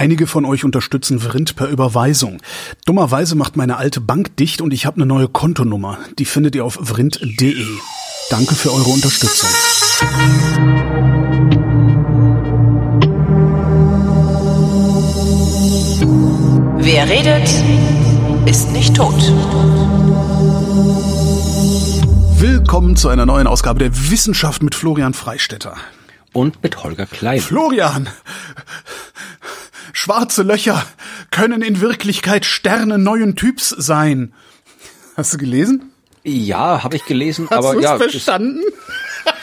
[0.00, 2.40] Einige von euch unterstützen Vrind per Überweisung.
[2.86, 5.98] Dummerweise macht meine alte Bank dicht und ich habe eine neue Kontonummer.
[6.18, 7.66] Die findet ihr auf vrind.de.
[8.30, 9.50] Danke für eure Unterstützung.
[16.78, 17.50] Wer redet,
[18.46, 19.20] ist nicht tot.
[22.38, 25.76] Willkommen zu einer neuen Ausgabe der Wissenschaft mit Florian Freistetter.
[26.32, 27.40] Und mit Holger Klein.
[27.40, 28.08] Florian!
[30.00, 30.82] Schwarze Löcher
[31.30, 34.32] können in Wirklichkeit Sterne neuen Typs sein.
[35.14, 35.92] Hast du gelesen?
[36.24, 37.98] Ja, habe ich gelesen, Hast aber ja.
[37.98, 38.62] verstanden?
[39.26, 39.34] Das,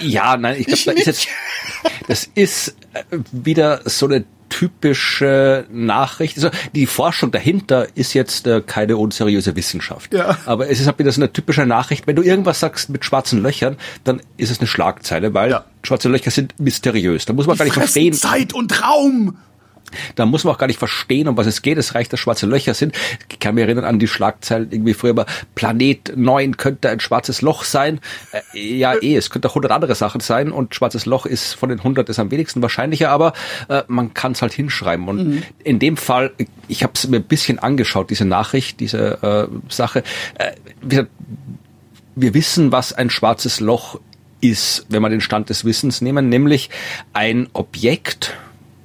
[0.00, 1.26] ja, nein, ich glaube, da ist jetzt,
[2.06, 6.36] das ist äh, wieder so eine typische Nachricht.
[6.36, 10.14] Also die Forschung dahinter ist jetzt äh, keine unseriöse Wissenschaft.
[10.14, 10.38] Ja.
[10.46, 12.06] Aber es ist halt wieder so eine typische Nachricht.
[12.06, 15.64] Wenn du irgendwas sagst mit schwarzen Löchern, dann ist es eine Schlagzeile, weil Ja.
[15.82, 17.24] schwarze Löcher sind mysteriös.
[17.24, 18.12] Da muss man gar nicht verstehen.
[18.12, 19.38] Zeit und Raum.
[20.14, 21.78] Da muss man auch gar nicht verstehen, um was es geht.
[21.78, 22.96] Es reicht, dass schwarze Löcher sind.
[23.30, 27.42] Ich kann mich erinnern an die Schlagzeilen irgendwie früher über Planet 9 könnte ein schwarzes
[27.42, 28.00] Loch sein.
[28.32, 31.68] Äh, ja, eh, es könnte auch 100 andere Sachen sein und schwarzes Loch ist von
[31.68, 33.32] den 100 ist am wenigsten wahrscheinlicher, aber
[33.68, 35.08] äh, man kann es halt hinschreiben.
[35.08, 36.32] Und in dem Fall,
[36.68, 40.02] ich habe es mir ein bisschen angeschaut, diese Nachricht, diese äh, Sache.
[40.34, 40.52] Äh,
[40.86, 41.10] gesagt,
[42.20, 44.00] wir wissen, was ein schwarzes Loch
[44.40, 46.70] ist, wenn wir den Stand des Wissens nehmen, nämlich
[47.12, 48.34] ein Objekt,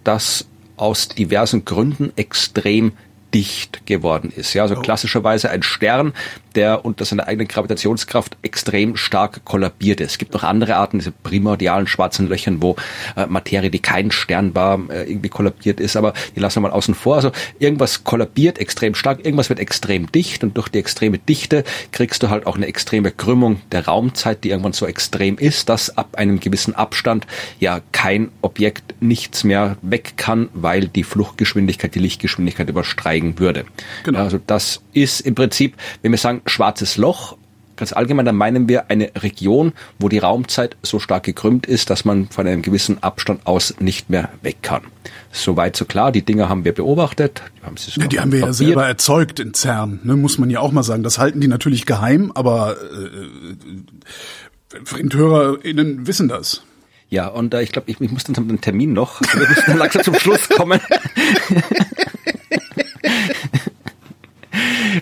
[0.04, 2.94] das aus diversen Gründen extrem
[3.34, 4.54] dicht geworden ist.
[4.54, 6.14] Ja, also klassischerweise ein Stern,
[6.56, 10.12] der unter seiner eigenen Gravitationskraft extrem stark kollabiert ist.
[10.12, 12.76] Es gibt noch andere Arten, diese primordialen schwarzen Löchern, wo
[13.16, 16.76] äh, Materie, die kein Stern war, äh, irgendwie kollabiert ist, aber die lassen wir mal
[16.76, 17.16] außen vor.
[17.16, 22.22] Also irgendwas kollabiert extrem stark, irgendwas wird extrem dicht und durch die extreme Dichte kriegst
[22.22, 26.16] du halt auch eine extreme Krümmung der Raumzeit, die irgendwann so extrem ist, dass ab
[26.18, 27.26] einem gewissen Abstand
[27.60, 33.66] ja kein Objekt nichts mehr weg kann, weil die Fluchtgeschwindigkeit die Lichtgeschwindigkeit übersteigen würde.
[34.04, 34.20] Genau.
[34.20, 37.38] Also das ist im Prinzip, wenn wir sagen schwarzes Loch,
[37.76, 42.06] ganz allgemein, dann meinen wir eine Region, wo die Raumzeit so stark gekrümmt ist, dass
[42.06, 44.84] man von einem gewissen Abstand aus nicht mehr weg kann.
[45.32, 46.12] Soweit so klar.
[46.12, 47.42] Die Dinger haben wir beobachtet.
[47.60, 50.50] Die haben, sie Ja, die haben wir ja selber erzeugt in CERN, ne, muss man
[50.50, 51.04] ja auch mal sagen.
[51.04, 56.64] Das halten die natürlich geheim, aber äh, VrindhörerInnen wissen das.
[57.10, 59.22] Ja, und äh, ich glaube, ich, ich muss dann einen Termin noch.
[59.22, 60.80] Wir müssen dann langsam zum Schluss kommen.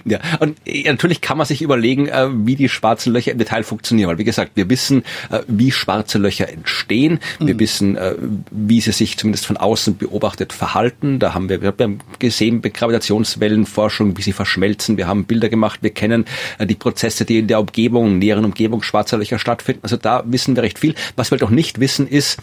[0.05, 3.63] Ja, und äh, natürlich kann man sich überlegen, äh, wie die schwarzen Löcher im Detail
[3.63, 4.09] funktionieren.
[4.09, 7.19] Weil, wie gesagt, wir wissen, äh, wie schwarze Löcher entstehen.
[7.39, 8.15] Wir wissen, äh,
[8.51, 11.19] wie sie sich zumindest von außen beobachtet verhalten.
[11.19, 14.97] Da haben wir, wir haben gesehen bei Gravitationswellenforschung, wie sie verschmelzen.
[14.97, 15.79] Wir haben Bilder gemacht.
[15.81, 16.25] Wir kennen
[16.57, 19.81] äh, die Prozesse, die in der Umgebung, näheren Umgebung schwarzer Löcher stattfinden.
[19.83, 20.95] Also da wissen wir recht viel.
[21.15, 22.37] Was wir halt auch nicht wissen, ist,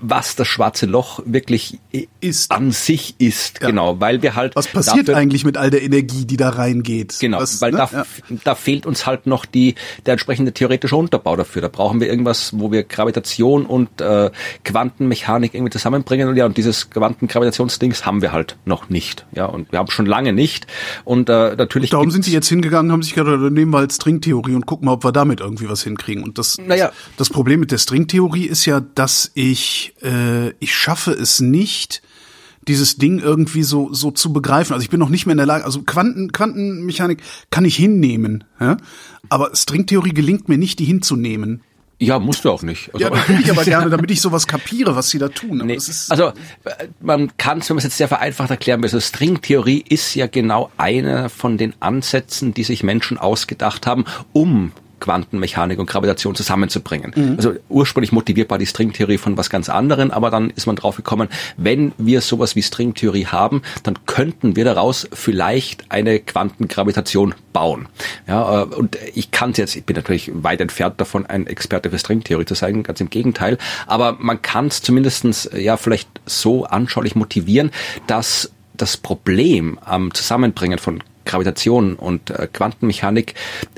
[0.00, 2.50] was das schwarze Loch wirklich äh, Ist.
[2.50, 3.60] an sich ist.
[3.60, 3.68] Ja.
[3.68, 6.50] Genau, weil wir halt Was passiert dafür- eigentlich mit all der Energie, die da
[6.84, 7.16] reingeht?
[7.20, 7.78] Genau, Was, weil ne?
[7.78, 8.06] da, ja.
[8.44, 9.74] da fehlt uns halt noch die,
[10.06, 11.62] der entsprechende theoretische Unterbau dafür.
[11.62, 14.30] Da brauchen wir irgendwas, wo wir Gravitation und äh,
[14.64, 16.28] Quantenmechanik irgendwie zusammenbringen.
[16.28, 19.26] Und ja, und dieses Quantengravitationsdings haben wir halt noch nicht.
[19.32, 20.66] Ja, und wir haben schon lange nicht.
[21.04, 21.90] Und äh, natürlich.
[21.90, 24.66] Darum gibt's- sind sie jetzt hingegangen, haben sich gedacht, dann nehmen wir halt Stringtheorie und
[24.66, 26.22] gucken mal, ob wir damit irgendwie was hinkriegen.
[26.22, 26.92] Und das, Naja.
[27.16, 32.02] das Problem mit der Stringtheorie ist ja, dass ich, äh, ich schaffe es nicht,
[32.68, 34.72] dieses Ding irgendwie so, so zu begreifen.
[34.72, 38.44] Also ich bin noch nicht mehr in der Lage, also Quanten, Quantenmechanik kann ich hinnehmen,
[38.60, 38.76] ja?
[39.28, 41.62] aber Stringtheorie gelingt mir nicht, die hinzunehmen.
[42.00, 42.92] Ja, musst du auch nicht.
[42.92, 45.60] Also, Ja, das will ich aber gerne, damit ich sowas kapiere, was sie da tun.
[45.60, 46.32] Aber Nee, also
[47.00, 50.26] man kann es, wenn man es jetzt sehr vereinfacht erklären will, also Stringtheorie ist ja
[50.26, 54.72] genau einer von den Ansätzen, die sich Menschen ausgedacht haben, um
[55.04, 57.12] Quantenmechanik und Gravitation zusammenzubringen.
[57.14, 57.34] Mhm.
[57.36, 60.96] Also ursprünglich motiviert war die Stringtheorie von was ganz anderem, aber dann ist man drauf
[60.96, 61.28] gekommen,
[61.58, 67.86] wenn wir sowas wie Stringtheorie haben, dann könnten wir daraus vielleicht eine Quantengravitation bauen.
[68.26, 71.90] Ja, äh, und ich kann es jetzt, ich bin natürlich weit entfernt davon, ein Experte
[71.90, 76.08] für Stringtheorie zu sein, ganz im Gegenteil, aber man kann es zumindestens äh, ja vielleicht
[76.24, 77.70] so anschaulich motivieren,
[78.06, 83.34] dass das Problem am Zusammenbringen von Gravitation und äh, Quantenmechanik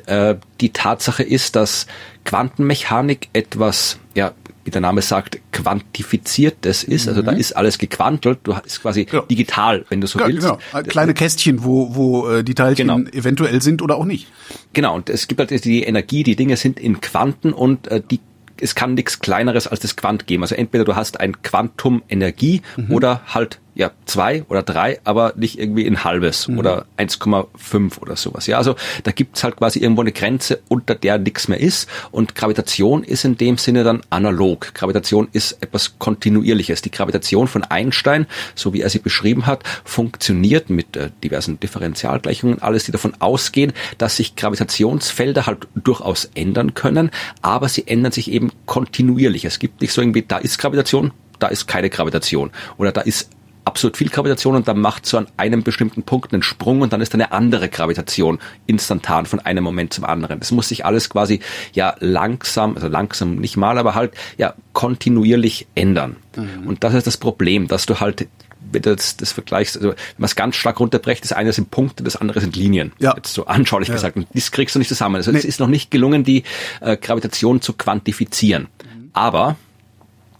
[0.06, 1.87] äh, die Tatsache ist, dass
[2.25, 4.32] Quantenmechanik etwas, ja,
[4.64, 7.06] wie der Name sagt, quantifiziertes ist.
[7.08, 8.40] Also da ist alles gequantelt.
[8.43, 9.22] Du ist quasi Ja.
[9.22, 10.40] digital, wenn du so ja, willst.
[10.46, 10.58] genau,
[10.88, 13.08] kleine Kästchen, wo, wo äh, die Teilchen Genau.
[13.12, 14.26] eventuell sind oder auch nicht.
[14.72, 18.20] Genau, und es gibt halt die Energie, die Dinge sind in Quanten und äh, die
[18.58, 20.42] es kann nichts kleineres als das Quant geben.
[20.42, 25.58] Also entweder du hast ein Quantum Energie oder halt ja zwei oder drei, aber nicht
[25.58, 26.58] irgendwie ein halbes mhm.
[26.58, 28.46] oder 1,5 oder sowas.
[28.46, 28.75] Ja, also
[29.05, 31.88] da gibt's halt quasi irgendwo eine Grenze, unter der nichts mehr ist.
[32.11, 34.73] Und Gravitation ist in dem Sinne dann analog.
[34.75, 36.81] Gravitation ist etwas Kontinuierliches.
[36.81, 42.62] Die Gravitation von Einstein, so wie er sie beschrieben hat, funktioniert mit äh, diversen Differentialgleichungen,
[42.62, 47.11] alles, die davon ausgehen, dass sich Gravitationsfelder halt durchaus ändern können,
[47.43, 49.44] aber sie ändern sich eben kontinuierlich.
[49.44, 52.50] Es gibt nicht so irgendwie, da ist Gravitation, da ist keine Gravitation.
[52.78, 53.31] Oder da ist
[53.76, 57.02] absolut viel Gravitation und dann macht so an einem bestimmten Punkt einen Sprung und dann
[57.02, 60.40] ist eine andere Gravitation instantan von einem Moment zum anderen.
[60.40, 61.40] Das muss sich alles quasi
[61.75, 66.17] ja langsam, also langsam nicht mal, aber halt ja kontinuierlich ändern.
[66.37, 66.67] Mhm.
[66.67, 68.28] Und das ist das Problem, dass du halt
[68.73, 71.70] wenn du das, das vergleichst, also wenn man es ganz stark runterbrecht, das eine sind
[71.70, 72.93] Punkte, das andere sind Linien.
[72.99, 73.14] Ja.
[73.14, 73.94] Jetzt so anschaulich ja.
[73.94, 74.17] gesagt.
[74.17, 75.17] Und das kriegst du nicht zusammen.
[75.17, 75.38] Also nee.
[75.38, 76.44] es ist noch nicht gelungen, die
[76.81, 78.69] äh, Gravitation zu quantifizieren.
[78.82, 79.11] Mhm.
[79.12, 79.56] Aber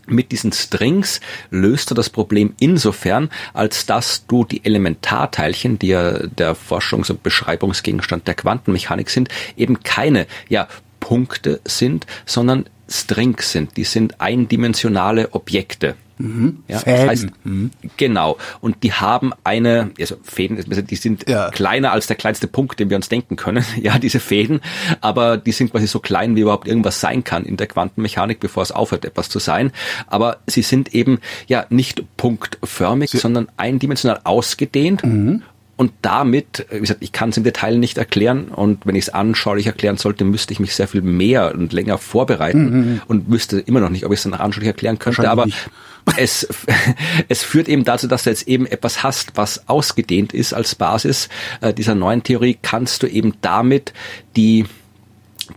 [0.06, 1.20] mit diesen Strings
[1.50, 7.23] löst du das Problem insofern, als dass du die Elementarteilchen, die ja der Forschungs- und
[7.23, 10.69] Beschreibungsgegenstand der Quantenmechanik sind, eben keine ja,
[11.00, 13.76] Punkte sind, sondern Strings sind.
[13.76, 15.97] Die sind eindimensionale Objekte.
[16.19, 16.63] Mhm.
[16.69, 16.97] Ja, Fäden.
[16.97, 17.71] Das heißt, mhm.
[17.97, 18.39] Genau.
[18.61, 21.51] Und die haben eine, also Fäden, die sind ja.
[21.51, 23.65] kleiner als der kleinste Punkt, den wir uns denken können.
[23.87, 24.61] Ja, diese Fäden.
[25.01, 28.63] Aber die sind quasi so klein, wie überhaupt irgendwas sein kann in der Quantenmechanik, bevor
[28.63, 29.71] es aufhört, etwas zu sein.
[30.07, 35.05] Aber sie sind eben ja nicht punktförmig, sie sondern eindimensional ausgedehnt.
[35.05, 35.43] Mhm.
[35.77, 39.09] Und damit, wie gesagt, ich kann es im Detail nicht erklären und wenn ich es
[39.11, 42.77] anschaulich erklären sollte, müsste ich mich sehr viel mehr und länger vorbereiten mhm.
[42.77, 43.01] mhm.
[43.09, 45.29] und wüsste immer noch nicht, ob ich es dann anschaulich erklären könnte.
[45.29, 45.69] Aber nicht
[46.17, 46.47] es,
[47.29, 51.29] es führt eben dazu, dass du jetzt eben etwas hast, was ausgedehnt ist als Basis
[51.61, 53.93] äh, dieser neuen Theorie, kannst du eben damit
[54.37, 54.67] die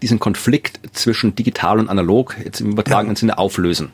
[0.01, 3.19] diesen Konflikt zwischen digital und analog jetzt im übertragenen ja.
[3.19, 3.92] Sinne auflösen.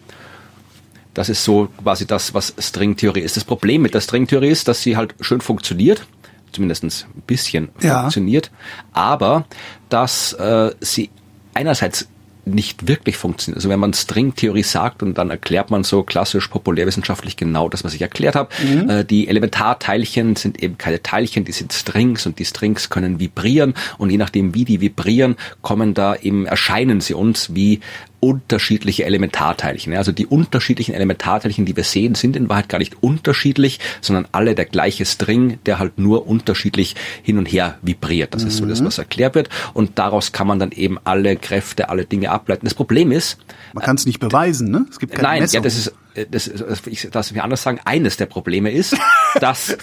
[1.14, 3.38] Das ist so quasi das, was Stringtheorie ist.
[3.38, 6.06] Das Problem mit der Stringtheorie ist, dass sie halt schön funktioniert,
[6.52, 6.92] zumindest ein
[7.26, 8.02] bisschen ja.
[8.02, 8.52] funktioniert,
[8.92, 9.46] aber
[9.88, 11.10] dass äh, sie
[11.54, 12.10] einerseits
[12.46, 13.58] nicht wirklich funktioniert.
[13.58, 17.94] Also wenn man Stringtheorie sagt und dann erklärt man so klassisch populärwissenschaftlich genau das, was
[17.94, 18.50] ich erklärt habe.
[18.64, 18.90] Mhm.
[18.90, 23.74] Äh, die Elementarteilchen sind eben keine Teilchen, die sind Strings und die Strings können vibrieren
[23.98, 27.80] und je nachdem, wie die vibrieren, kommen da eben, erscheinen sie uns wie
[28.26, 29.94] unterschiedliche Elementarteilchen.
[29.94, 34.56] Also die unterschiedlichen Elementarteilchen, die wir sehen, sind in Wahrheit gar nicht unterschiedlich, sondern alle
[34.56, 38.34] der gleiche String, der halt nur unterschiedlich hin und her vibriert.
[38.34, 38.48] Das mhm.
[38.48, 38.86] ist so das, mhm.
[38.86, 39.50] was erklärt wird.
[39.76, 42.66] Und daraus kann man dann eben alle Kräfte, alle Dinge ableiten.
[42.66, 43.38] Das Problem ist,
[43.74, 44.88] man kann es nicht beweisen, ne?
[44.90, 45.60] Es gibt keine Nein, Messung.
[45.60, 47.80] ja, das ist, äh, das ist, ich darf es mir anders sagen.
[47.86, 48.98] Eines der Probleme ist,
[49.40, 49.78] dass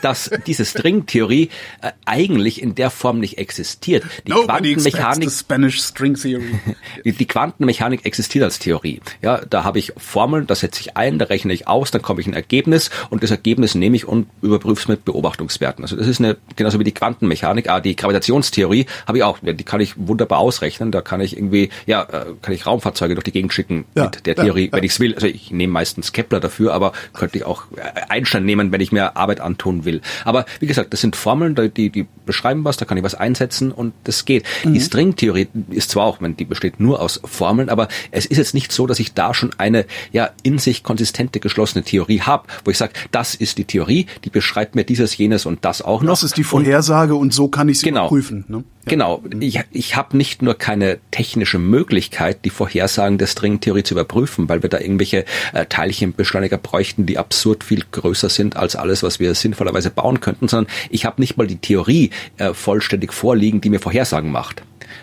[0.00, 1.50] dass diese Stringtheorie
[1.80, 4.04] äh, eigentlich in der Form nicht existiert.
[4.26, 6.60] Die Nobody Quantenmechanik, Spanish String Theory.
[7.04, 9.00] die, die Quantenmechanik existiert als Theorie.
[9.20, 12.20] Ja, da habe ich Formeln, da setze ich ein, da rechne ich aus, dann komme
[12.20, 15.84] ich ein Ergebnis und das Ergebnis nehme ich und überprüfe es mit Beobachtungswerten.
[15.84, 17.68] Also das ist eine genauso wie die Quantenmechanik.
[17.68, 19.38] Ah, die Gravitationstheorie habe ich auch.
[19.42, 20.90] Die kann ich wunderbar ausrechnen.
[20.92, 24.26] Da kann ich irgendwie, ja, äh, kann ich Raumfahrzeuge durch die Gegend schicken ja, mit
[24.26, 25.14] der Theorie, ja, wenn ich es will.
[25.14, 28.92] Also ich nehme meistens Kepler dafür, aber könnte ich auch äh, Einstein nehmen, wenn ich
[28.92, 30.00] mir Arbeit antue tun will.
[30.24, 33.72] Aber wie gesagt, das sind Formeln, die, die beschreiben was, da kann ich was einsetzen
[33.72, 34.44] und das geht.
[34.64, 34.74] Mhm.
[34.74, 38.72] Die Stringtheorie ist zwar auch, die besteht nur aus Formeln, aber es ist jetzt nicht
[38.72, 42.78] so, dass ich da schon eine ja in sich konsistente geschlossene Theorie habe, wo ich
[42.78, 46.12] sage, das ist die Theorie, die beschreibt mir dieses, jenes und das auch noch.
[46.12, 48.44] Das ist die Vorhersage und, und so kann ich sie genau, prüfen.
[48.48, 48.64] Ne?
[48.84, 49.22] Genau.
[49.38, 54.62] Ich, ich habe nicht nur keine technische Möglichkeit, die Vorhersagen der Stringtheorie zu überprüfen, weil
[54.62, 59.34] wir da irgendwelche äh, Teilchenbeschleuniger bräuchten, die absurd viel größer sind als alles, was wir
[59.34, 63.78] sinnvollerweise bauen könnten, sondern ich habe nicht mal die Theorie äh, vollständig vorliegen, die mir
[63.78, 64.62] Vorhersagen macht.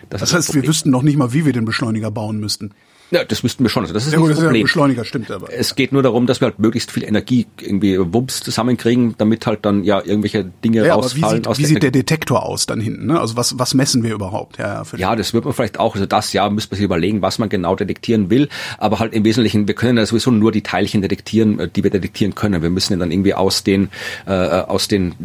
[0.09, 2.71] Das, das heißt, wir wüssten noch nicht mal, wie wir den Beschleuniger bauen müssten.
[3.11, 3.83] Ja, das müssten wir schon.
[3.83, 4.55] Also das ist ja, gut, das Problem.
[4.55, 5.51] Ist ja Beschleuniger stimmt aber.
[5.51, 9.65] Es geht nur darum, dass wir halt möglichst viel Energie irgendwie Wumms zusammenkriegen, damit halt
[9.65, 11.45] dann ja irgendwelche Dinge ja, rausfallen.
[11.45, 13.07] wie sieht, wie sieht der Detektor aus dann hinten?
[13.07, 13.19] Ne?
[13.19, 14.59] Also was, was messen wir überhaupt?
[14.59, 17.39] Ja, ja, das wird man vielleicht auch, also das ja, müsste man sich überlegen, was
[17.39, 18.47] man genau detektieren will.
[18.77, 21.91] Aber halt im Wesentlichen, wir können ja sowieso nur die Teilchen detektieren, äh, die wir
[21.91, 22.61] detektieren können.
[22.61, 23.89] Wir müssen ja dann irgendwie aus den,
[24.27, 25.15] äh, aus den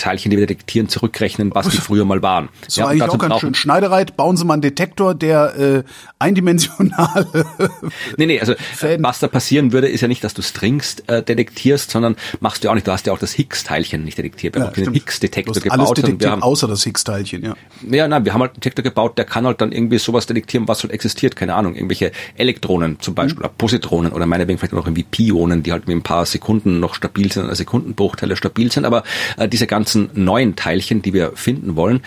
[0.00, 2.48] Teilchen, die wir detektieren, zurückrechnen, was die früher mal waren.
[2.64, 3.54] Das ja, war eigentlich auch ganz schön.
[3.54, 5.82] Schneidereit, bauen Sie mal einen Detektor, der äh,
[6.18, 7.26] eindimensionale
[8.16, 9.04] Nee, nee, also Fäden.
[9.04, 12.70] was da passieren würde, ist ja nicht, dass du Strings äh, detektierst, sondern machst du
[12.70, 14.54] auch nicht, du hast ja auch das Higgs-Teilchen nicht detektiert.
[14.54, 15.78] Wir ja, haben den Higgs-Detektor gebaut.
[15.78, 17.54] Alles detektiert, wir haben, außer das Higgs-Teilchen, ja.
[17.88, 20.68] Ja, nein, wir haben halt einen Detektor gebaut, der kann halt dann irgendwie sowas detektieren,
[20.68, 23.44] was halt existiert, keine Ahnung, irgendwelche Elektronen zum Beispiel, mhm.
[23.44, 26.94] oder Positronen oder meinetwegen vielleicht noch irgendwie Pionen, die halt mit ein paar Sekunden noch
[26.94, 29.02] stabil sind, oder Sekundenbruchteile stabil sind, aber
[29.36, 32.00] äh, diese ganzen ganzen neuen Teilchen, die wir finden wollen,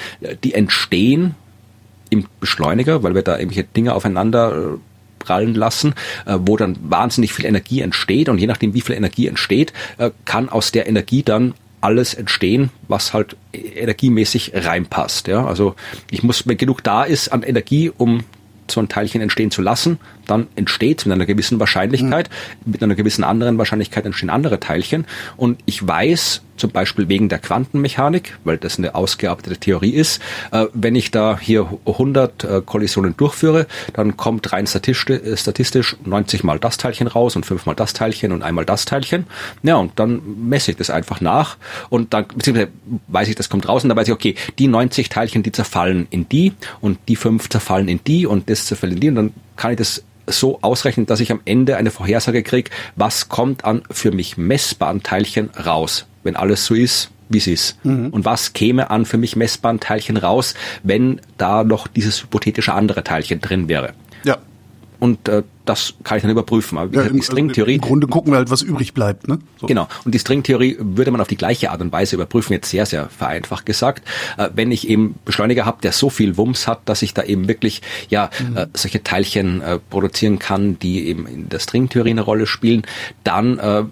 [0.44, 1.36] die entstehen
[2.10, 4.78] im Beschleuniger, weil wir da irgendwelche Dinge aufeinander äh,
[5.20, 9.28] abprallen lassen, äh, wo dann wahnsinnig viel Energie entsteht und je nachdem, wie viel Energie
[9.28, 15.28] entsteht, äh, kann aus der Energie dann alles entstehen, was halt energiemäßig reinpasst.
[15.28, 15.76] Ja, also
[16.12, 18.24] ich muss, wenn genug da ist an Energie, um
[18.70, 22.30] so ein Teilchen entstehen zu lassen, dann entsteht mit einer gewissen Wahrscheinlichkeit,
[22.66, 22.72] mhm.
[22.72, 25.06] mit einer gewissen anderen Wahrscheinlichkeit entstehen andere Teilchen.
[25.38, 30.66] Und ich weiß, zum Beispiel wegen der Quantenmechanik, weil das eine ausgearbeitete Theorie ist, äh,
[30.74, 36.44] wenn ich da hier 100 äh, Kollisionen durchführe, dann kommt rein statistisch, äh, statistisch 90
[36.44, 39.26] mal das Teilchen raus und 5 mal das Teilchen und einmal das Teilchen.
[39.64, 41.58] Ja, und dann messe ich das einfach nach
[41.90, 42.72] und dann, beziehungsweise
[43.08, 46.08] weiß ich, das kommt raus und dann weiß ich, okay, die 90 Teilchen, die zerfallen
[46.10, 49.34] in die und die 5 zerfallen in die und das zerfällt in die und dann
[49.56, 53.84] kann ich das so ausrechnen, dass ich am Ende eine Vorhersage kriege, was kommt an
[53.92, 57.86] für mich messbaren Teilchen raus, wenn alles so ist, wie es ist.
[57.86, 58.10] Mhm.
[58.10, 60.54] Und was käme an für mich messbaren Teilchen raus,
[60.84, 63.94] wenn da noch dieses hypothetische andere Teilchen drin wäre.
[64.24, 64.38] Ja
[65.04, 66.78] und äh, das kann ich dann überprüfen.
[66.78, 67.76] Aber ja, die Stringtheorie.
[67.76, 69.28] Im Grunde gucken wir halt, was übrig bleibt.
[69.28, 69.38] Ne?
[69.60, 69.68] So.
[69.68, 69.90] Genau.
[70.06, 73.10] Und die Stringtheorie würde man auf die gleiche Art und Weise überprüfen, jetzt sehr, sehr
[73.10, 74.08] vereinfacht gesagt.
[74.38, 77.50] Äh, wenn ich eben Beschleuniger habe, der so viel Wumms hat, dass ich da eben
[77.50, 78.56] wirklich ja mhm.
[78.56, 82.84] äh, solche Teilchen äh, produzieren kann, die eben in der Stringtheorie eine Rolle spielen,
[83.26, 83.84] dann äh,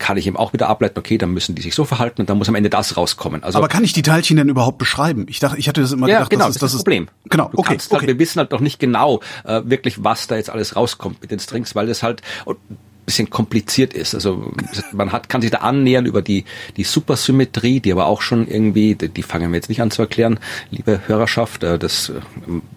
[0.00, 2.38] kann ich eben auch wieder ableiten, okay, dann müssen die sich so verhalten und dann
[2.38, 3.44] muss am Ende das rauskommen.
[3.44, 5.26] Also, aber kann ich die Teilchen denn überhaupt beschreiben?
[5.28, 7.08] Ich dachte, ich hatte das immer ja, gedacht, genau, das ist das, das Problem.
[7.26, 7.96] Genau, du okay, okay.
[7.98, 11.30] Halt, wir wissen halt noch nicht genau äh, wirklich, was da jetzt alles rauskommt mit
[11.30, 12.56] den Strings, weil das halt ein
[13.04, 14.14] bisschen kompliziert ist.
[14.14, 14.52] Also
[14.92, 16.44] man hat kann sich da annähern über die
[16.76, 20.02] die Supersymmetrie, die aber auch schon irgendwie, die, die fangen wir jetzt nicht an zu
[20.02, 20.40] erklären,
[20.70, 22.14] liebe Hörerschaft, äh, das äh,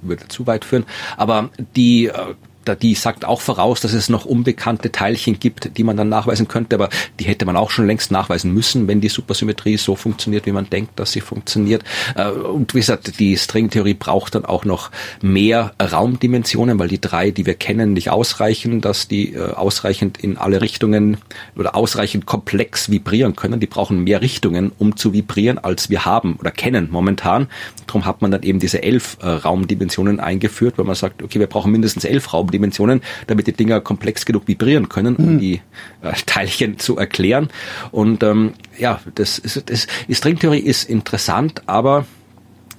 [0.02, 0.86] würde zu weit führen.
[1.18, 2.36] Aber die äh,
[2.82, 6.76] die sagt auch voraus, dass es noch unbekannte Teilchen gibt, die man dann nachweisen könnte,
[6.76, 6.90] aber
[7.20, 10.70] die hätte man auch schon längst nachweisen müssen, wenn die Supersymmetrie so funktioniert, wie man
[10.70, 11.84] denkt, dass sie funktioniert.
[12.16, 14.92] Äh, und wie gesagt, die Stringtheorie braucht dann auch noch
[15.22, 20.38] mehr Raumdimensionen, weil die drei, die wir kennen, nicht ausreichen, dass die äh, ausreichend in
[20.38, 21.18] alle Richtungen
[21.56, 23.60] oder ausreichend komplex vibrieren können.
[23.60, 27.48] Die brauchen mehr Richtungen, um zu vibrieren, als wir haben oder kennen momentan.
[27.88, 31.48] Darum hat man dann eben diese elf äh, Raumdimensionen eingeführt, weil man sagt, okay, wir
[31.48, 35.40] brauchen mindestens elf Raumdimensionen Dimensionen, damit die Dinger komplex genug vibrieren können, um mhm.
[35.40, 35.62] die
[36.02, 37.50] äh, Teilchen zu erklären.
[37.92, 42.06] Und ähm, ja, das ist, das, die Stringtheorie ist interessant, aber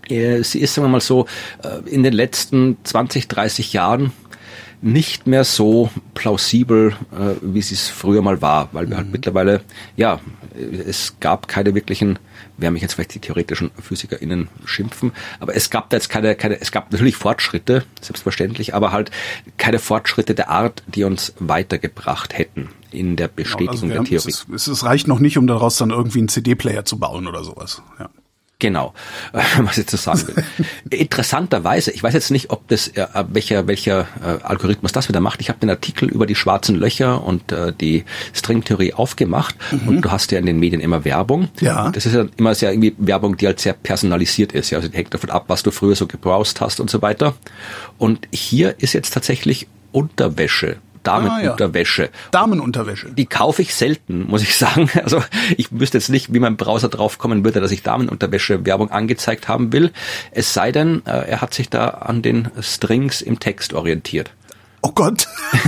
[0.08, 1.26] äh, sie ist, sagen wir mal so,
[1.62, 4.12] äh, in den letzten 20, 30 Jahren
[4.82, 9.10] nicht mehr so plausibel, äh, wie sie es früher mal war, weil wir halt mhm.
[9.10, 9.60] halt mittlerweile,
[9.96, 10.20] ja,
[10.86, 12.18] es gab keine wirklichen
[12.56, 16.60] werden mich jetzt vielleicht die theoretischen PhysikerInnen schimpfen, aber es gab da jetzt keine, keine,
[16.60, 19.10] es gab natürlich Fortschritte, selbstverständlich, aber halt
[19.56, 24.34] keine Fortschritte der Art, die uns weitergebracht hätten in der Bestätigung genau, also der Theorie.
[24.54, 27.82] Es, es, reicht noch nicht, um daraus dann irgendwie einen CD-Player zu bauen oder sowas.
[27.98, 28.08] Ja.
[28.64, 28.94] Genau,
[29.58, 30.98] was ich zu sagen will.
[30.98, 35.42] Interessanterweise, ich weiß jetzt nicht, ob das äh, welcher welcher äh, Algorithmus das wieder macht.
[35.42, 39.88] Ich habe den Artikel über die schwarzen Löcher und äh, die Stringtheorie aufgemacht mhm.
[39.88, 41.48] und du hast ja in den Medien immer Werbung.
[41.60, 41.90] Ja.
[41.90, 44.70] Das ist ja immer sehr irgendwie Werbung, die halt sehr personalisiert ist.
[44.70, 47.34] Ja, also die hängt davon ab, was du früher so gebrowst hast und so weiter.
[47.98, 52.02] Und hier ist jetzt tatsächlich Unterwäsche Damenunterwäsche.
[52.02, 52.28] Ah, ja.
[52.32, 53.12] Damenunterwäsche.
[53.12, 54.90] Die kaufe ich selten, muss ich sagen.
[55.02, 55.22] Also
[55.56, 59.48] ich wüsste jetzt nicht, wie mein Browser drauf kommen würde, dass ich Damenunterwäsche Werbung angezeigt
[59.48, 59.92] haben will.
[60.32, 64.32] Es sei denn, äh, er hat sich da an den Strings im Text orientiert.
[64.86, 65.26] Oh Gott.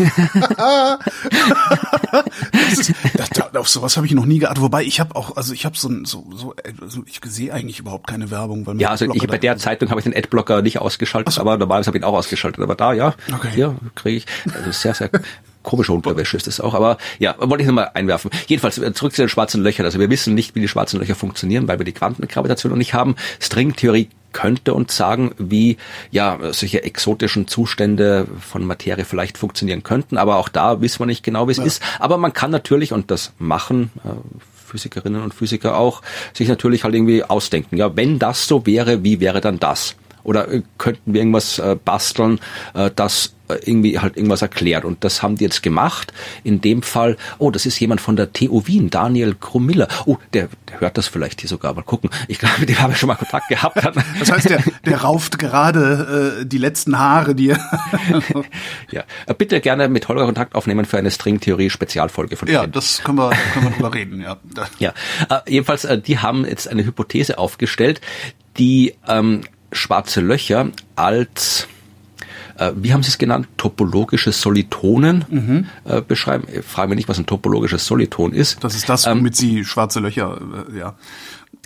[2.53, 4.61] das ist, das, auf sowas habe ich noch nie geachtet.
[4.61, 8.07] Wobei ich habe auch, also ich habe so, so, so, also ich sehe eigentlich überhaupt
[8.07, 8.67] keine Werbung.
[8.67, 11.41] Weil ja, also ich, bei der Zeitung habe ich den Adblocker nicht ausgeschaltet, so.
[11.41, 12.63] aber normalerweise habe ich ihn auch ausgeschaltet.
[12.63, 13.49] Aber da, ja, okay.
[13.55, 15.11] hier kriege ich, also sehr, sehr
[15.67, 18.31] komische Unterwäsche ist das auch, aber ja, wollte ich nochmal einwerfen.
[18.47, 19.85] Jedenfalls äh, zurück zu den schwarzen Löchern.
[19.85, 22.95] Also wir wissen nicht, wie die schwarzen Löcher funktionieren, weil wir die Quantengravitation noch nicht
[22.95, 23.17] haben.
[23.41, 25.77] Stringtheorie könnte uns sagen, wie
[26.11, 31.23] ja solche exotischen Zustände von Materie vielleicht funktionieren könnten, aber auch da wissen wir nicht
[31.23, 31.65] genau, wie es ja.
[31.65, 31.83] ist.
[31.99, 34.09] Aber man kann natürlich, und das machen äh,
[34.67, 37.77] Physikerinnen und Physiker auch, sich natürlich halt irgendwie ausdenken.
[37.77, 39.97] Ja, wenn das so wäre, wie wäre dann das?
[40.27, 42.41] Oder äh, könnten wir irgendwas äh, basteln,
[42.75, 44.85] äh, das äh, irgendwie halt irgendwas erklärt.
[44.85, 46.13] Und das haben die jetzt gemacht.
[46.43, 49.87] In dem Fall, oh, das ist jemand von der TU Wien, Daniel Krumiller.
[50.05, 51.75] Oh, der, der hört das vielleicht hier sogar.
[51.75, 52.11] Mal gucken.
[52.27, 53.77] Ich glaube, mit dem habe ich schon mal Kontakt gehabt.
[54.19, 57.59] Das heißt, der, der rauft gerade äh, die letzten Haare, die er
[58.91, 63.19] Ja, äh, bitte gerne mit Holger Kontakt aufnehmen für eine Stringtheorie-Spezialfolge von Ja, das können
[63.19, 64.39] wir, können wir drüber reden, ja.
[64.79, 64.93] Ja,
[65.29, 68.01] äh, jedenfalls, äh, die haben jetzt eine Hypothese aufgestellt,
[68.59, 69.43] die ähm,
[69.73, 71.69] schwarze Löcher als
[72.59, 75.67] äh, wie haben Sie es genannt, topologische Solitonen mhm.
[75.85, 76.47] äh, beschreiben.
[76.53, 78.65] Ich frage mich nicht, was ein topologisches Soliton ist.
[78.65, 80.39] Das ist das, womit ähm, Sie schwarze Löcher,
[80.73, 80.95] äh, ja.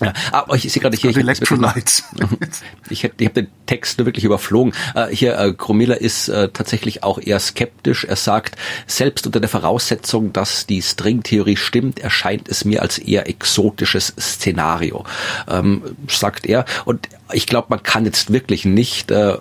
[0.01, 2.05] Ja, aber ich sehe gerade hier, ich, Electrolytes.
[2.91, 4.73] ich, ich habe den Text nur wirklich überflogen.
[4.95, 8.05] Äh, hier, äh, Gromila ist äh, tatsächlich auch eher skeptisch.
[8.05, 8.57] Er sagt,
[8.87, 15.05] selbst unter der Voraussetzung, dass die Stringtheorie stimmt, erscheint es mir als eher exotisches Szenario,
[15.49, 16.65] ähm, sagt er.
[16.87, 19.37] Und ich glaube, man kann jetzt wirklich nicht äh,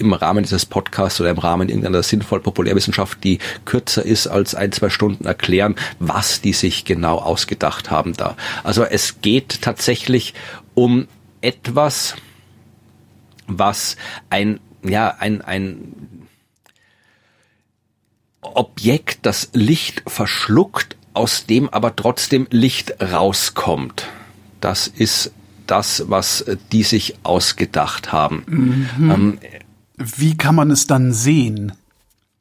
[0.00, 4.72] im Rahmen dieses Podcasts oder im Rahmen irgendeiner sinnvoll Populärwissenschaft, die kürzer ist als ein,
[4.72, 8.36] zwei Stunden erklären, was die sich genau ausgedacht haben da.
[8.64, 10.34] Also es geht tatsächlich
[10.74, 11.06] um
[11.40, 12.16] etwas,
[13.46, 13.96] was
[14.30, 15.94] ein, ja, ein, ein
[18.40, 24.06] Objekt, das Licht verschluckt, aus dem aber trotzdem Licht rauskommt.
[24.60, 25.32] Das ist
[25.66, 28.42] das, was die sich ausgedacht haben.
[28.46, 29.10] Mhm.
[29.10, 29.38] Ähm,
[30.00, 31.72] wie kann man es dann sehen?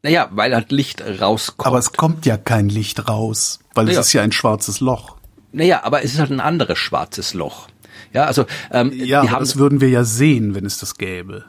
[0.02, 1.68] Naja, weil halt Licht rauskommt.
[1.68, 4.00] Aber es kommt ja kein Licht raus, weil naja.
[4.00, 5.18] es ist ja ein schwarzes Loch.
[5.52, 7.68] Naja, aber es ist halt ein anderes schwarzes Loch.
[8.14, 11.44] Ja, also ähm, ja, haben, das würden wir ja sehen, wenn es das gäbe.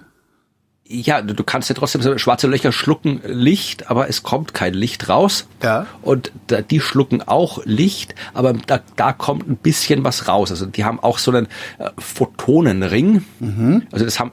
[0.93, 5.09] Ja, du kannst ja trotzdem so schwarze Löcher schlucken Licht, aber es kommt kein Licht
[5.09, 5.47] raus.
[5.62, 5.87] Ja.
[6.02, 10.50] Und da, die schlucken auch Licht, aber da, da kommt ein bisschen was raus.
[10.50, 11.47] Also die haben auch so einen
[11.79, 13.25] äh, Photonenring.
[13.38, 13.87] Mhm.
[13.93, 14.33] Also das haben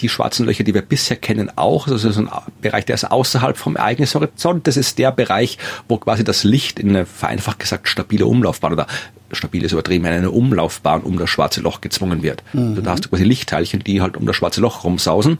[0.00, 1.88] die schwarzen Löcher, die wir bisher kennen, auch.
[1.88, 2.28] Das ist ein
[2.60, 4.66] Bereich, der ist außerhalb vom Ereignishorizont.
[4.66, 8.86] Das ist der Bereich, wo quasi das Licht in eine vereinfacht gesagt stabile Umlaufbahn oder
[9.32, 12.42] stabil ist übertrieben, in eine Umlaufbahn um das schwarze Loch gezwungen wird.
[12.52, 12.70] Mhm.
[12.70, 15.38] Also da hast du quasi Lichtteilchen, die halt um das schwarze Loch rumsausen.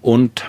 [0.00, 0.44] Und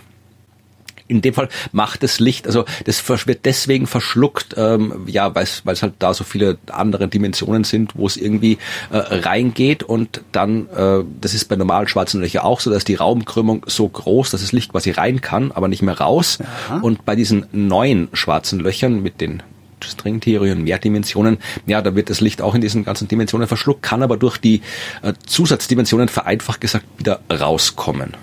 [1.07, 5.81] in dem Fall macht das Licht, also das wird deswegen verschluckt, ähm, ja, weil es
[5.81, 8.57] halt da so viele andere Dimensionen sind, wo es irgendwie
[8.91, 12.95] äh, reingeht und dann, äh, das ist bei normalen schwarzen Löchern auch so, dass die
[12.95, 16.39] Raumkrümmung so groß, dass das Licht quasi rein kann, aber nicht mehr raus.
[16.69, 16.77] Ja.
[16.79, 19.43] Und bei diesen neuen schwarzen Löchern mit den
[19.83, 24.03] Stringtheorie und Mehrdimensionen, ja, da wird das Licht auch in diesen ganzen Dimensionen verschluckt, kann
[24.03, 24.61] aber durch die
[25.01, 28.15] äh, Zusatzdimensionen vereinfacht gesagt wieder rauskommen.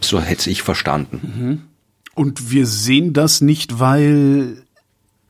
[0.00, 1.20] So hätte ich verstanden.
[1.38, 1.75] Mhm.
[2.16, 4.64] Und wir sehen das nicht, weil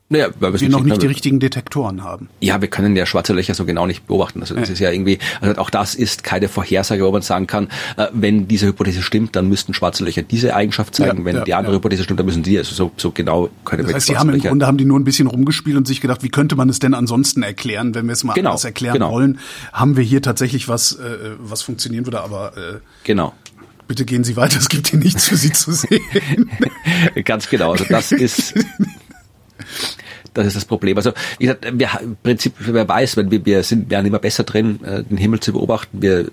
[0.09, 2.29] naja, weil wir noch nicht die richtigen Detektoren haben.
[2.39, 4.39] Ja, wir können ja schwarze Löcher so genau nicht beobachten.
[4.39, 4.73] Also das ja.
[4.73, 7.67] ist ja irgendwie, also auch das ist keine Vorhersage, wo man sagen kann,
[7.97, 11.19] äh, wenn diese Hypothese stimmt, dann müssten schwarze Löcher diese Eigenschaft zeigen.
[11.19, 12.57] Ja, wenn ja, die andere Hypothese stimmt, dann müssen die.
[12.57, 14.97] Also so, so genau können das wir heißt, die haben im Grunde haben die nur
[14.97, 18.13] ein bisschen rumgespielt und sich gedacht, wie könnte man es denn ansonsten erklären, wenn wir
[18.13, 19.11] es mal genau, anders erklären genau.
[19.11, 19.39] wollen,
[19.73, 23.33] haben wir hier tatsächlich was, äh, was funktionieren würde, aber äh, genau.
[23.87, 26.51] Bitte gehen Sie weiter, es gibt hier nichts für Sie zu sehen.
[27.25, 28.53] Ganz genau, also das ist
[30.37, 30.97] das ist das Problem.
[30.97, 34.43] Also wie gesagt, wir im Prinzip, wer weiß, wenn wir, wir sind werden immer besser
[34.43, 36.01] drin, äh, den Himmel zu beobachten.
[36.01, 36.27] Wir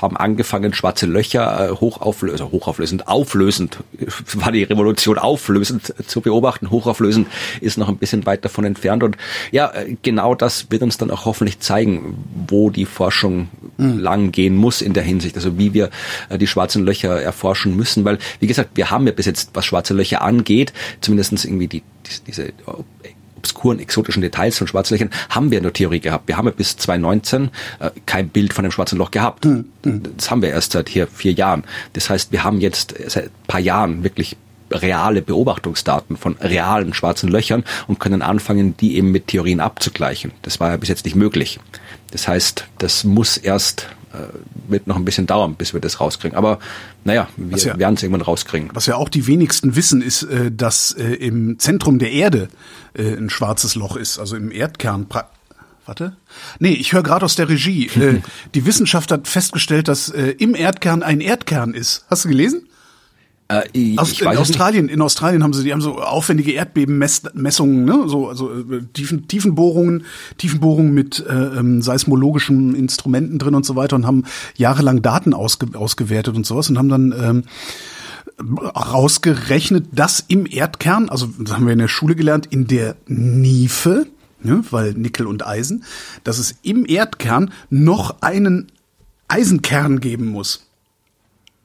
[0.00, 3.78] haben angefangen, schwarze Löcher äh, hochauflösend, also hochauflösend, auflösend,
[4.34, 6.70] war die Revolution auflösend zu beobachten.
[6.70, 7.28] Hochauflösend
[7.60, 9.02] ist noch ein bisschen weit davon entfernt.
[9.02, 9.16] Und
[9.50, 12.16] ja, äh, genau das wird uns dann auch hoffentlich zeigen,
[12.48, 13.98] wo die Forschung mhm.
[13.98, 15.36] lang gehen muss in der Hinsicht.
[15.36, 15.90] Also wie wir
[16.30, 18.04] die schwarzen Löcher erforschen müssen.
[18.04, 21.82] Weil, wie gesagt, wir haben ja bis jetzt, was schwarze Löcher angeht, zumindestens irgendwie die,
[22.26, 22.52] diese
[23.46, 26.26] obskuren, exotischen Details von Schwarzlöchern haben wir nur Theorie gehabt.
[26.26, 29.44] Wir haben ja bis 2019 äh, kein Bild von einem schwarzen Loch gehabt.
[29.44, 29.66] Mhm.
[30.16, 31.64] Das haben wir erst seit hier vier Jahren.
[31.92, 34.36] Das heißt, wir haben jetzt seit ein paar Jahren wirklich
[34.72, 40.32] reale Beobachtungsdaten von realen schwarzen Löchern und können anfangen, die eben mit Theorien abzugleichen.
[40.42, 41.60] Das war ja bis jetzt nicht möglich.
[42.10, 43.88] Das heißt, das muss erst
[44.68, 46.36] wird noch ein bisschen dauern, bis wir das rauskriegen.
[46.36, 46.58] Aber
[47.04, 48.70] naja, wir ja, werden es irgendwann rauskriegen.
[48.72, 52.48] Was ja auch die wenigsten wissen, ist, äh, dass äh, im Zentrum der Erde
[52.98, 55.06] ein schwarzes Loch ist, also im Erdkern.
[55.84, 56.16] Warte.
[56.58, 57.90] Nee, ich höre gerade aus der Regie.
[58.54, 62.06] die Wissenschaft hat festgestellt, dass im Erdkern ein Erdkern ist.
[62.08, 62.66] Hast du gelesen?
[63.48, 68.28] Äh, Aus, in Australien, in Australien haben sie, die haben so aufwendige Erdbebenmessungen, ne, so
[68.28, 70.04] also äh, Tiefen, Tiefenbohrungen,
[70.36, 74.24] Tiefenbohrungen mit äh, ähm, seismologischen Instrumenten drin und so weiter und haben
[74.56, 77.44] jahrelang Daten ausge, ausgewertet und sowas und haben dann ähm,
[78.74, 84.08] rausgerechnet, dass im Erdkern, also das haben wir in der Schule gelernt, in der Niefe,
[84.42, 85.84] ne, weil Nickel und Eisen,
[86.24, 88.72] dass es im Erdkern noch einen
[89.28, 90.65] Eisenkern geben muss.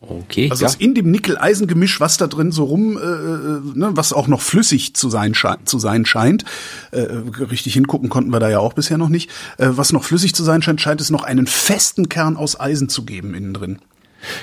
[0.01, 0.49] Okay.
[0.49, 0.71] Also ja.
[0.79, 4.95] in dem Nickel-Eisen-Gemisch, was da drin so rum, äh, äh, ne, was auch noch flüssig
[4.95, 5.35] zu sein,
[5.65, 6.43] zu sein scheint,
[6.89, 10.33] äh, richtig hingucken konnten wir da ja auch bisher noch nicht, äh, was noch flüssig
[10.33, 13.79] zu sein scheint, scheint es noch einen festen Kern aus Eisen zu geben innen drin.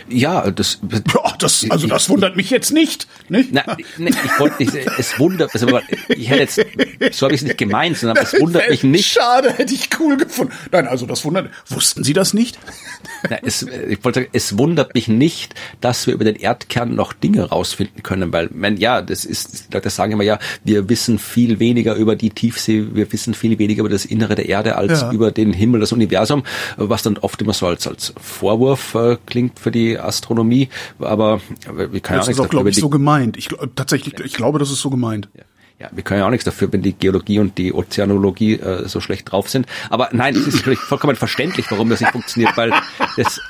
[0.09, 0.79] Ja, das,
[1.15, 3.07] Ja, das, also das wundert mich jetzt nicht.
[3.29, 3.53] nicht?
[3.53, 7.47] na, ne, ich wollte nicht, es wundert, also, ich hätte jetzt, so habe ich es
[7.47, 9.07] nicht gemeint, sondern es wundert mich nicht.
[9.07, 10.53] Schade, hätte ich cool gefunden.
[10.73, 11.51] Nein, also das wundert.
[11.69, 12.59] Wussten Sie das nicht?
[13.29, 17.13] Na, es, ich wollte sagen, es wundert mich nicht, dass wir über den Erdkern noch
[17.13, 21.59] Dinge rausfinden können, weil, man, ja, das ist, Leute sagen immer, ja, wir wissen viel
[21.59, 25.13] weniger über die Tiefsee, wir wissen viel weniger über das Innere der Erde als Ja.
[25.13, 26.45] über den Himmel, das Universum,
[26.77, 31.77] was dann oft immer so als, als Vorwurf äh, klingt für die Astronomie, aber wir
[31.77, 33.37] können ja auch Das nichts ist auch, glaube ich, die so gemeint.
[33.37, 35.29] Ich tatsächlich, ich glaube, das ist so gemeint.
[35.79, 39.01] ja, wir können ja auch nichts dafür, wenn die Geologie und die Ozeanologie äh, so
[39.01, 39.67] schlecht drauf sind.
[39.91, 42.73] Aber nein, es ist natürlich vollkommen verständlich, warum das nicht funktioniert, weil
[43.17, 43.41] das,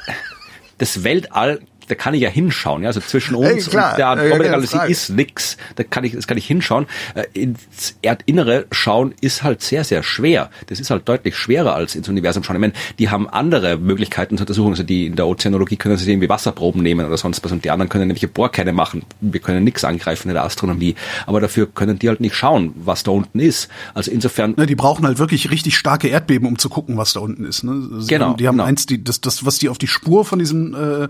[0.79, 2.83] das Weltall, da kann ich ja hinschauen.
[2.83, 2.89] Ja?
[2.89, 5.57] Also zwischen uns Ey, klar, und der Andromeda-Galaxie ist nix.
[5.77, 6.87] Da kann ich, das kann ich hinschauen.
[7.15, 10.51] Äh, ins Erdinnere schauen ist halt sehr, sehr schwer.
[10.67, 12.57] Das ist halt deutlich schwerer als ins Universum schauen.
[12.57, 14.73] Ich meine, die haben andere Möglichkeiten zur Untersuchung.
[14.73, 17.71] Also die in der Ozeanologie können sie irgendwie Wasserproben nehmen oder sonst was und die
[17.71, 19.03] anderen können nämlich Bohrkerne machen.
[19.21, 20.95] Wir können nichts angreifen in der Astronomie.
[21.27, 23.69] Aber dafür können die halt nicht schauen, was da unten ist.
[23.95, 27.21] Also insofern Ne, die brauchen halt wirklich richtig starke Erdbeben, um zu gucken, was da
[27.21, 27.63] unten ist.
[27.65, 27.89] Ne?
[28.01, 28.65] Sie Genau, haben, die haben genau.
[28.69, 31.09] eins, die, das, das, was die auf die Spur von diesem äh,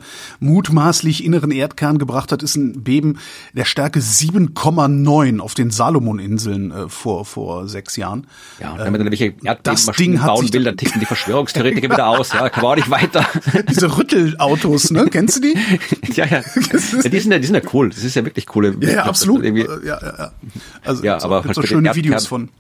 [0.68, 3.18] mutmaßlich inneren Erdkern gebracht hat, ist ein Beben
[3.54, 8.26] der Stärke 7,9 auf den Salomoninseln äh, vor vor sechs Jahren.
[8.60, 12.32] Ja, und man dann welche das Ding hat sich ticken die Verschwörungstheoretiker wieder aus.
[12.32, 13.26] Ja, kann man auch nicht weiter.
[13.70, 15.08] Diese Rüttelautos, ne?
[15.10, 15.56] Kennst du die?
[16.14, 16.40] ja, ja.
[17.02, 17.08] ja.
[17.08, 17.90] Die sind ja, die sind ja cool.
[17.90, 18.76] Das ist ja wirklich coole.
[18.80, 19.44] Ja, ja, absolut.
[19.44, 20.32] Äh, Ja, ja, ja.
[20.84, 22.50] Also Ja, so, aber so den schöne Videos von.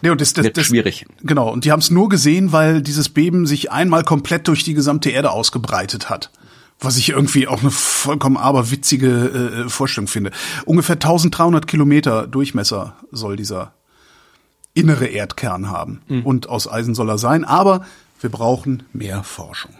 [0.00, 1.06] Nee, und das, das, das, schwierig.
[1.22, 4.74] Genau, und die haben es nur gesehen, weil dieses Beben sich einmal komplett durch die
[4.74, 6.30] gesamte Erde ausgebreitet hat.
[6.82, 10.32] Was ich irgendwie auch eine vollkommen aberwitzige äh, Vorstellung finde.
[10.66, 13.72] Ungefähr 1300 Kilometer Durchmesser soll dieser
[14.74, 16.02] innere Erdkern haben.
[16.08, 16.22] Mhm.
[16.22, 17.44] Und aus Eisen soll er sein.
[17.44, 17.84] Aber
[18.20, 19.74] wir brauchen mehr Forschung.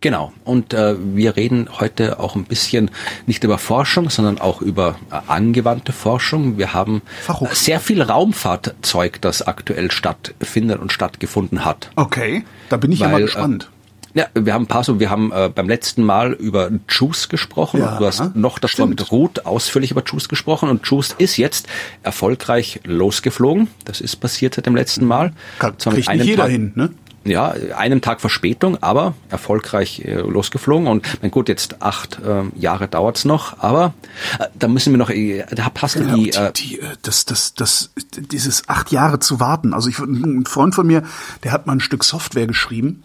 [0.00, 0.32] Genau.
[0.44, 2.90] Und äh, wir reden heute auch ein bisschen
[3.26, 6.58] nicht über Forschung, sondern auch über äh, angewandte Forschung.
[6.58, 7.50] Wir haben Fachhochschule.
[7.50, 11.90] äh, sehr viel Raumfahrtzeug, das aktuell stattfindet und stattgefunden hat.
[11.96, 13.70] Okay, da bin ich ja mal Weil, gespannt.
[14.16, 17.28] Äh, ja, wir haben ein paar so, wir haben äh, beim letzten Mal über Juice
[17.28, 17.80] gesprochen.
[17.80, 19.00] Ja, du hast noch davor stimmt.
[19.00, 21.66] mit Ruth ausführlich über Juice gesprochen und Juice ist jetzt
[22.02, 23.68] erfolgreich losgeflogen.
[23.84, 25.32] Das ist passiert seit dem letzten Mal.
[25.58, 26.90] Kann, Zwar kriegt nicht jeder Tag- hin, ne?
[27.26, 30.86] ja, einen Tag Verspätung, aber erfolgreich äh, losgeflogen.
[30.86, 33.94] Und mein gut, jetzt acht ähm, Jahre dauert's noch, aber
[34.38, 36.84] äh, da müssen wir noch, äh, da passt Ja, die, und äh, die, die, äh,
[37.02, 39.74] das, das, das, dieses acht Jahre zu warten.
[39.74, 41.02] Also ich, ein Freund von mir,
[41.42, 43.02] der hat mal ein Stück Software geschrieben,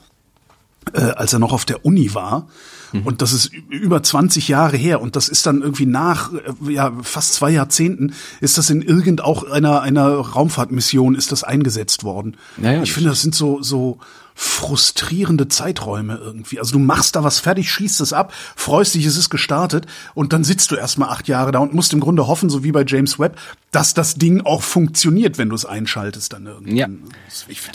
[0.94, 2.48] äh, als er noch auf der Uni war.
[2.94, 5.02] Und das ist über 20 Jahre her.
[5.02, 9.22] Und das ist dann irgendwie nach äh, ja, fast zwei Jahrzehnten ist das in irgend
[9.22, 12.38] auch einer, einer Raumfahrtmission ist das eingesetzt worden.
[12.62, 14.00] Ja, ja, ich finde, das sind so, so
[14.34, 16.60] frustrierende Zeiträume irgendwie.
[16.60, 20.34] Also du machst da was fertig, schießt es ab, freust dich, es ist gestartet und
[20.34, 22.84] dann sitzt du erstmal acht Jahre da und musst im Grunde hoffen, so wie bei
[22.86, 23.38] James Webb,
[23.72, 26.76] dass das Ding auch funktioniert, wenn du es einschaltest dann irgendwie.
[26.76, 26.88] Ja.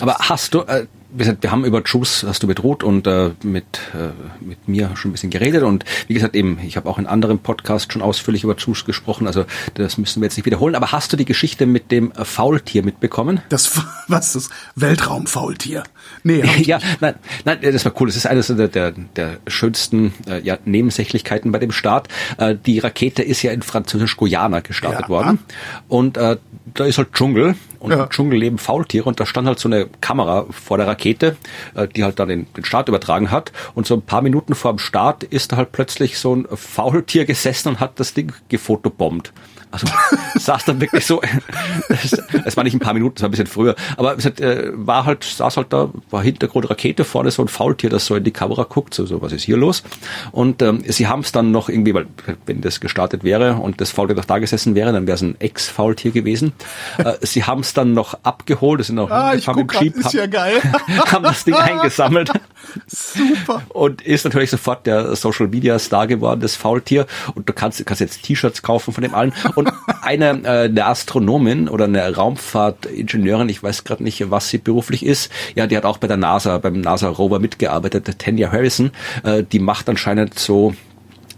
[0.00, 3.06] Aber hast du, äh, wie gesagt, wir haben über Juice, hast du mit Ruth und
[3.06, 3.64] äh, mit,
[3.94, 7.06] äh, mit mir schon ein bisschen geredet und wie gesagt eben, ich habe auch in
[7.06, 10.92] anderen Podcasts schon ausführlich über Juice gesprochen, also das müssen wir jetzt nicht wiederholen, aber
[10.92, 13.40] hast du die Geschichte mit dem äh, Faultier mitbekommen?
[13.48, 14.50] das, was ist das?
[14.74, 15.82] Weltraumfaultier.
[16.22, 17.14] Nee, Ja, nein,
[17.44, 18.08] nein, das war cool.
[18.08, 22.08] Das ist eines der, der, der schönsten äh, ja, Nebensächlichkeiten bei dem Start.
[22.38, 25.08] Äh, die Rakete ist ja in Französisch-Guyana gestartet Ja.
[25.08, 25.38] worden.
[25.88, 26.36] Und äh,
[26.74, 27.54] da ist halt Dschungel.
[27.86, 28.04] Und Ja.
[28.04, 29.08] im Dschungel leben Faultiere.
[29.08, 31.36] Und da stand halt so eine Kamera vor der Rakete,
[31.74, 33.52] äh, die halt dann den, den Start übertragen hat.
[33.74, 37.24] Und so ein paar Minuten vor dem Start ist da halt plötzlich so ein Faultier
[37.24, 39.32] gesessen und hat das Ding gefotobombt.
[39.70, 39.86] Also
[40.38, 41.20] saß dann wirklich so,
[41.88, 44.70] es, war nicht ein paar Minuten, es war ein bisschen früher, aber es hat, äh,
[44.74, 48.24] war halt, saß halt da, war Hintergrund Rakete, vorne so ein Faultier, das so in
[48.24, 49.82] die Kamera guckt, so, so was ist hier los?
[50.32, 52.06] Und ähm, sie haben es dann noch irgendwie, weil
[52.46, 55.36] wenn das gestartet wäre und das Faultier doch da gesessen wäre, dann wäre es ein
[55.40, 56.52] Ex-Faultier gewesen.
[56.98, 60.04] Äh, sie haben es dann noch abgeholt, es sind noch Ah, ich guck grad, ist
[60.04, 60.60] haben- ja geil.
[61.12, 62.30] haben das Ding eingesammelt
[62.86, 63.62] Super.
[63.70, 67.06] und ist natürlich sofort der Social Media Star geworden, das Faultier.
[67.34, 69.32] Und du kannst, kannst jetzt T-Shirts kaufen von dem allen.
[69.56, 75.04] Und eine, äh, eine Astronomin oder eine Raumfahrtingenieurin, ich weiß gerade nicht, was sie beruflich
[75.04, 78.92] ist, ja, die hat auch bei der NASA, beim NASA Rover mitgearbeitet, Tanya Harrison,
[79.24, 80.74] äh, die macht anscheinend so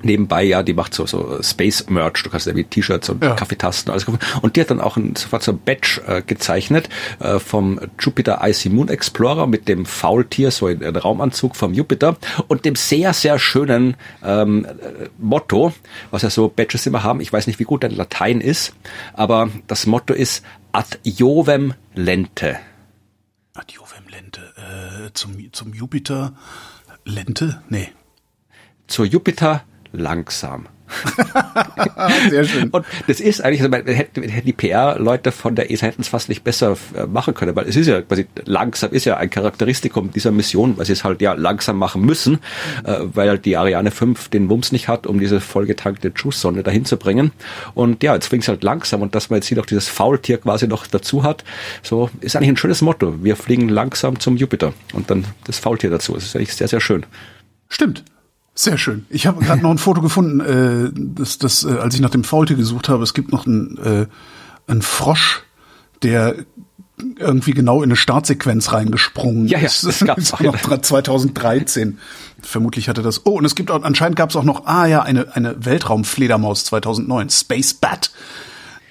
[0.03, 3.35] nebenbei, ja, die macht so, so Space Merch, du kannst ja wie T-Shirts und Ja.
[3.35, 4.19] Kaffeetasten alles kaufen.
[4.43, 6.89] Und die hat dann auch ein, sofort so ein Badge äh, gezeichnet
[7.21, 12.17] äh, vom Jupiter Icy Moon Explorer mit dem Faultier, so in, in Raumanzug vom Jupiter
[12.49, 15.73] und dem sehr, sehr schönen ähm, äh, Motto,
[16.11, 17.21] was ja so Badges immer haben.
[17.21, 18.75] Ich weiß nicht, wie gut dein Latein ist,
[19.15, 22.59] aber das Motto ist Ad Jovem Lente.
[23.55, 24.41] Adiovem Lente.
[24.57, 26.35] Äh, zum, zum Jupiter.
[27.05, 27.63] Lente?
[27.69, 27.89] Nee.
[28.87, 29.65] zur Jupiter
[29.99, 30.69] langsam.
[32.31, 32.71] Sehr schön.
[32.71, 36.29] Und das ist eigentlich, also, hätten, hätten die PR-Leute von der ESA hätten es fast
[36.29, 40.11] nicht besser äh, machen können, weil es ist ja quasi langsam ist ja ein Charakteristikum
[40.13, 42.39] dieser Mission, weil sie es halt ja langsam machen müssen,
[42.85, 46.85] äh, weil halt die Ariane 5 den Wumms nicht hat, um diese vollgetankte Juice-Sonde dahin
[46.85, 47.33] zu bringen.
[47.75, 50.39] Und ja, jetzt fing es halt langsam und dass man jetzt hier noch dieses Faultier
[50.39, 51.45] quasi noch dazu hat,
[51.83, 53.23] so ist eigentlich ein schönes Motto.
[53.23, 56.15] Wir fliegen langsam zum Jupiter und dann das Faultier dazu.
[56.15, 57.05] Das ist eigentlich sehr, sehr schön.
[57.69, 58.05] Stimmt.
[58.59, 59.07] Sehr schön.
[59.09, 62.25] Ich habe gerade noch ein Foto gefunden, äh, das, das, äh, als ich nach dem
[62.25, 63.05] Faultier gesucht habe.
[63.05, 64.07] Es gibt noch einen, äh,
[64.67, 65.45] einen Frosch,
[66.03, 66.35] der
[67.21, 69.87] irgendwie genau in eine Startsequenz reingesprungen Ja, ja, ist.
[69.87, 71.99] das gab's auch noch 2013.
[72.43, 73.25] Vermutlich hatte das.
[73.27, 76.65] Oh, und es gibt auch, anscheinend gab es auch noch, ah ja, eine, eine Weltraumfledermaus
[76.65, 78.11] 2009, Space Bat,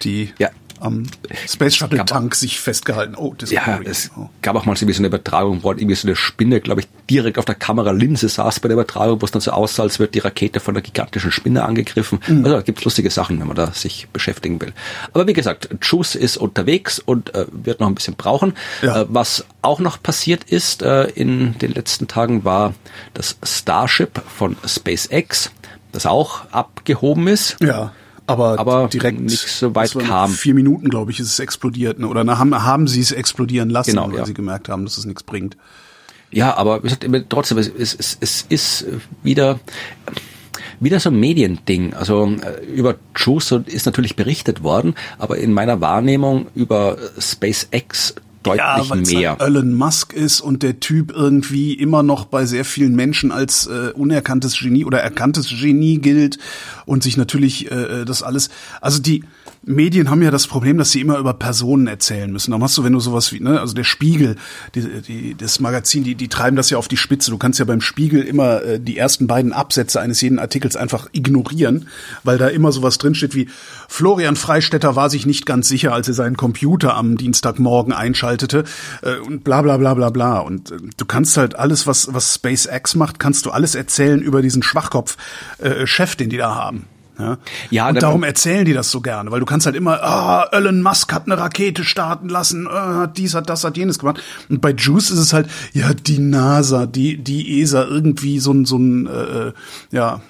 [0.03, 0.49] die Ja.
[0.80, 1.04] Am
[1.48, 3.16] Space Shuttle Tank sich festgehalten.
[3.16, 4.12] Oh, das Ja, es
[4.42, 6.82] gab auch mal so wie so eine Übertragung, wo halt irgendwie so eine Spinne, glaube
[6.82, 10.00] ich, direkt auf der Kameralinse saß bei der Übertragung, wo es dann so aussah, als
[10.00, 12.20] wird die Rakete von einer gigantischen Spinne angegriffen.
[12.28, 12.46] Mhm.
[12.46, 14.74] Also da gibt's lustige Sachen, wenn man da sich beschäftigen will.
[15.13, 18.54] Aber wie gesagt, Juice ist unterwegs und äh, wird noch ein bisschen brauchen.
[18.82, 19.02] Ja.
[19.02, 22.74] Äh, was auch noch passiert ist äh, in den letzten Tagen war
[23.13, 25.52] das Starship von SpaceX,
[25.92, 27.58] das auch abgehoben ist.
[27.62, 27.92] Ja,
[28.28, 30.32] aber, Aber direkt nicht so weit kam.
[30.32, 32.00] Vier Minuten, glaube ich, ist es explodiert.
[32.00, 32.08] Ne?
[32.08, 34.26] Oder haben, haben sie es explodieren lassen, Genau, weil ja.
[34.26, 35.58] sie gemerkt haben, dass es nichts bringt.
[36.30, 36.82] Ja, aber
[37.30, 38.86] trotzdem, es, es, es, es ist
[39.24, 39.60] wieder
[40.80, 41.94] wieder so ein Mediending.
[41.94, 48.16] Also äh, über Juice ist natürlich berichtet worden, aber in meiner Wahrnehmung über SpaceX
[48.48, 49.30] deutlich weil es mehr.
[49.32, 53.68] halt Elon Musk ist und der Typ irgendwie immer noch bei sehr vielen Menschen als
[53.68, 56.38] äh, unerkanntes Genie oder erkanntes Genie gilt
[56.86, 58.50] und sich natürlich äh, das alles,
[58.82, 59.24] also die
[59.67, 62.51] Medien haben ja das Problem, dass sie immer über Personen erzählen müssen.
[62.51, 64.38] Darum hast du, wenn du sowas wie, ne, also der Spiegel,
[64.75, 67.32] die, die, das Magazin, die, die treiben das ja auf die Spitze.
[67.32, 71.10] Du kannst ja beim Spiegel immer äh, die ersten beiden Absätze eines jeden Artikels einfach
[71.12, 71.89] ignorieren,
[72.23, 73.49] weil da immer sowas drinsteht wie
[73.89, 78.63] Florian Freistetter war sich nicht ganz sicher, als er seinen Computer am Dienstagmorgen einschaltete
[79.01, 80.39] äh, und bla bla bla bla bla.
[80.39, 84.41] Und äh, du kannst halt alles, was, was SpaceX macht, kannst du alles erzählen über
[84.41, 86.86] diesen Schwachkopf-Chef, den die da haben.
[87.19, 87.38] Ja,
[87.71, 90.47] Ja, und da- darum erzählen die das so gerne, weil du kannst halt immer, ah,
[90.51, 94.21] Elon Musk hat eine Rakete starten lassen, ah, hat dies, hat das, hat jenes gemacht.
[94.49, 98.65] Und bei Juice ist es halt, ja, die NASA, die, die ESA, irgendwie so ein,
[98.65, 99.51] so ein, äh,
[99.91, 100.21] ja,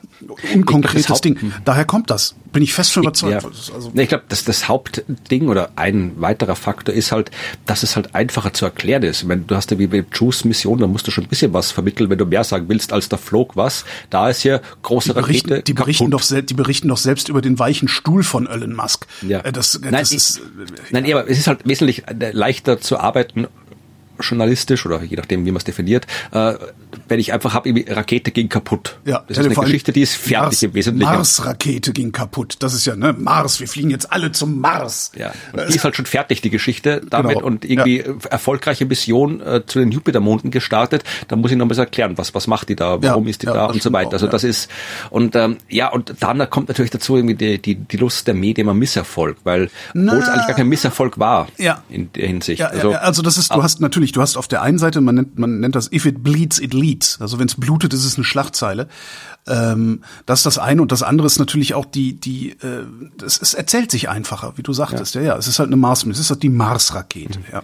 [0.55, 1.53] unkonkretes Ding.
[1.65, 2.35] Daher kommt das.
[2.51, 3.43] Bin ich fest von überzeugt.
[3.43, 3.49] Ja.
[3.49, 7.29] Das ist Also, ich glaube, das, das Hauptding oder ein weiterer Faktor ist halt,
[7.65, 9.21] dass es halt einfacher zu erklären ist.
[9.21, 11.53] Ich meine, du hast ja wie bei Juice Mission, da musst du schon ein bisschen
[11.53, 13.85] was vermitteln, wenn du mehr sagen willst, als da flog was.
[14.09, 16.13] Da ist hier große die berichten, Rakete die berichten kaputt.
[16.21, 19.05] doch selbst, die berichten doch selbst über den weichen Stuhl von Elon Musk.
[19.21, 19.41] Ja.
[19.41, 20.41] Äh, Das, Nein, das ich- ist, äh,
[20.91, 23.47] Nein, ja, aber es ist halt wesentlich äh, leichter zu arbeiten
[24.19, 26.53] journalistisch oder je nachdem, wie man es definiert, äh,
[27.07, 28.97] wenn ich einfach habe, Rakete ging kaputt.
[29.05, 31.11] Ja, das ja, ist eine Geschichte, die ist fertig Mars, im Wesentlichen.
[31.13, 32.55] Mars-Rakete ging kaputt.
[32.59, 35.11] Das ist ja, ne, Mars, wir fliegen jetzt alle zum Mars.
[35.17, 35.31] Ja,
[35.69, 37.45] die ist halt schon fertig, die Geschichte damit Genau.
[37.47, 41.03] und irgendwie äh, erfolgreiche Mission äh, zu den Jupitermonden gestartet.
[41.27, 43.41] Da muss ich noch ein bisschen erklären, was, was macht die da, warum Ja, ist
[43.41, 44.09] die ja, da und so weiter.
[44.09, 44.31] auch, Also ja.
[44.31, 44.69] das ist,
[45.09, 48.69] und ähm, ja, und dann kommt natürlich dazu irgendwie die, die, die Lust der Medien
[48.69, 51.83] am Misserfolg, weil, obwohl es eigentlich gar kein Misserfolg war Ja.
[51.89, 52.59] in der Hinsicht.
[52.59, 55.01] Ja, also, ja, also das ist, du hast natürlich, du hast auf der einen Seite,
[55.01, 57.19] man nennt, man nennt das, if it bleeds, it leads.
[57.21, 58.87] Also wenn es blutet, ist es eine Schlagzeile.
[59.47, 62.83] Ähm, das ist das eine und das andere ist natürlich auch die, die, äh,
[63.25, 65.15] es, es erzählt sich einfacher, wie du sagtest.
[65.15, 67.39] Ja, ja, es ist halt eine Mars, es ist halt die Mars-Rakete.
[67.51, 67.59] Ja.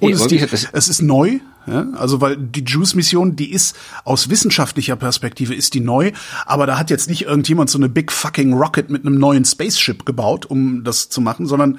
[0.00, 1.38] Und Nee, es, ist die, das- es ist neu.
[1.66, 6.10] Ja, also weil die Juice-Mission, die ist aus wissenschaftlicher Perspektive ist die neu,
[6.46, 10.06] aber da hat jetzt nicht irgendjemand so eine big fucking Rocket mit einem neuen Spaceship
[10.06, 11.78] gebaut, um das zu machen, sondern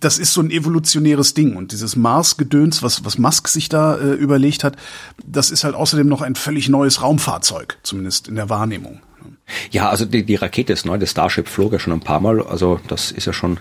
[0.00, 4.12] das ist so ein evolutionäres Ding und dieses Mars-Gedöns, was, was Musk sich da äh,
[4.12, 4.76] überlegt hat,
[5.26, 9.00] das ist halt außerdem noch ein völlig neues Raumfahrzeug, zumindest in der Wahrnehmung.
[9.70, 12.42] Ja, also die, die Rakete ist neu, das Starship flog ja schon ein paar Mal,
[12.42, 13.58] also das ist ja schon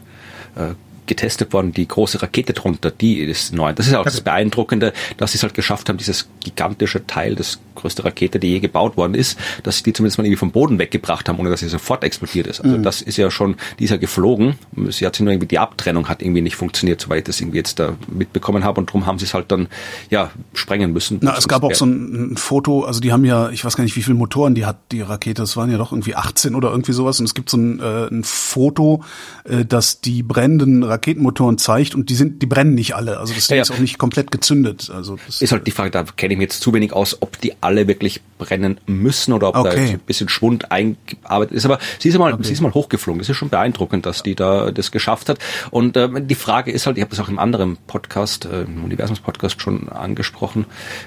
[0.55, 0.73] äh,
[1.07, 3.73] getestet worden, die große Rakete drunter, die ist neu.
[3.73, 7.59] Das ist auch das Beeindruckende, dass sie es halt geschafft haben, dieses gigantische Teil, das
[7.75, 10.79] größte Rakete, die je gebaut worden ist, dass sie die zumindest mal irgendwie vom Boden
[10.79, 12.61] weggebracht haben, ohne dass sie sofort explodiert ist.
[12.61, 14.55] Also das ist ja schon, die ist ja geflogen.
[14.89, 17.57] Sie hat sich nur irgendwie, die Abtrennung hat irgendwie nicht funktioniert, soweit ich das irgendwie
[17.57, 19.67] jetzt da mitbekommen habe und darum haben sie es halt dann,
[20.09, 21.19] ja, sprengen müssen.
[21.21, 23.83] Na, es gab auch so ein, ein Foto, also die haben ja, ich weiß gar
[23.83, 26.71] nicht, wie viele Motoren die hat, die Rakete, das waren ja doch irgendwie 18 oder
[26.71, 29.03] irgendwie sowas und es gibt so ein, äh, ein Foto,
[29.43, 33.47] äh, das die brennenden Raketenmotoren zeigt und die sind, die brennen nicht alle, also das
[33.47, 33.61] Ding Ja, ja.
[33.63, 36.45] ist auch nicht komplett gezündet, also das, Ist halt die Frage, da kenne ich mich
[36.45, 39.81] jetzt zu wenig aus, ob die alle wirklich brennen müssen oder ob da Okay.
[39.81, 41.65] jetzt ein bisschen Schwund eingearbeitet ist.
[41.65, 43.19] Aber sie ist mal, sie ist mal hochgeflogen.
[43.19, 45.39] Das ist schon beeindruckend, dass die da das geschafft hat.
[45.71, 48.83] Und ähm, die Frage ist halt, ich habe das auch im anderen Podcast, äh, im
[48.83, 50.65] Universums-Podcast schon angesprochen.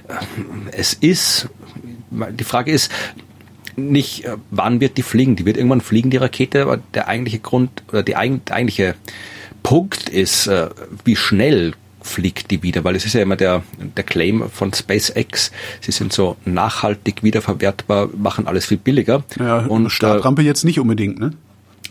[0.09, 1.49] Ähm, es ist,
[2.11, 2.91] die Frage ist,
[3.77, 5.37] nicht, äh, wann wird die fliegen.
[5.37, 8.95] Die wird irgendwann fliegen, die Rakete, aber der eigentliche Grund oder die, eigentliche
[9.63, 10.69] Punkt ist, äh,
[11.05, 13.63] wie schnell fliegt die wieder, weil es ist ja immer der,
[13.97, 19.25] der Claim von SpaceX, sie sind so nachhaltig wiederverwertbar, machen alles viel billiger.
[19.39, 21.33] Ja, und Startrampe äh, jetzt nicht unbedingt, ne?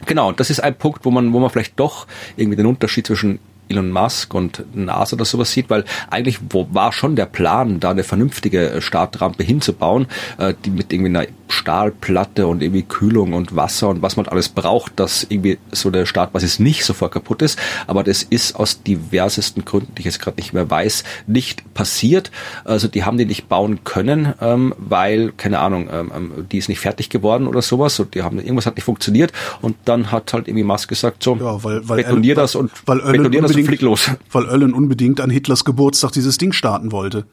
[0.06, 3.40] Genau, das ist ein Punkt, wo man, wo man vielleicht doch irgendwie den Unterschied zwischen
[3.70, 7.92] Elon Musk und NASA oder sowas sieht, weil eigentlich wo war schon der Plan, da
[7.92, 13.56] eine vernünftige äh, Startrampe hinzubauen, äh, die mit irgendwie einer Stahlplatte und irgendwie Kühlung und
[13.56, 17.60] Wasser und was man alles braucht, dass irgendwie so der Startbasis nicht sofort kaputt ist.
[17.88, 22.32] Aber das ist aus diversesten Gründen, die ich jetzt gerade nicht mehr weiß, nicht passiert.
[22.66, 26.70] Also die haben die nicht bauen können, ähm, weil, keine Ahnung, ähm, ähm die ist
[26.70, 30.34] nicht fertig geworden oder sowas und die haben irgendwas hat nicht funktioniert und dann hat
[30.34, 33.68] halt irgendwie Musk gesagt, so, ja, weil, weil betonier das und weil betonier das und
[33.68, 34.12] flieg los.
[34.32, 37.26] Weil Ölen unbedingt an Hitlers Geburtstag dieses Ding starten wollte.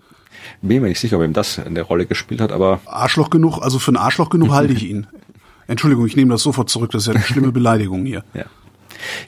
[0.63, 2.81] Bin mir nicht sicher, ob ihm das eine Rolle gespielt hat, aber.
[2.87, 5.07] Arschloch genug, also für ein Arschloch genug halte ich ihn.
[5.67, 8.23] Entschuldigung, ich nehme das sofort zurück, das ist ja eine schlimme Beleidigung hier.
[8.35, 8.45] Ja.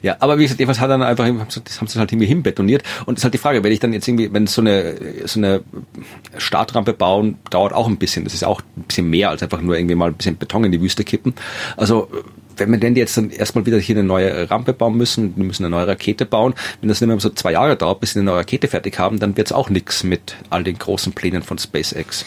[0.01, 1.25] Ja, aber wie gesagt, jedenfalls hat er dann einfach,
[1.63, 2.83] das haben sie halt irgendwie hinbetoniert.
[3.05, 5.39] Und das ist halt die Frage, wenn ich dann jetzt irgendwie, wenn so eine, so
[5.39, 5.61] eine
[6.37, 8.23] Startrampe bauen, dauert auch ein bisschen.
[8.23, 10.71] Das ist auch ein bisschen mehr als einfach nur irgendwie mal ein bisschen Beton in
[10.71, 11.33] die Wüste kippen.
[11.75, 12.09] Also,
[12.57, 15.65] wenn wir denn jetzt dann erstmal wieder hier eine neue Rampe bauen müssen, wir müssen
[15.65, 18.25] eine neue Rakete bauen, wenn das nicht mehr so zwei Jahre dauert, bis sie eine
[18.25, 21.57] neue Rakete fertig haben, dann wird es auch nichts mit all den großen Plänen von
[21.57, 22.25] SpaceX.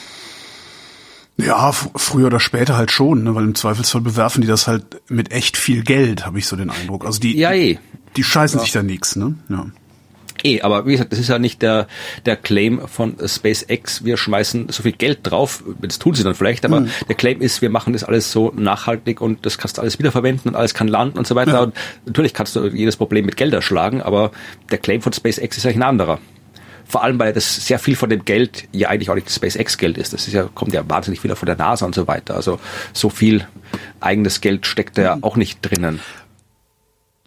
[1.36, 3.34] Ja, früher oder später halt schon, ne?
[3.34, 6.70] weil im Zweifelsfall bewerfen die das halt mit echt viel Geld, habe ich so den
[6.70, 7.06] Eindruck.
[7.06, 7.78] Also die, ja, eh.
[8.16, 8.64] die scheißen ja.
[8.64, 9.34] sich da nichts, ne?
[9.48, 9.66] Ja.
[10.42, 11.86] Eh, aber wie gesagt, das ist ja nicht der,
[12.26, 16.64] der Claim von SpaceX, wir schmeißen so viel Geld drauf, das tun sie dann vielleicht,
[16.64, 16.90] aber mhm.
[17.08, 20.50] der Claim ist, wir machen das alles so nachhaltig und das kannst du alles wiederverwenden
[20.50, 21.52] und alles kann landen und so weiter.
[21.52, 21.60] Ja.
[21.60, 21.74] Und
[22.06, 24.30] natürlich kannst du jedes Problem mit Geld erschlagen, aber
[24.70, 26.18] der Claim von SpaceX ist eigentlich ein anderer.
[26.90, 30.12] Vor allem, weil das sehr viel von dem Geld ja eigentlich auch nicht SpaceX-Geld ist.
[30.12, 32.34] Das ist ja, kommt ja wahnsinnig wieder von der NASA und so weiter.
[32.34, 32.58] Also
[32.92, 33.46] so viel
[34.00, 35.22] eigenes Geld steckt da ja mhm.
[35.22, 36.00] auch nicht drinnen.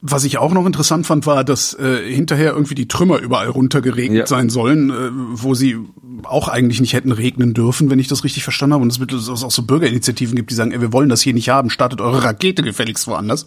[0.05, 4.19] Was ich auch noch interessant fand, war, dass äh, hinterher irgendwie die Trümmer überall runtergeregnet
[4.19, 4.27] ja.
[4.27, 5.77] sein sollen, äh, wo sie
[6.23, 8.83] auch eigentlich nicht hätten regnen dürfen, wenn ich das richtig verstanden habe.
[8.83, 11.69] Und es auch so Bürgerinitiativen gibt, die sagen, ey, wir wollen das hier nicht haben,
[11.69, 13.45] startet eure Rakete gefälligst woanders.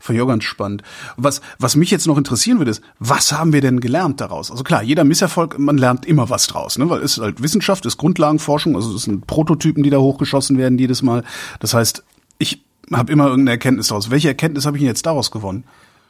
[0.00, 0.82] Fand ich auch ganz spannend.
[1.16, 4.50] Was, was mich jetzt noch interessieren würde, ist, was haben wir denn gelernt daraus?
[4.50, 6.90] Also klar, jeder Misserfolg, man lernt immer was draus, ne?
[6.90, 10.78] weil es ist halt Wissenschaft, ist Grundlagenforschung, also es sind Prototypen, die da hochgeschossen werden
[10.78, 11.22] jedes Mal.
[11.60, 12.02] Das heißt,
[12.38, 12.60] ich
[12.92, 14.10] habe immer irgendeine Erkenntnis daraus.
[14.10, 15.62] Welche Erkenntnis habe ich denn jetzt daraus gewonnen?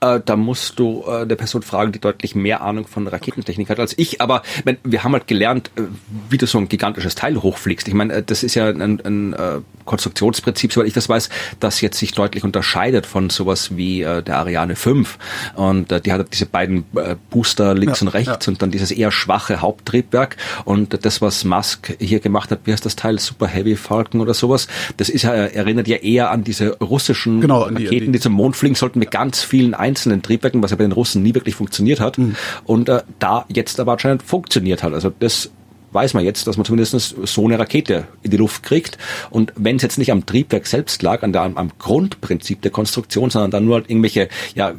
[0.03, 3.79] Äh, da musst du äh, der Person fragen, die deutlich mehr Ahnung von Raketentechnik hat
[3.79, 4.21] als ich.
[4.21, 5.83] Aber mein, wir haben halt gelernt, äh,
[6.29, 7.87] wie du so ein gigantisches Teil hochfliegst.
[7.87, 11.29] Ich meine, äh, das ist ja ein, ein äh, Konstruktionsprinzip, soweit ich das weiß,
[11.61, 15.19] das jetzt sich deutlich unterscheidet von sowas wie äh, der Ariane 5.
[15.55, 18.51] Und äh, die hat diese beiden äh, Booster links ja, und rechts ja.
[18.51, 20.37] und dann dieses eher schwache Haupttriebwerk.
[20.65, 23.19] Und das, was Musk hier gemacht hat, wie heißt das Teil?
[23.19, 24.67] Super Heavy Falcon oder sowas.
[24.97, 28.33] Das ist ja, erinnert ja eher an diese russischen genau, Raketen, die, die, die, zum
[28.33, 31.55] Mond fliegen sollten mit ganz vielen einzelnen Triebwerken, was ja bei den Russen nie wirklich
[31.55, 32.19] funktioniert hat.
[32.19, 32.37] Mhm.
[32.65, 34.95] Und äh, da jetzt aber anscheinend funktioniert hat.
[34.95, 35.51] Also das
[35.93, 38.97] weiß man jetzt, dass man zumindest so eine Rakete in die Luft kriegt.
[39.29, 43.29] Und wenn es jetzt nicht am Triebwerk selbst lag, an der, am Grundprinzip der Konstruktion,
[43.29, 44.75] sondern dann nur halt irgendwelche, ja,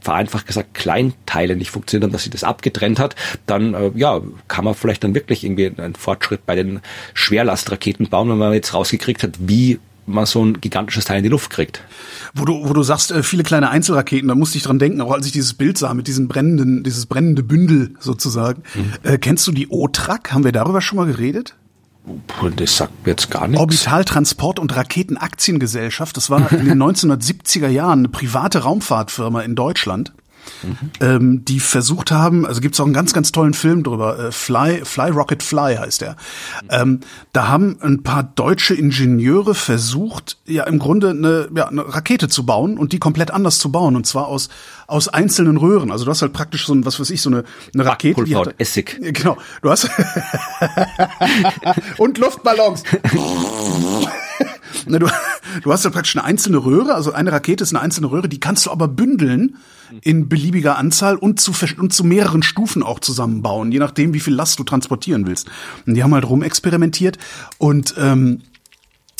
[0.00, 4.74] vereinfacht gesagt Kleinteile nicht funktionieren, dass sie das abgetrennt hat, dann äh, ja, kann man
[4.74, 6.80] vielleicht dann wirklich irgendwie einen Fortschritt bei den
[7.12, 11.28] Schwerlastraketen bauen, wenn man jetzt rausgekriegt hat, wie man so ein gigantisches Teil in die
[11.28, 11.82] Luft kriegt.
[12.34, 15.12] Wo du, wo du sagst, äh, viele kleine Einzelraketen, da musste ich dran denken, auch
[15.12, 18.62] als ich dieses Bild sah mit diesem brennenden, dieses brennende Bündel sozusagen.
[18.74, 18.92] Mhm.
[19.02, 20.32] Äh, kennst du die OTRAC?
[20.32, 21.54] Haben wir darüber schon mal geredet?
[22.56, 23.60] Das sagt mir jetzt gar nichts.
[23.60, 26.16] Orbitaltransport und Raketenaktiengesellschaft.
[26.16, 30.12] Das war in den 1970er Jahren eine private Raumfahrtfirma in Deutschland
[30.62, 30.76] mhm.
[31.00, 34.84] ähm, die versucht haben, also gibt's auch einen ganz, ganz tollen Film drüber, äh, Fly,
[34.84, 36.16] Fly Rocket Fly heißt der.
[36.70, 37.00] Ähm,
[37.32, 42.46] da haben ein paar deutsche Ingenieure versucht, ja im Grunde eine, ja, eine Rakete zu
[42.46, 44.48] bauen und die komplett anders zu bauen und zwar aus
[44.86, 45.90] aus einzelnen Röhren.
[45.90, 48.24] Also du hast halt praktisch so ein, was weiß ich, so eine, eine Rakete.
[48.24, 49.00] Die hat, Essig.
[49.16, 49.38] Genau.
[49.62, 49.88] Du hast
[51.98, 52.82] und Luftballons.
[54.86, 55.08] Du,
[55.62, 58.38] du hast ja praktisch eine einzelne Röhre, also eine Rakete ist eine einzelne Röhre, die
[58.38, 59.56] kannst du aber bündeln
[60.02, 64.34] in beliebiger Anzahl und zu, und zu mehreren Stufen auch zusammenbauen, je nachdem, wie viel
[64.34, 65.48] Last du transportieren willst.
[65.86, 67.18] Und die haben halt rumexperimentiert
[67.58, 68.42] und ähm,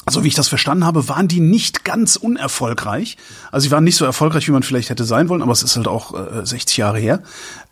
[0.08, 3.16] so wie ich das verstanden habe, waren die nicht ganz unerfolgreich.
[3.50, 5.76] Also sie waren nicht so erfolgreich, wie man vielleicht hätte sein wollen, aber es ist
[5.76, 7.22] halt auch äh, 60 Jahre her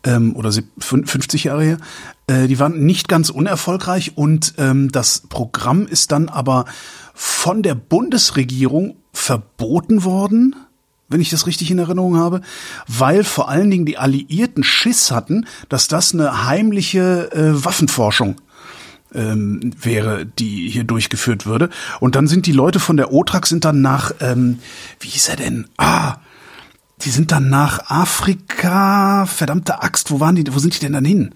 [0.03, 1.77] ähm, oder 50 Jahre her.
[2.27, 6.65] Äh, die waren nicht ganz unerfolgreich und ähm, das Programm ist dann aber
[7.13, 10.57] von der Bundesregierung verboten worden,
[11.07, 12.41] wenn ich das richtig in Erinnerung habe,
[12.87, 18.35] weil vor allen Dingen die Alliierten Schiss hatten, dass das eine heimliche äh, Waffenforschung
[19.13, 21.69] ähm, wäre, die hier durchgeführt würde.
[21.99, 24.59] Und dann sind die Leute von der OTRAG sind dann nach, ähm,
[24.99, 25.67] wie hieß er denn?
[25.77, 26.17] Ah,
[27.01, 31.05] die sind dann nach Afrika, verdammte Axt, wo waren die, wo sind die denn dann
[31.05, 31.31] hin?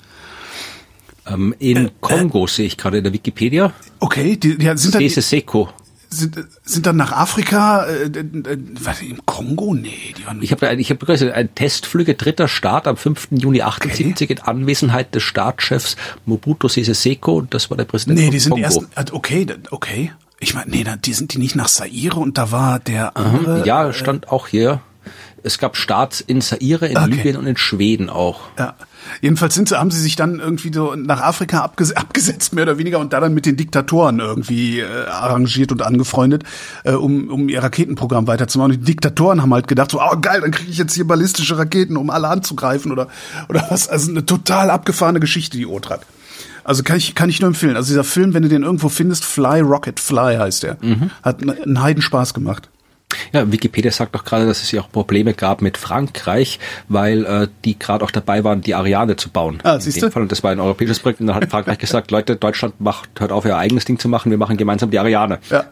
[1.28, 3.74] Ähm, in Kongo sehe ich gerade in der Wikipedia.
[4.00, 5.70] Okay, die, die sind dann, Seko.
[6.10, 9.74] Sind, sind dann nach Afrika, äh, äh, warte, im Kongo?
[9.74, 13.30] Nee, die waren Ich habe ich hab gesagt, ein Testflüge dritter Start am 5.
[13.32, 15.96] Juni 78 in Anwesenheit des Staatschefs
[16.26, 17.42] Mobutu Sese Seko.
[17.42, 18.64] Das war der Präsident Nee, die sind Kongo.
[18.64, 20.12] erst, äh, okay, okay.
[20.40, 23.66] Ich meine, nee, die sind die nicht nach Zaire und da war der andere.
[23.68, 24.82] Ja, stand auch hier.
[25.44, 27.10] Es gab Starts in Zaire, in Okay.
[27.10, 28.42] Libyen und in Schweden auch.
[28.58, 28.76] Ja.
[29.22, 32.78] Jedenfalls sind sie, haben sie sich dann irgendwie so nach Afrika abges abgesetzt, mehr oder
[32.78, 36.44] weniger, und da dann mit den Diktatoren irgendwie äh, arrangiert und angefreundet,
[36.84, 38.74] äh, um, um ihr Raketenprogramm weiterzumachen.
[38.74, 41.58] Und die Diktatoren haben halt gedacht, so, oh geil, dann kriege ich jetzt hier ballistische
[41.58, 43.08] Raketen, um alle anzugreifen oder,
[43.50, 43.88] oder was.
[43.90, 46.02] Also eine total abgefahrene Geschichte, die Otrak.
[46.64, 47.76] Also kann ich, kann ich nur empfehlen.
[47.76, 50.78] Also dieser Film, wenn du den irgendwo findest, Fly Rocket Fly heißt der.
[51.24, 52.70] Hat einen- einen Heidenspaß gemacht.
[53.34, 57.48] Ja, Wikipedia sagt doch gerade, dass es ja auch Probleme gab mit Frankreich, weil äh,
[57.66, 59.60] die gerade auch dabei waren, die Ariane zu bauen.
[59.64, 60.10] Ah, siehst du?
[60.12, 60.22] Fall.
[60.24, 61.20] Und das war ein europäisches Projekt.
[61.22, 64.30] Und dann hat Frankreich gesagt, Leute, Deutschland macht, hört auf, ihr eigenes Ding zu machen,
[64.32, 65.40] wir machen gemeinsam die Ariane.
[65.50, 65.66] Ja.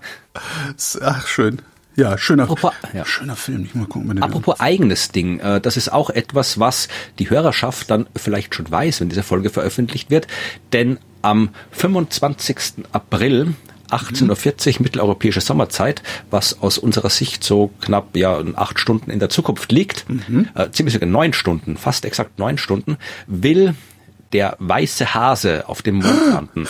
[1.02, 1.62] Ach, schön.
[1.96, 3.06] Ja, schöner, Apropos- ja.
[3.06, 3.66] schöner Film.
[3.66, 8.06] Ich mal gucken, Apropos eigenes Ding, äh, das ist auch etwas, was die Hörerschaft dann
[8.16, 10.28] vielleicht schon weiß, wenn diese Folge veröffentlicht wird.
[10.74, 12.86] Denn am 25.
[12.92, 13.54] April
[13.90, 19.30] 18.40 Uhr mitteleuropäische Sommerzeit, was aus unserer Sicht so knapp ja acht Stunden in der
[19.30, 20.06] Zukunft liegt,
[20.56, 23.76] äh, ziemlich sogar neun Stunden, fast exakt neun Stunden, will
[24.34, 26.68] der weiße Hase auf dem Mond landen.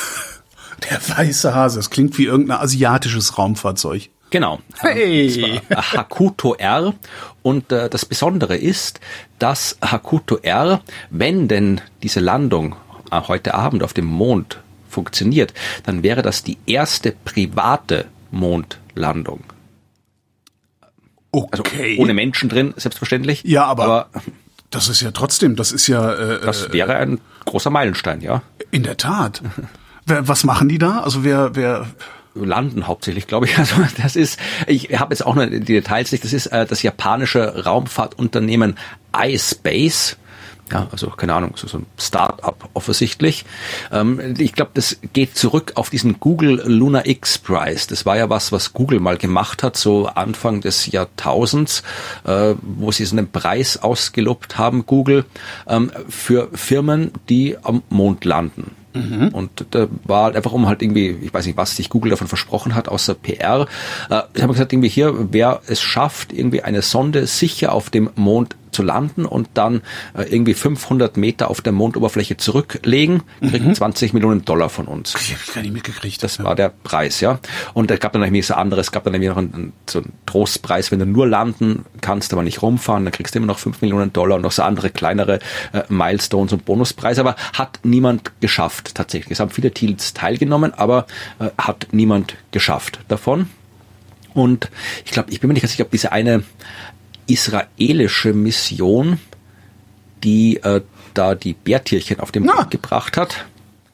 [0.91, 4.09] Der weiße Hase, das klingt wie irgendein asiatisches Raumfahrzeug.
[4.29, 4.59] Genau.
[4.77, 5.61] Hey.
[5.73, 6.93] Hakuto R.
[7.41, 8.99] Und äh, das Besondere ist,
[9.39, 12.75] dass Hakuto R, wenn denn diese Landung
[13.09, 14.59] äh, heute Abend auf dem Mond
[14.89, 19.43] funktioniert, dann wäre das die erste private Mondlandung.
[21.31, 21.97] Also Okay.
[21.99, 23.43] ohne Menschen drin, selbstverständlich.
[23.43, 24.09] ja, aber,
[24.69, 28.41] das ist ja trotzdem, das ist ja äh, das wäre ein großer Meilenstein, ja.
[28.71, 29.41] in der Tat.
[30.05, 31.01] Was machen die da?
[31.01, 31.87] Also wer, wer,
[32.43, 33.57] landen hauptsächlich, glaube ich.
[33.67, 36.83] Also das ist, ich habe jetzt auch noch die Details nicht, das ist äh, das
[36.83, 38.77] japanische Raumfahrtunternehmen
[39.17, 40.17] iSpace.
[40.71, 43.45] Ja, also keine Ahnung, so, so ein Start-up offensichtlich.
[43.91, 47.87] Ähm, ich glaube, das geht zurück auf diesen Google Lunar X Prize.
[47.87, 51.83] Das war ja was, was Google mal gemacht hat, so Anfang des Jahrtausends,
[52.25, 55.25] äh, wo sie so einen Preis ausgelobt haben, Google,
[55.67, 58.75] ähm, für Firmen, die am Mond landen.
[59.33, 62.75] Und da war einfach um halt irgendwie, ich weiß nicht, was sich Google davon versprochen
[62.75, 63.67] hat, außer PR.
[64.09, 68.09] Äh, ich habe gesagt, irgendwie hier, wer es schafft, irgendwie eine Sonde sicher auf dem
[68.15, 69.81] Mond zu landen und dann
[70.15, 75.15] äh, irgendwie 500 Meter auf der Mondoberfläche zurücklegen, kriegt 20 Millionen Dollar von uns.
[75.15, 76.21] ich hab ich gar nicht mitgekriegt.
[76.21, 77.39] Das war der Preis, ja.
[77.73, 80.13] Und es gab dann nämlich so andere, es gab dann nämlich noch einen, so einen
[80.27, 83.81] Trostpreis, wenn du nur landen kannst, aber nicht rumfahren, dann kriegst du immer noch 5
[83.81, 85.39] Millionen Dollar und noch so andere kleinere
[85.73, 89.31] äh, Milestones und Bonuspreise, aber hat niemand geschafft tatsächlich.
[89.31, 91.07] Es haben viele Teams teilgenommen, aber
[91.39, 93.49] äh, hat niemand geschafft davon.
[94.35, 94.69] Und
[95.03, 96.43] ich glaube, ich bin mir nicht ganz sicher, ob diese eine
[97.27, 99.19] israelische Mission,
[100.23, 100.81] die äh,
[101.13, 102.43] da die Bärtierchen auf den.
[102.43, 103.45] Mond gebracht hat,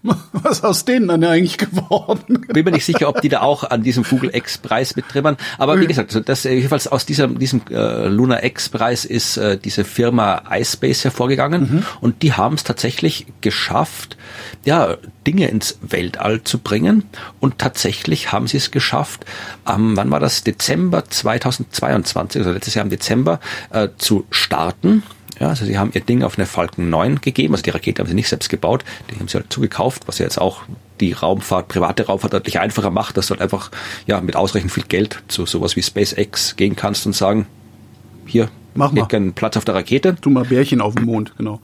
[0.34, 2.46] Was ist aus denen dann eigentlich geworden?
[2.48, 5.38] bin mir nicht sicher, ob die da auch an diesem Google X-Preis mit drin waren.
[5.58, 9.86] Aber wie gesagt, das, äh, jedenfalls aus diesem, diesem äh, Lunar X-Preis ist äh, diese
[9.86, 14.18] Firma iSpace hervorgegangen und die haben es tatsächlich geschafft,
[14.66, 17.04] ja, Dinge ins Weltall zu bringen
[17.40, 19.26] und tatsächlich haben sie es geschafft,
[19.64, 23.40] am, wann war das, Dezember 2022, also letztes Jahr im Dezember,
[23.72, 25.04] äh, zu starten.
[25.40, 28.08] Ja, also sie haben ihr Ding auf eine Falcon 9 gegeben, also die Rakete haben
[28.08, 30.64] sie nicht selbst gebaut, die haben sie halt zugekauft, was ja jetzt auch
[31.00, 33.72] die Raumfahrt, private Raumfahrt deutlich einfacher macht, dass du halt einfach
[34.06, 37.48] ja mit ausreichend viel Geld zu sowas wie SpaceX gehen kannst und sagen,
[38.26, 39.08] hier, Mach mal.
[39.12, 40.16] einen Platz auf der Rakete.
[40.20, 41.60] Du mal Bärchen auf dem Mond, genau.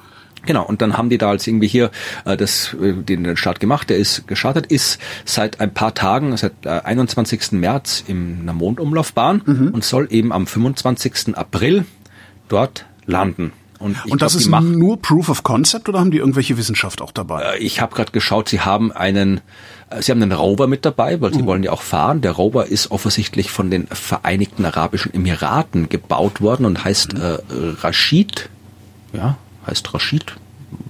[0.46, 1.92] Genau, und dann haben die da als irgendwie hier
[2.26, 6.36] äh, das, äh, den, den Start gemacht, der ist gestartet, ist seit ein paar Tagen,
[6.38, 7.52] seit äh, 21.
[7.54, 9.42] März in einer Mondumlaufbahn
[9.74, 11.36] und soll eben am 25.
[11.36, 11.86] April
[12.48, 13.51] dort landen.
[13.80, 17.01] Und, Und das glaub, ist machen, nur Proof of Concept oder haben die irgendwelche Wissenschaft
[17.01, 17.55] auch dabei?
[17.55, 19.39] äh, ich habe gerade geschaut, sie haben einen,
[19.89, 22.20] äh, sie haben einen Rover mit dabei, weil sie wollen ja auch fahren.
[22.20, 27.38] Der Rover ist offensichtlich von den Vereinigten Arabischen Emiraten gebaut worden und heißt äh,
[27.82, 28.49] Rashid.
[29.14, 30.36] Ja, heißt Rashid.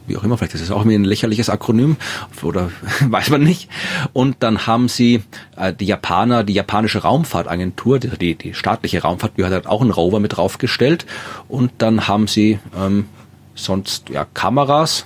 [0.09, 1.95] Wie auch immer, vielleicht ist es auch ein lächerliches Akronym
[2.41, 2.71] oder
[3.07, 3.69] weiß man nicht.
[4.11, 5.21] Und dann haben sie
[5.55, 10.35] äh, die Japaner, die japanische Raumfahrtagentur, die, die, staatliche Raumfahrtbehörde hat auch einen Rover mit
[10.35, 11.05] draufgestellt.
[11.47, 13.05] Und dann haben sie ähm,
[13.53, 15.05] sonst ja Kameras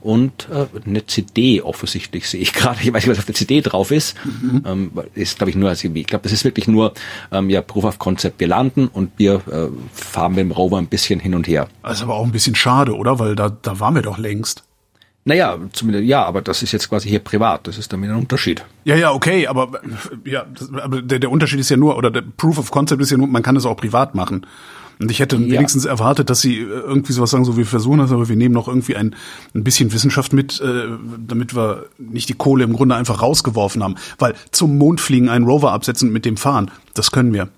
[0.00, 2.78] und äh, eine CD offensichtlich sehe ich gerade.
[2.82, 4.16] Ich weiß nicht, was auf der CD drauf ist.
[4.24, 4.62] Mhm.
[4.66, 6.94] Ähm, ist glaube ich nur als ich glaube, das ist wirklich nur
[7.32, 8.40] ähm, ja Proof of Concept.
[8.40, 11.68] Wir landen und wir äh, fahren mit dem Rover ein bisschen hin und her.
[11.82, 13.18] Das ist aber auch ein bisschen schade, oder?
[13.18, 14.64] Weil da da waren wir doch längst.
[15.28, 17.66] Naja, zumindest ja, aber das ist jetzt quasi hier privat.
[17.66, 18.64] Das ist damit ein Unterschied.
[18.84, 19.68] Ja, ja, okay, aber
[20.24, 23.10] ja, das, aber der, der Unterschied ist ja nur, oder der Proof of Concept ist
[23.10, 24.46] ja nur, man kann es auch privat machen.
[25.00, 25.52] Und ich hätte ja.
[25.52, 28.54] wenigstens erwartet, dass sie äh, irgendwie sowas sagen, so wir versuchen das, aber wir nehmen
[28.54, 29.14] noch irgendwie ein,
[29.54, 30.86] ein bisschen Wissenschaft mit, äh,
[31.18, 33.96] damit wir nicht die Kohle im Grunde einfach rausgeworfen haben.
[34.18, 37.48] Weil zum Mond fliegen, einen Rover absetzen und mit dem fahren, das können wir.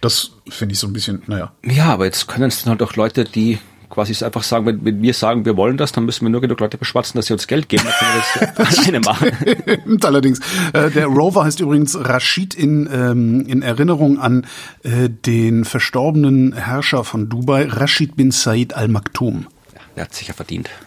[0.00, 1.52] Das finde ich so ein bisschen, naja.
[1.64, 3.58] Ja, aber jetzt können es dann halt auch Leute, die
[3.92, 6.58] quasi einfach sagen, wenn, wenn wir sagen, wir wollen das, dann müssen wir nur genug
[6.60, 8.22] Leute beschwatzen, dass sie uns Geld geben, dann können wir
[8.56, 10.00] das alleine machen.
[10.02, 10.40] Allerdings.
[10.72, 14.46] Äh, der Rover heißt übrigens Rashid in, ähm, in Erinnerung an
[14.82, 19.46] äh, den verstorbenen Herrscher von Dubai, Rashid bin Said Al Maktoum.
[19.74, 20.70] Ja, der hat sicher verdient.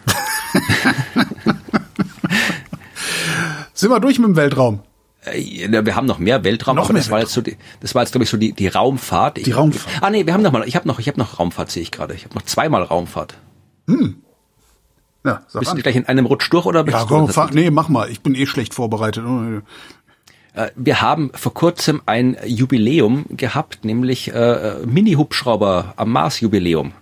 [3.74, 4.80] Sind wir durch mit dem Weltraum?
[5.26, 7.96] Äh, wir haben noch mehr Weltraum, noch aber mehr das war jetzt so die, das
[7.96, 9.38] war jetzt glaube ich so die die Raumfahrt.
[9.46, 10.04] Die Raumfahrt.
[10.04, 11.92] Ah nee, wir haben noch mal, ich habe noch ich habe noch Raumfahrt sehe ich
[11.92, 12.14] gerade.
[12.14, 13.36] Ich habe noch zweimal Raumfahrt.
[13.88, 14.22] Hm.
[15.26, 15.78] Ja, sag Bist an.
[15.78, 18.10] du gleich in einem Rutsch durch oder bist ja, komm, fahr, nee, mach mal.
[18.10, 19.26] Ich bin eh schlecht vorbereitet.
[20.54, 26.94] Äh, wir haben vor kurzem ein Jubiläum gehabt, nämlich äh, Mini-Hubschrauber am Mars-Jubiläum.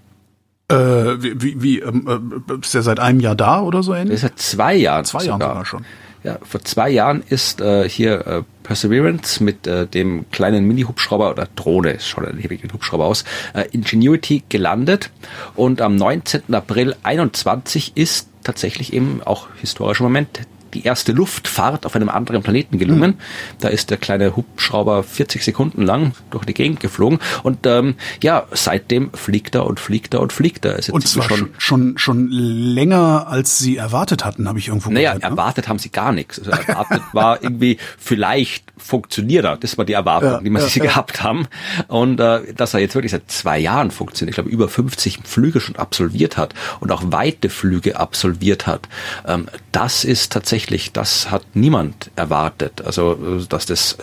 [0.69, 4.07] Äh, wie, wie, wie ähm, äh, ist der seit einem Jahr da oder so ähnlich?
[4.07, 5.03] Der ist seit zwei Jahren.
[5.03, 5.85] Zwei Jahren sogar schon.
[6.23, 11.49] Ja, vor zwei Jahren ist äh, hier äh, Perseverance mit äh, dem kleinen Mini-Hubschrauber oder
[11.53, 15.11] Drohne, schon ein hewiger Hubschrauber aus, äh, Ingenuity gelandet
[15.55, 16.53] und am 19.
[16.53, 20.39] April 21 ist tatsächlich eben auch historischer Moment
[20.73, 23.11] die erste Luftfahrt auf einem anderen Planeten gelungen.
[23.11, 23.17] Mhm.
[23.59, 28.45] Da ist der kleine Hubschrauber 40 Sekunden lang durch die Gegend geflogen und ähm, ja,
[28.51, 30.79] seitdem fliegt er und fliegt er und fliegt er.
[30.91, 35.23] und zwar schon, schon schon länger als sie erwartet hatten, habe ich irgendwo naja, gehört.
[35.23, 35.39] Naja, ne?
[35.39, 36.39] erwartet haben sie gar nichts.
[36.39, 39.57] Also erwartet war irgendwie vielleicht funktioniert er.
[39.57, 40.85] Das war die Erwartung, ja, die man ja, sich ja.
[40.85, 41.47] gehabt haben.
[41.87, 45.59] Und äh, dass er jetzt wirklich seit zwei Jahren funktioniert, ich glaube über 50 Flüge
[45.59, 48.87] schon absolviert hat und auch weite Flüge absolviert hat,
[49.27, 52.81] ähm, das ist tatsächlich tatsächlich, das hat niemand erwartet.
[52.85, 53.97] Also, dass das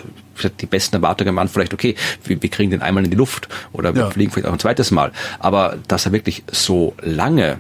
[0.61, 1.95] die besten Erwartungen waren vielleicht, okay,
[2.25, 4.11] wir, wir kriegen den einmal in die Luft oder wir ja.
[4.11, 5.13] fliegen vielleicht auch ein zweites Mal.
[5.39, 7.59] Aber dass er wirklich so lange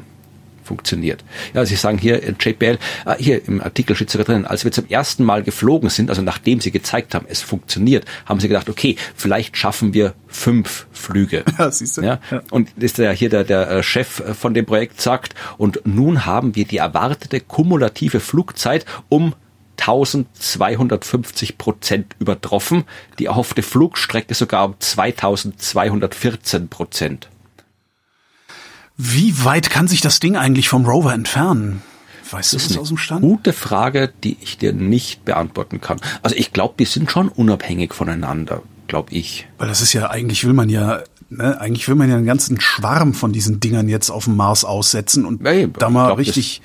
[0.71, 1.25] funktioniert.
[1.53, 4.71] Ja, Sie sagen hier äh, JPL, äh, hier im Artikel steht sogar drin, als wir
[4.71, 8.68] zum ersten Mal geflogen sind, also nachdem Sie gezeigt haben, es funktioniert, haben Sie gedacht,
[8.68, 11.45] okay, vielleicht schaffen wir fünf Flüge.
[11.59, 12.03] Ja, siehst du.
[12.03, 12.43] Ja, ja.
[12.51, 16.55] Und ist ja hier der, der äh, Chef von dem Projekt sagt, und nun haben
[16.55, 19.35] wir die erwartete kumulative Flugzeit um
[19.81, 22.85] 1250 Prozent übertroffen,
[23.18, 27.29] die erhoffte Flugstrecke sogar um 2214 Prozent.
[29.03, 31.81] Wie weit kann sich das Ding eigentlich vom Rover entfernen?
[32.31, 33.23] Weißt du das aus dem Stand?
[33.23, 35.99] Gute Frage, die ich dir nicht beantworten kann.
[36.23, 39.49] Also ich glaube, die sind schon unabhängig voneinander, glaube ich.
[39.57, 42.61] Weil das ist ja, eigentlich will man ja, ne, eigentlich will man ja einen ganzen
[42.61, 46.61] Schwarm von diesen Dingern jetzt auf dem Mars aussetzen und hey, da mal glaub, richtig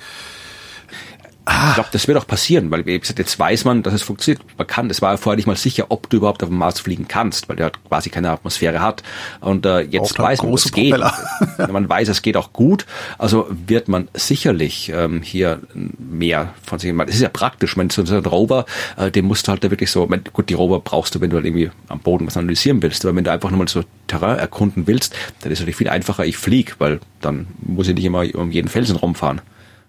[1.46, 1.70] Ah.
[1.70, 4.44] Ich glaube, das wird auch passieren, weil gesagt, jetzt weiß man, dass es funktioniert.
[4.58, 6.80] Man kann, es war ja vorher nicht mal sicher, ob du überhaupt auf dem Mars
[6.80, 9.04] fliegen kannst, weil der quasi keine Atmosphäre hat.
[9.42, 10.98] Und äh, jetzt weiß man, es geht.
[11.72, 12.88] man weiß, es geht auch gut.
[13.20, 16.92] Also wird man sicherlich ähm, hier mehr von sich.
[17.08, 18.66] Es ist ja praktisch, wenn so ein Rover,
[18.98, 20.10] äh, den musst du halt da wirklich so.
[20.10, 23.06] Wenn, gut, die Rover brauchst du, wenn du halt irgendwie am Boden was analysieren willst.
[23.06, 25.90] Aber wenn du einfach nur mal so Terrain erkunden willst, dann ist es natürlich viel
[25.90, 26.26] einfacher.
[26.26, 29.42] Ich flieg, weil dann muss ich nicht immer um jeden Felsen rumfahren.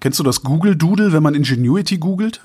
[0.06, 2.40] Kennst du das Google Doodle, wenn man Ingenuity googelt?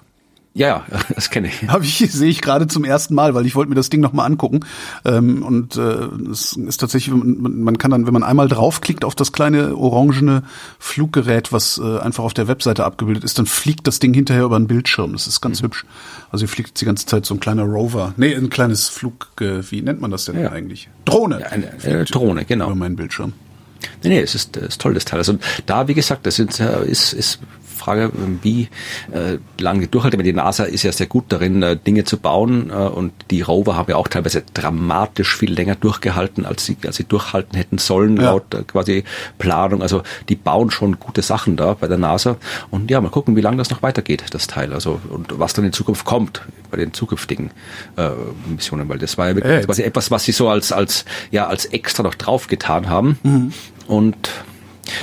[0.55, 1.62] Ja, ja, das kenne ich.
[1.68, 4.14] Habe ich sehe ich gerade zum ersten Mal, weil ich wollte mir das Ding noch
[4.14, 4.62] mal angucken.
[5.05, 9.14] Ähm, und äh, es ist tatsächlich, man, man kann dann, wenn man einmal draufklickt auf
[9.14, 10.41] das kleine orangene
[10.80, 14.55] Fluggerät, was äh, einfach auf der Webseite abgebildet ist, dann fliegt das Ding hinterher über
[14.55, 15.14] einen Bildschirm.
[15.14, 15.66] Das ist ganz mhm.
[15.66, 15.86] hübsch.
[16.32, 18.16] Also hier fliegt die ganze Zeit so ein kleiner Rover.
[18.18, 20.51] Nee, ein kleines Flug, äh, wie nennt man das denn ja.
[20.51, 20.89] eigentlich?
[21.05, 21.41] Drohne.
[21.41, 22.66] Ja, eine, eine Drohne, genau.
[22.66, 23.34] Über meinen Bildschirm.
[24.03, 25.19] Nee, nee, es ist, ist toll, das Teil.
[25.19, 27.39] Also da, wie gesagt, das ist, äh, ist, ist
[27.82, 28.11] Frage,
[28.43, 28.69] wie
[29.11, 30.23] äh, lange durchhalten.
[30.23, 33.75] Die NASA ist ja sehr gut darin, äh, Dinge zu bauen äh, und die Rover
[33.75, 38.17] haben ja auch teilweise dramatisch viel länger durchgehalten, als sie, als sie durchhalten hätten sollen,
[38.17, 38.23] ja.
[38.23, 39.03] laut äh, quasi
[39.39, 39.82] Planung.
[39.82, 42.38] Also die bauen schon gute Sachen da bei der NASA.
[42.69, 44.73] Und ja, mal gucken, wie lange das noch weitergeht, das Teil.
[44.73, 47.49] Also und was dann in Zukunft kommt bei den zukünftigen
[47.97, 48.09] äh,
[48.47, 51.65] Missionen, weil das war ja wirklich quasi etwas, was sie so als, als, ja, als
[51.65, 53.17] extra noch draufgetan haben.
[53.23, 53.53] Mhm.
[53.88, 54.29] Und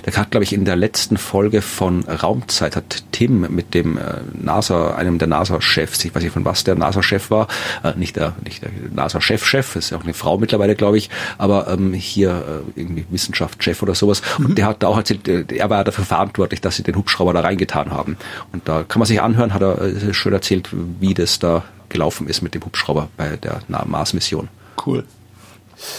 [0.05, 4.21] Da hat, glaube ich, in der letzten Folge von Raumzeit hat Tim mit dem äh,
[4.33, 7.49] NASA, einem der NASA-Chefs, ich weiß nicht von was der NASA-Chef war,
[7.83, 11.69] äh, nicht der, nicht der NASA-Chef-Chef, ist ja auch eine Frau mittlerweile, glaube ich, aber
[11.69, 14.23] ähm, hier äh, irgendwie Wissenschaftschef oder sowas.
[14.39, 14.47] Mhm.
[14.47, 17.33] Und der hat da auch erzählt, äh, er war dafür verantwortlich, dass sie den Hubschrauber
[17.33, 18.17] da reingetan haben.
[18.53, 20.69] Und da kann man sich anhören, hat er äh, schön erzählt,
[21.01, 24.49] wie das da gelaufen ist mit dem Hubschrauber bei der Mars-Mission.
[24.85, 25.05] Cool.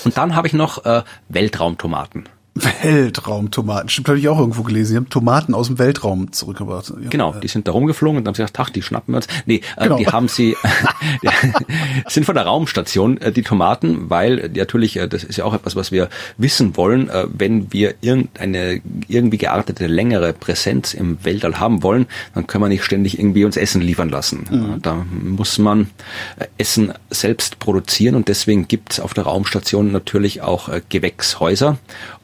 [0.03, 2.27] Und dann habe ich noch äh, Weltraumtomaten.
[2.56, 3.89] Weltraumtomaten.
[3.89, 4.91] Stimmt, habe ich auch irgendwo gelesen.
[4.91, 6.93] Die haben Tomaten aus dem Weltraum zurückgebracht.
[7.02, 9.28] Ja, genau, die sind da rumgeflogen und haben gesagt, ach, die schnappen wir uns.
[9.45, 9.97] Nee, äh, genau.
[9.97, 10.56] die haben sie,
[11.24, 11.30] die
[12.08, 15.76] sind von der Raumstation, äh, die Tomaten, weil natürlich, äh, das ist ja auch etwas,
[15.76, 21.84] was wir wissen wollen, äh, wenn wir irgendeine irgendwie geartete längere Präsenz im Weltall haben
[21.84, 24.47] wollen, dann können wir nicht ständig irgendwie uns Essen liefern lassen.
[24.50, 24.82] Mhm.
[24.82, 25.89] Da muss man
[26.38, 31.78] äh, Essen selbst produzieren und deswegen gibt's auf der Raumstation natürlich auch äh, Gewächshäuser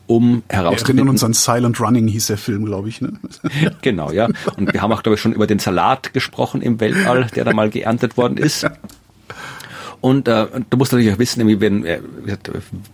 [0.07, 0.97] um herauszufinden.
[0.97, 3.01] Wir erinnern uns an Silent Running hieß der Film, glaube ich.
[3.01, 3.13] Ne?
[3.81, 4.27] genau, ja.
[4.57, 7.53] Und wir haben auch, glaube ich, schon über den Salat gesprochen im Weltall, der da
[7.53, 8.67] mal geerntet worden ist.
[10.01, 11.99] Und äh, du musst natürlich auch wissen, wie, wenn, äh,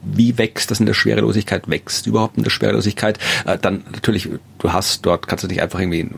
[0.01, 3.19] wie wächst das in der Schwerelosigkeit, wächst überhaupt in der Schwerelosigkeit.
[3.45, 6.09] Äh, dann natürlich, du hast dort, kannst du nicht einfach irgendwie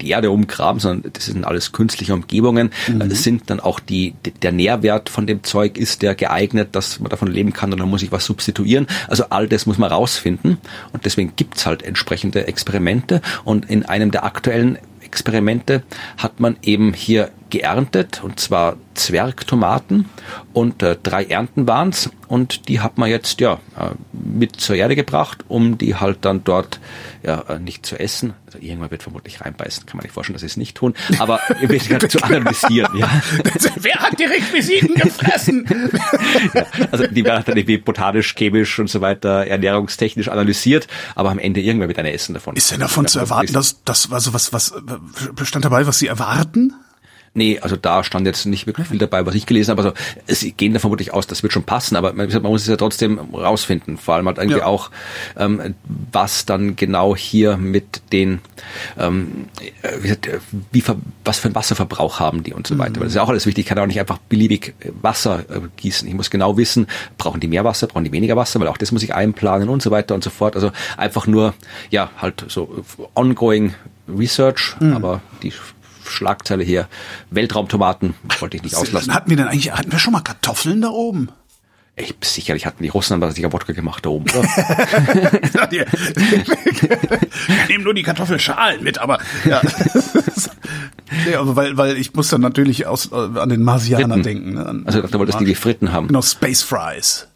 [0.00, 2.70] die Erde umgraben, sondern das sind alles künstliche Umgebungen.
[2.86, 3.08] Mhm.
[3.08, 7.10] Das sind dann auch die, der Nährwert von dem Zeug ist der geeignet, dass man
[7.10, 8.86] davon leben kann und dann muss ich was substituieren.
[9.08, 10.58] Also all das muss man rausfinden
[10.92, 15.82] und deswegen gibt's halt entsprechende Experimente und in einem der aktuellen Experimente
[16.18, 20.06] hat man eben hier geerntet und zwar Zwergtomaten
[20.52, 24.96] und äh, drei Ernten waren's und die hat man jetzt ja äh, mit zur Erde
[24.96, 26.80] gebracht, um die halt dann dort
[27.22, 28.34] ja äh, nicht zu essen.
[28.46, 31.40] Also irgendwann wird vermutlich reinbeißen, kann man nicht vorstellen, dass sie es nicht tun, aber
[31.48, 32.98] halt zu analysieren.
[32.98, 33.08] Ja.
[33.76, 35.66] Wer hat die Requisiten gefressen?
[36.54, 41.38] ja, also die werden dann irgendwie botanisch, chemisch und so weiter, ernährungstechnisch analysiert, aber am
[41.38, 42.56] Ende irgendwann wird einer essen davon.
[42.56, 44.74] Ist denn davon zu erwarten, dass das also was was
[45.34, 46.74] bestand dabei, was sie erwarten?
[47.34, 49.82] Nee, also da stand jetzt nicht wirklich viel dabei, was ich gelesen habe.
[49.82, 49.94] Also
[50.26, 52.76] sie gehen da vermutlich aus, das wird schon passen, aber man, man muss es ja
[52.76, 53.98] trotzdem rausfinden.
[53.98, 54.66] Vor allem halt irgendwie ja.
[54.66, 54.90] auch,
[55.36, 55.74] ähm,
[56.12, 58.40] was dann genau hier mit den,
[58.98, 59.46] ähm,
[60.00, 60.16] wie,
[60.72, 60.84] wie
[61.24, 62.90] was für einen Wasserverbrauch haben die und so weiter.
[62.90, 62.96] Mhm.
[62.96, 63.64] Weil das ist ja auch alles wichtig.
[63.64, 66.08] Ich kann auch nicht einfach beliebig Wasser äh, gießen.
[66.08, 66.86] Ich muss genau wissen,
[67.18, 69.82] brauchen die mehr Wasser, brauchen die weniger Wasser, weil auch das muss ich einplanen und
[69.82, 70.54] so weiter und so fort.
[70.56, 71.54] Also einfach nur,
[71.90, 73.74] ja, halt so ongoing
[74.08, 74.94] Research, mhm.
[74.94, 75.52] aber die
[76.08, 76.88] Schlagzeile hier,
[77.30, 79.14] Weltraumtomaten, wollte ich nicht auslassen.
[79.14, 81.30] Hatten wir denn eigentlich, hatten wir schon mal Kartoffeln da oben?
[82.00, 84.26] Ich, sicherlich hatten die Russen aber sicher Wodka gemacht da oben?
[84.32, 85.86] Wir
[87.68, 89.60] nehmen nur die Kartoffelschalen mit, aber ja.
[91.26, 94.22] nee, aber weil, weil ich muss dann natürlich aus, äh, an den Marsianer Fritten.
[94.22, 94.54] denken.
[94.54, 94.66] Ne?
[94.66, 96.06] An, also da wolltest du die Fritten haben.
[96.06, 97.26] Genau, Space Fries.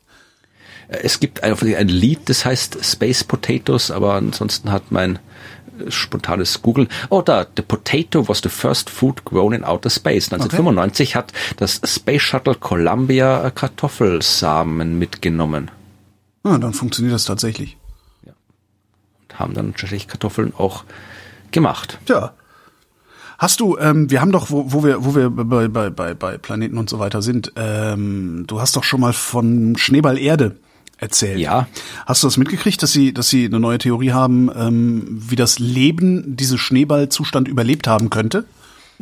[0.87, 5.19] Es gibt ein, ein Lied, das heißt Space Potatoes, aber ansonsten hat mein
[5.91, 6.89] spontanes Googlen.
[7.11, 10.33] Oh, da, the potato was the first food grown in outer space.
[10.33, 11.19] 1995 okay.
[11.19, 15.71] hat das Space Shuttle Columbia Kartoffelsamen mitgenommen.
[16.45, 17.77] Ah, dann funktioniert das tatsächlich.
[18.27, 18.33] Ja.
[19.23, 20.85] Und haben dann tatsächlich Kartoffeln auch
[21.51, 21.99] gemacht.
[22.09, 22.33] Ja.
[23.39, 26.39] Hast du, ähm, wir haben doch, wo, wo wir, wo wir bei, bei, bei, bei
[26.39, 30.57] Planeten und so weiter sind, ähm, du hast doch schon mal von Schneeball Erde
[31.03, 31.39] erzählt.
[31.39, 31.69] Ja.
[32.07, 35.59] Hast du das mitgekriegt, dass sie, dass sie eine neue Theorie haben, ähm, wie das
[35.59, 38.45] Leben diesen Schneeballzustand überlebt haben könnte?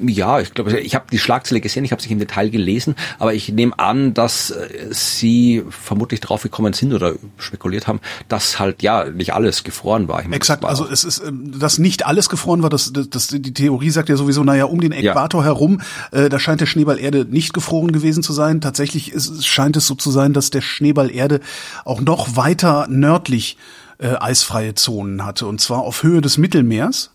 [0.07, 3.35] Ja, ich glaube, ich habe die Schlagzeile gesehen, ich habe sich im Detail gelesen, aber
[3.35, 8.83] ich nehme an, dass äh, Sie vermutlich drauf gekommen sind oder spekuliert haben, dass halt
[8.83, 10.23] ja nicht alles gefroren war.
[10.23, 13.29] Meine, Exakt, war also es ist, ähm, dass nicht alles gefroren war, das, das, das,
[13.29, 15.47] die Theorie sagt ja sowieso, naja, um den Äquator ja.
[15.47, 15.81] herum,
[16.13, 18.61] äh, da scheint der Schneeball Erde nicht gefroren gewesen zu sein.
[18.61, 21.41] Tatsächlich ist, scheint es so zu sein, dass der Schneeball Erde
[21.85, 23.57] auch noch weiter nördlich
[23.99, 25.47] äh, eisfreie Zonen hatte.
[25.47, 27.11] Und zwar auf Höhe des Mittelmeers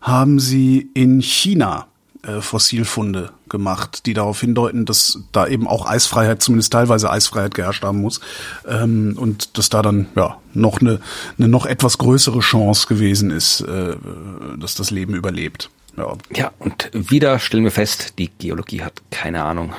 [0.00, 1.86] haben sie in China
[2.28, 7.82] äh, Fossilfunde gemacht, die darauf hindeuten, dass da eben auch Eisfreiheit, zumindest teilweise Eisfreiheit geherrscht
[7.82, 8.20] haben muss.
[8.68, 11.00] Ähm, und dass da dann ja noch eine,
[11.38, 13.96] eine noch etwas größere Chance gewesen ist, äh,
[14.58, 15.70] dass das Leben überlebt.
[15.98, 16.16] Ja.
[16.34, 19.72] ja, und wieder stellen wir fest, die Geologie hat keine Ahnung.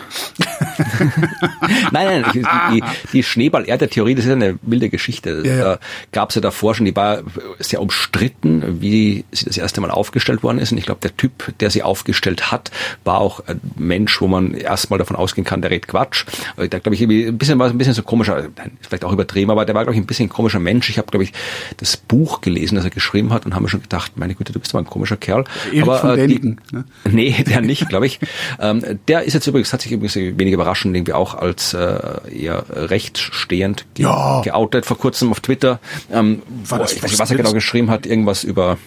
[1.91, 5.41] nein, nein, die, die Schneeball-Erde-Theorie, das ist eine wilde Geschichte.
[5.45, 5.63] Ja, ja.
[5.63, 5.79] Da
[6.11, 7.21] gab es ja davor schon, die war
[7.59, 10.71] sehr umstritten, wie sie das erste Mal aufgestellt worden ist.
[10.71, 12.71] Und ich glaube, der Typ, der sie aufgestellt hat,
[13.03, 16.25] war auch ein Mensch, wo man erstmal davon ausgehen kann, der redet Quatsch.
[16.57, 18.49] Da glaube ich, ein bisschen war ein bisschen so komischer,
[18.81, 20.89] vielleicht auch übertrieben, aber der war, glaube ich, ein bisschen ein komischer Mensch.
[20.89, 21.33] Ich habe, glaube ich,
[21.77, 24.59] das Buch gelesen, das er geschrieben hat und haben mir schon gedacht, meine Güte, du
[24.59, 25.45] bist aber ein komischer Kerl.
[25.81, 26.61] Aber, von äh, die- Däniken.
[26.71, 26.85] Ne?
[27.09, 28.19] Nee, der nicht, glaube ich.
[28.59, 31.99] ähm, der ist jetzt übrigens, hat sich übrigens wenig überraschend irgendwie auch als äh,
[32.31, 34.41] eher rechtsstehend ge Ja.
[34.41, 35.79] geoutet vor kurzem auf Twitter.
[36.11, 38.77] Ähm, War das ich weiß nicht, was er genau geschrieben hat, irgendwas über,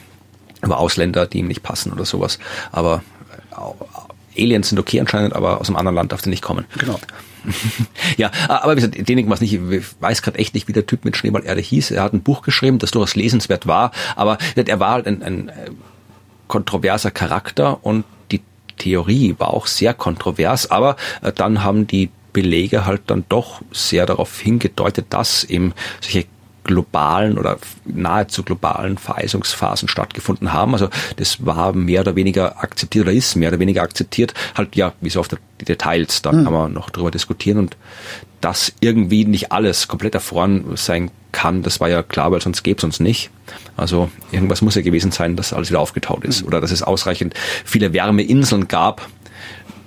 [0.62, 2.38] über Ausländer, die ihm nicht passen oder sowas.
[2.70, 3.02] Aber
[4.36, 6.64] äh, Aliens sind okay anscheinend, aber aus einem anderen Land darf der nicht kommen.
[6.78, 6.98] Genau.
[8.16, 10.86] Ja, aber wie gesagt, Däniken war es nicht, ich weiß gerade echt nicht, wie der
[10.86, 11.90] Typ mit Schneeballerde hieß.
[11.90, 15.48] Er hat ein Buch geschrieben, das durchaus lesenswert war, aber er war halt ein, ein
[15.48, 15.52] äh,
[16.52, 18.42] kontroverser Charakter und die
[18.76, 24.04] Theorie war auch sehr kontrovers, aber äh, dann haben die Belege halt dann doch sehr
[24.04, 25.72] darauf hingedeutet, dass eben
[26.02, 26.26] solche
[26.64, 30.72] globalen oder nahezu globalen Vereisungsphasen stattgefunden haben.
[30.72, 34.34] Also das war mehr oder weniger akzeptiert oder ist mehr oder weniger akzeptiert.
[34.56, 37.76] Halt ja, wie so oft die Details, da kann man noch drüber diskutieren und
[38.40, 42.78] dass irgendwie nicht alles komplett erfroren sein kann, das war ja klar, weil sonst gäbe
[42.78, 43.30] es uns nicht.
[43.76, 47.34] Also irgendwas muss ja gewesen sein, dass alles wieder aufgetaut ist oder dass es ausreichend
[47.64, 49.08] viele Wärmeinseln gab,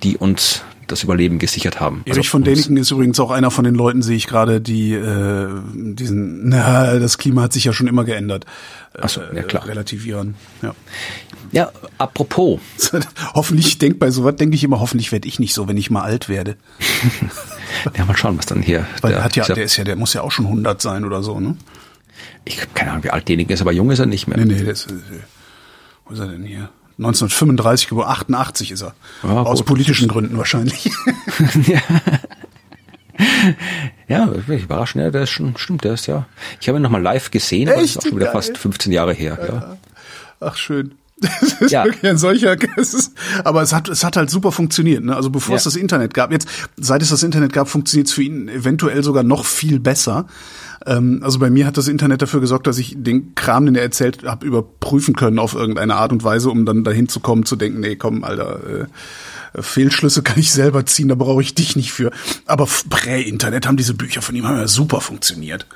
[0.02, 2.02] die uns das Überleben gesichert haben.
[2.06, 4.60] Also Erich von uns- Däniken ist übrigens auch einer von den Leuten, sehe ich gerade,
[4.60, 8.46] die äh, diesen, na, das Klima hat sich ja schon immer geändert.
[9.00, 9.66] Ach so, ja, klar.
[9.66, 10.34] Relativieren.
[10.62, 10.74] Ja.
[11.52, 12.60] Ja, apropos,
[13.34, 16.02] hoffentlich denk bei sowas denke ich immer, hoffentlich werde ich nicht so, wenn ich mal
[16.02, 16.56] alt werde.
[17.96, 18.86] ja, mal schauen, was dann hier.
[19.00, 21.22] Weil der, hat ja, der ist ja, der muss ja auch schon 100 sein oder
[21.22, 21.56] so, ne?
[22.44, 24.38] ich habe keine Ahnung, wie alt derjenige ist, aber jung ist er nicht mehr.
[24.38, 24.94] Nee, nee, ist, äh,
[26.04, 26.70] wo ist er denn hier?
[26.98, 28.94] 1935 geboren, 88 ist er.
[29.22, 29.66] Ja, Aus gut.
[29.66, 30.90] politischen Gründen wahrscheinlich.
[34.08, 35.02] Ja, wirklich überraschend.
[35.02, 36.26] Ja, der ist schon, stimmt, der ist ja.
[36.60, 39.12] Ich habe ihn nochmal live gesehen, aber das ist auch schon wieder fast 15 Jahre
[39.14, 39.38] her.
[39.48, 39.76] Ja.
[40.40, 40.92] Ach schön.
[41.18, 41.84] Das ist Ja.
[41.84, 42.56] wirklich ein solcher.
[42.76, 45.02] Es ist, aber es hat, es hat halt super funktioniert.
[45.02, 45.16] Ne?
[45.16, 45.70] Also bevor es Ja.
[45.70, 49.22] das Internet gab, jetzt seit es das Internet gab, funktioniert es für ihn eventuell sogar
[49.22, 50.26] noch viel besser.
[50.86, 53.82] Ähm, also bei mir hat das Internet dafür gesorgt, dass ich den Kram, den er
[53.82, 57.56] erzählt habe, überprüfen können auf irgendeine Art und Weise, um dann dahin zu kommen, zu
[57.56, 58.60] denken, nee, komm, Alter,
[59.54, 62.10] äh, Fehlschlüsse kann ich selber ziehen, da brauche ich dich nicht für.
[62.46, 65.66] Aber prä-Internet haben diese Bücher von ihm haben ja super funktioniert.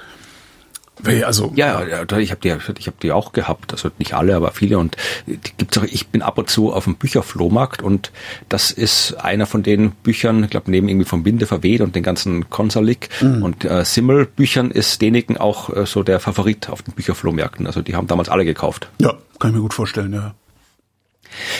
[1.25, 4.53] Also Ja, ja, ich habe die, ich hab die auch gehabt, also nicht alle, aber
[4.53, 4.97] viele und
[5.27, 5.85] die gibt's auch.
[5.85, 8.11] Ich bin ab und zu auf dem Bücherflohmarkt und
[8.49, 12.03] das ist einer von den Büchern, ich glaube neben irgendwie vom Winde verweht und den
[12.03, 16.95] ganzen Konsalik und äh, Simmel Büchern ist Deniken auch äh, so der Favorit auf den
[16.95, 17.67] Bücherflohmärkten.
[17.67, 18.89] Also die haben damals alle gekauft.
[18.99, 20.35] ja, kann ich mir gut vorstellen, ja.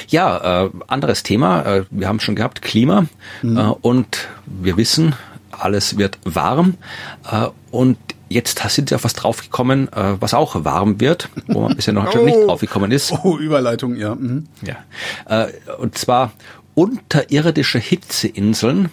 [0.09, 1.63] Ja, äh, anderes Thema.
[1.63, 3.07] Äh, wir haben schon gehabt Klima
[3.43, 5.15] äh, und wir wissen,
[5.51, 6.75] alles wird warm
[7.31, 7.99] äh, und
[8.29, 12.05] jetzt sind sie auf was draufgekommen, äh, was auch warm wird, wo man bisher noch
[12.07, 13.13] anscheinend nicht draufgekommen ist.
[13.25, 14.15] Oh, Überleitung, ja.
[14.15, 14.47] Mhm.
[14.63, 14.77] Ja.
[15.27, 16.33] Äh, und zwar
[16.75, 18.91] unterirdische Hitzeinseln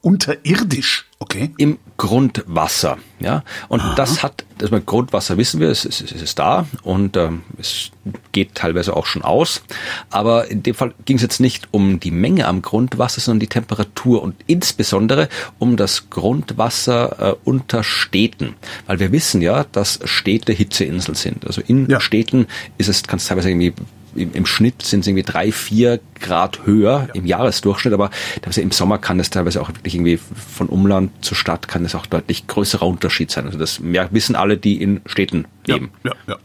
[0.00, 1.54] Unterirdisch, okay.
[1.56, 2.98] im Grundwasser.
[3.20, 7.16] Ja, und das hat, das mit Grundwasser wissen wir, es ist, es ist da und
[7.16, 7.90] ähm, es
[8.32, 9.62] geht teilweise auch schon aus.
[10.10, 13.46] Aber in dem Fall ging es jetzt nicht um die Menge am Grundwasser, sondern die
[13.46, 20.52] Temperatur und insbesondere um das Grundwasser äh, unter Städten, weil wir wissen ja, dass Städte
[20.52, 21.46] Hitzeinseln sind.
[21.46, 22.00] Also in Ja.
[22.00, 22.46] Städten
[22.76, 23.72] ist es, kann es teilweise irgendwie
[24.16, 28.10] im, im Schnitt sind es irgendwie drei, vier Grad höher im Jahresdurchschnitt, aber
[28.42, 31.94] teilweise im Sommer kann es teilweise auch wirklich irgendwie von Umland zur Stadt kann es
[31.94, 33.46] auch deutlich größerer Unterschied sein.
[33.46, 35.90] Also das mer- wissen alle, die in Städten leben.
[36.04, 36.36] Ja, ja.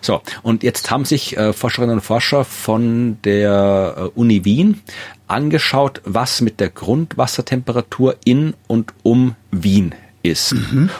[0.00, 4.80] So, und jetzt haben sich äh, Forscherinnen und Forscher von der äh, Uni Wien
[5.26, 9.94] angeschaut, was mit der Grundwassertemperatur in und um Wien
[10.28, 10.54] ist.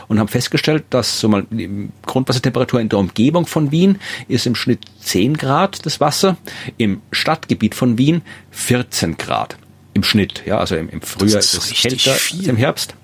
[0.09, 3.99] Und haben festgestellt, dass so mal die Grundwassertemperatur in der Umgebung von Wien
[4.29, 6.37] ist im Schnitt 10 Grad das Wasser,
[6.77, 9.57] im Stadtgebiet von Wien 14 Grad
[9.95, 10.43] im Schnitt.
[10.47, 12.41] Ja, also im, im Frühjahr ist ist es kälter viel.
[12.41, 12.95] als im Herbst.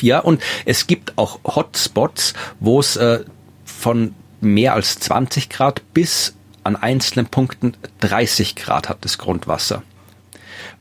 [0.00, 3.20] Ja, und es gibt auch Hotspots, wo es äh,
[3.64, 9.82] von mehr als 20 Grad bis an einzelnen Punkten 30 Grad hat das Grundwasser.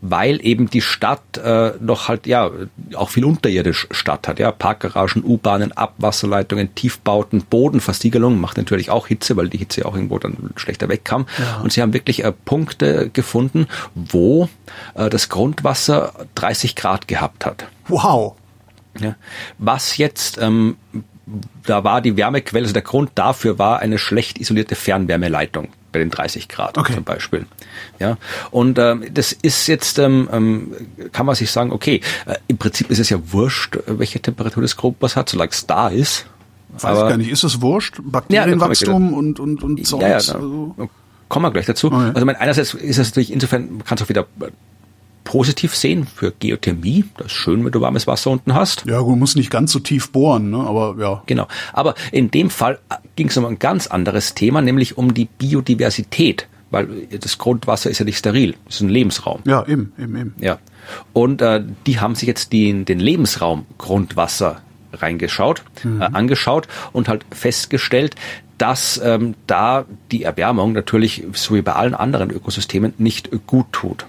[0.01, 2.51] Weil eben die Stadt äh, noch halt ja
[2.93, 9.35] auch viel unterirdisch Stadt hat, ja Parkgaragen, U-Bahnen, Abwasserleitungen, Tiefbauten, Bodenversiegelung macht natürlich auch Hitze,
[9.35, 11.25] weil die Hitze auch irgendwo dann schlechter wegkam.
[11.63, 14.47] Und sie haben wirklich äh, Punkte gefunden, wo
[14.95, 17.67] äh, das Grundwasser 30 Grad gehabt hat.
[17.87, 18.35] Wow.
[18.99, 19.15] Ja.
[19.57, 20.77] Was jetzt, ähm,
[21.65, 26.09] da war die Wärmequelle, also der Grund dafür war eine schlecht isolierte Fernwärmeleitung bei den
[26.09, 26.93] 30 Grad Okay.
[26.93, 27.45] zum Beispiel.
[27.99, 28.17] Ja,
[28.51, 30.73] und ähm, das ist jetzt, ähm, ähm,
[31.11, 34.61] kann man sich sagen, okay, äh, im Prinzip ist es ja wurscht, äh, welche Temperatur
[34.61, 36.25] das Grundwasser hat, solange es da ist.
[36.69, 37.31] Weiß ich gar nicht.
[37.31, 37.99] Ist das wurscht?
[38.01, 40.01] Bakterienwachstum und, und, und Zeugs?
[40.01, 40.75] Ja, ja, also,
[41.27, 41.87] kommen wir gleich dazu.
[41.87, 42.11] Okay.
[42.13, 44.49] Also mein, einerseits ist es natürlich insofern, man kann es auch wieder äh,
[45.23, 47.05] positiv sehen für Geothermie.
[47.17, 48.85] Das ist schön, wenn du warmes Wasser unten hast.
[48.85, 50.57] ja, gut, muss nicht ganz so tief bohren, ne?
[50.57, 51.23] aber ja.
[51.25, 51.47] Genau.
[51.73, 52.79] Aber in dem Fall
[53.15, 57.99] ging es um ein ganz anderes Thema, nämlich um die Biodiversität weil das Grundwasser ist
[57.99, 59.41] ja nicht steril, es ist ein Lebensraum.
[59.45, 60.35] Ja, eben, eben, eben.
[60.39, 60.59] Ja.
[61.13, 64.61] Und äh, die haben sich jetzt den, den Lebensraum Grundwasser
[64.93, 66.01] reingeschaut, mhm.
[66.01, 68.15] äh, angeschaut und halt festgestellt,
[68.57, 74.05] dass ähm, da die Erwärmung natürlich so wie bei allen anderen Ökosystemen nicht gut tut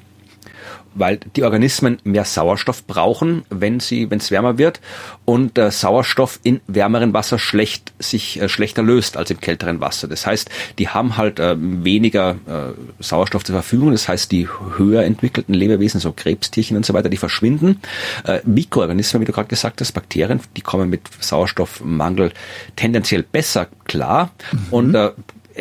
[0.95, 4.81] weil die Organismen mehr Sauerstoff brauchen, wenn sie, wenn es wärmer wird
[5.25, 10.09] und äh, Sauerstoff in wärmeren Wasser schlecht sich äh, schlechter löst als im kälteren Wasser.
[10.09, 12.37] Das heißt, die haben halt äh, weniger
[12.99, 13.93] Sauerstoff zur Verfügung.
[13.93, 17.81] Das heißt, die höher entwickelten Lebewesen, so Krebstierchen und so weiter, die verschwinden.
[18.25, 22.33] Äh, Mikroorganismen, wie du gerade gesagt hast, Bakterien, die kommen mit Sauerstoffmangel
[22.77, 24.59] tendenziell besser klar mhm.
[24.71, 25.11] und äh,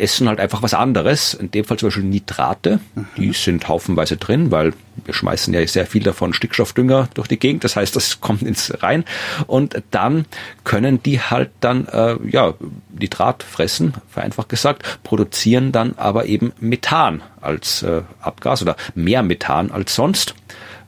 [0.00, 1.34] essen halt einfach was anderes.
[1.34, 2.80] In dem Fall zum Beispiel Nitrate.
[2.94, 3.06] Mhm.
[3.16, 4.72] Die sind haufenweise drin, weil
[5.04, 7.64] wir schmeißen ja sehr viel davon Stickstoffdünger durch die Gegend.
[7.64, 9.04] Das heißt, das kommt ins rein.
[9.46, 10.26] Und dann
[10.64, 12.54] können die halt dann, äh, ja,
[12.98, 19.70] Nitrat fressen, vereinfacht gesagt, produzieren dann aber eben Methan als äh, Abgas oder mehr Methan
[19.70, 20.34] als sonst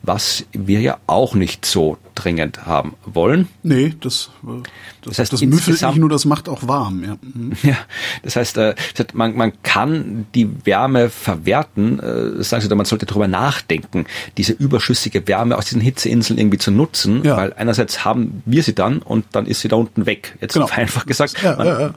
[0.03, 3.47] was wir ja auch nicht so dringend haben wollen.
[3.63, 4.61] Nee, das, das,
[5.01, 7.03] das heißt, das müffelt nicht nur, das macht auch warm.
[7.03, 7.53] Ja, mhm.
[7.63, 7.77] ja
[8.21, 8.75] das heißt, äh,
[9.13, 14.05] man, man kann die Wärme verwerten, äh, sagen Sie, man sollte darüber nachdenken,
[14.37, 17.37] diese überschüssige Wärme aus diesen Hitzeinseln irgendwie zu nutzen, ja.
[17.37, 20.37] weil einerseits haben wir sie dann und dann ist sie da unten weg.
[20.41, 20.67] Jetzt genau.
[20.69, 21.93] einfach gesagt, ja, man, ja,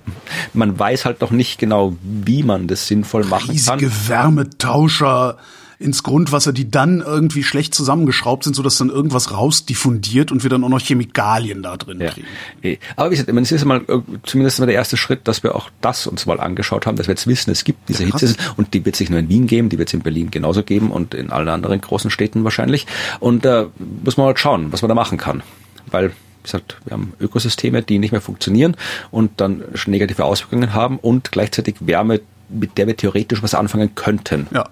[0.55, 3.79] man, weiß halt noch nicht genau, wie man das sinnvoll machen Riesige kann.
[3.81, 5.39] Riesige Wärmetauscher
[5.79, 10.65] ins Grundwasser, die dann irgendwie schlecht zusammengeschraubt sind, sodass dann irgendwas rausdiffundiert und wir dann
[10.65, 12.11] auch noch Chemikalien da drin ja.
[12.11, 12.27] kriegen.
[12.63, 12.79] Eh.
[12.97, 15.71] Aber wie gesagt, es ist mal äh, zumindest mal der erste Schritt, dass wir auch
[15.83, 18.73] das uns mal angeschaut haben, dass wir jetzt wissen, es gibt diese ja, Hitze und
[18.73, 21.13] die wird sich nur in Wien geben, die wird es in Berlin genauso geben und
[21.13, 22.87] in allen anderen großen Städten wahrscheinlich.
[23.21, 23.67] Und da äh,
[24.05, 25.43] muss man halt schauen, was man da machen kann.
[25.91, 28.77] Weil wie gesagt, wir haben Ökosysteme, die nicht mehr funktionieren
[29.11, 34.47] und dann negative Auswirkungen haben und gleichzeitig Wärme, mit der wir theoretisch was anfangen könnten.
[34.55, 34.69] Ja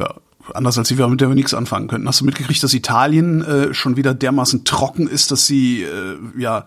[0.00, 0.14] ja,
[0.54, 2.08] anders als wir, mit der wir nichts anfangen könnten.
[2.08, 6.66] Hast du mitgekriegt, dass Italien äh, schon wieder dermaßen trocken ist, dass sie äh, ja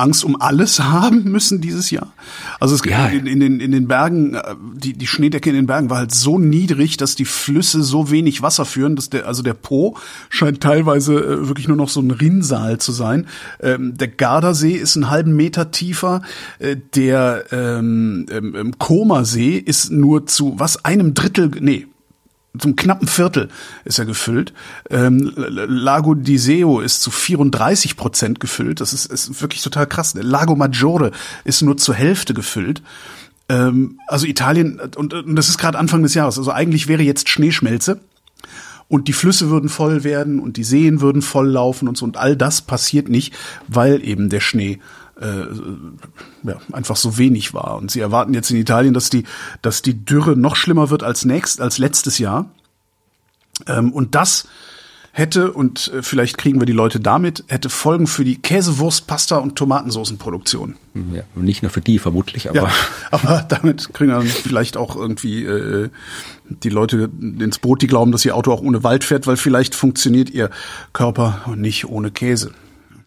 [0.00, 2.12] Angst um alles haben müssen dieses Jahr.
[2.60, 3.08] Also es ja.
[3.08, 6.14] in, in, den in den Bergen äh, die die Schneedecke in den Bergen war halt
[6.14, 9.96] so niedrig, dass die Flüsse so wenig Wasser führen, dass der also der Po
[10.28, 13.26] scheint teilweise äh, wirklich nur noch so ein Rinnsal zu sein.
[13.60, 16.22] Ähm, der Gardasee ist einen halben Meter tiefer.
[16.60, 21.88] Äh, der ähm, ähm, Comersee ist nur zu was einem Drittel nee
[22.58, 23.48] zum knappen Viertel
[23.84, 24.52] ist er gefüllt.
[24.90, 28.80] Ähm, Lago di Seo ist zu 34 Prozent gefüllt.
[28.80, 30.14] Das ist, ist wirklich total krass.
[30.14, 31.12] Lago Maggiore
[31.44, 32.82] ist nur zur Hälfte gefüllt.
[33.48, 36.38] Ähm, also Italien, und, und das ist gerade Anfang des Jahres.
[36.38, 38.00] Also eigentlich wäre jetzt Schneeschmelze.
[38.88, 42.06] Und die Flüsse würden voll werden und die Seen würden voll laufen und so.
[42.06, 43.34] Und all das passiert nicht,
[43.66, 44.80] weil eben der Schnee
[45.20, 45.46] äh,
[46.44, 47.76] ja, einfach so wenig war.
[47.76, 49.24] Und sie erwarten jetzt in Italien, dass die,
[49.62, 52.50] dass die Dürre noch schlimmer wird als nächst, als letztes Jahr.
[53.66, 54.46] Ähm, und das
[55.12, 59.38] hätte, und äh, vielleicht kriegen wir die Leute damit, hätte Folgen für die Käsewurst, Pasta
[59.38, 60.76] und Tomatensoßenproduktion.
[61.12, 62.62] Ja, nicht nur für die vermutlich, aber.
[62.62, 62.70] Ja,
[63.10, 65.90] aber damit kriegen dann vielleicht auch irgendwie äh,
[66.48, 69.74] die Leute ins Boot, die glauben, dass ihr Auto auch ohne Wald fährt, weil vielleicht
[69.74, 70.50] funktioniert ihr
[70.92, 72.52] Körper nicht ohne Käse.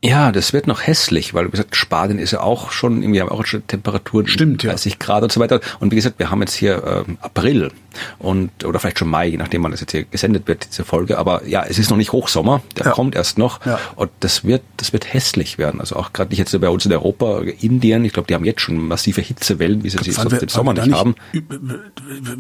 [0.03, 3.29] Ja, das wird noch hässlich, weil wie gesagt, Spanien ist ja auch schon, irgendwie haben
[3.29, 4.97] auch schon Temperaturen Stimmt, 30 ja.
[4.99, 5.61] Grad und so weiter.
[5.79, 7.71] Und wie gesagt, wir haben jetzt hier ähm, April
[8.17, 11.19] und oder vielleicht schon Mai, je nachdem wann das jetzt hier gesendet wird, diese Folge.
[11.19, 12.91] Aber ja, es ist noch nicht Hochsommer, der ja.
[12.93, 13.63] kommt erst noch.
[13.63, 13.79] Ja.
[13.95, 15.79] Und das wird, das wird hässlich werden.
[15.79, 18.61] Also auch gerade nicht jetzt bei uns in Europa, Indien, ich glaube, die haben jetzt
[18.61, 21.13] schon massive Hitzewellen, wie sie sie sonst im Sommer nicht, nicht haben.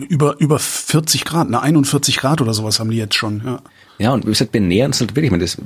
[0.09, 3.61] Über, über 40 Grad, ne, 41 Grad oder sowas haben die jetzt schon, ja.
[3.99, 5.57] Ja, und wie gesagt, wir nähern uns halt wirklich, ich meine, das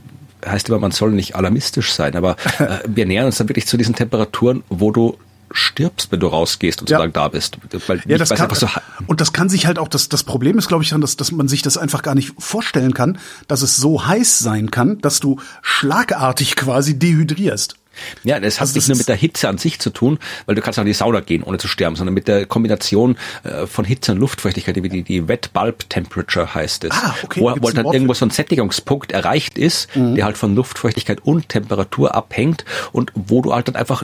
[0.45, 3.77] heißt immer, man soll nicht alarmistisch sein, aber äh, wir nähern uns dann wirklich zu
[3.77, 5.17] diesen Temperaturen, wo du
[5.51, 6.97] stirbst, wenn du rausgehst und ja.
[6.97, 7.57] so lange da bist.
[7.87, 8.67] Weil ja, das kann, so
[9.07, 11.47] und das kann sich halt auch, das, das Problem ist, glaube ich, dass, dass man
[11.47, 15.39] sich das einfach gar nicht vorstellen kann, dass es so heiß sein kann, dass du
[15.61, 17.75] schlagartig quasi dehydrierst.
[18.23, 20.61] Ja, das hat also nicht nur mit der Hitze an sich zu tun, weil du
[20.61, 23.85] kannst auch in die Sauna gehen, ohne zu sterben, sondern mit der Kombination äh, von
[23.85, 26.91] Hitze und Luftfeuchtigkeit, wie die, die Wet Bulb Temperature heißt es.
[26.91, 27.41] Ah, okay.
[27.41, 30.15] Wo, wo dann irgendwo so ein Sättigungspunkt erreicht ist, mhm.
[30.15, 34.03] der halt von Luftfeuchtigkeit und Temperatur abhängt und wo du halt dann einfach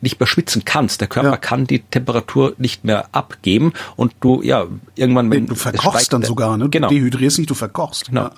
[0.00, 1.00] nicht mehr schwitzen kannst.
[1.00, 1.36] Der Körper ja.
[1.36, 4.66] kann die Temperatur nicht mehr abgeben und du, ja,
[4.96, 5.46] irgendwann, wenn.
[5.46, 6.64] Du verkochst dann sogar, ne?
[6.64, 6.88] Du genau.
[6.88, 8.06] dehydrierst nicht, du verkochst.
[8.06, 8.24] Genau.
[8.24, 8.32] Ja.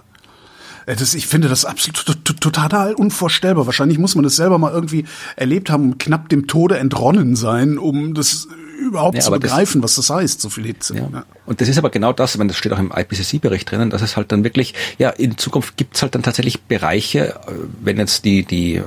[0.87, 3.67] Das, ich finde das absolut total unvorstellbar.
[3.67, 5.07] Wahrscheinlich muss man das selber mal irgendwie
[5.37, 10.07] erlebt haben knapp dem Tode entronnen sein, um das überhaupt ja, zu begreifen, das, was
[10.07, 10.97] das heißt, so viel Hitze.
[10.97, 11.09] Ja.
[11.13, 11.25] Ja.
[11.47, 14.17] Und das ist aber genau das, wenn das steht auch im IPCC-Bericht drinnen, dass es
[14.17, 18.45] halt dann wirklich, ja, in Zukunft gibt's halt dann tatsächlich Bereiche, äh, wenn jetzt die,
[18.45, 18.83] die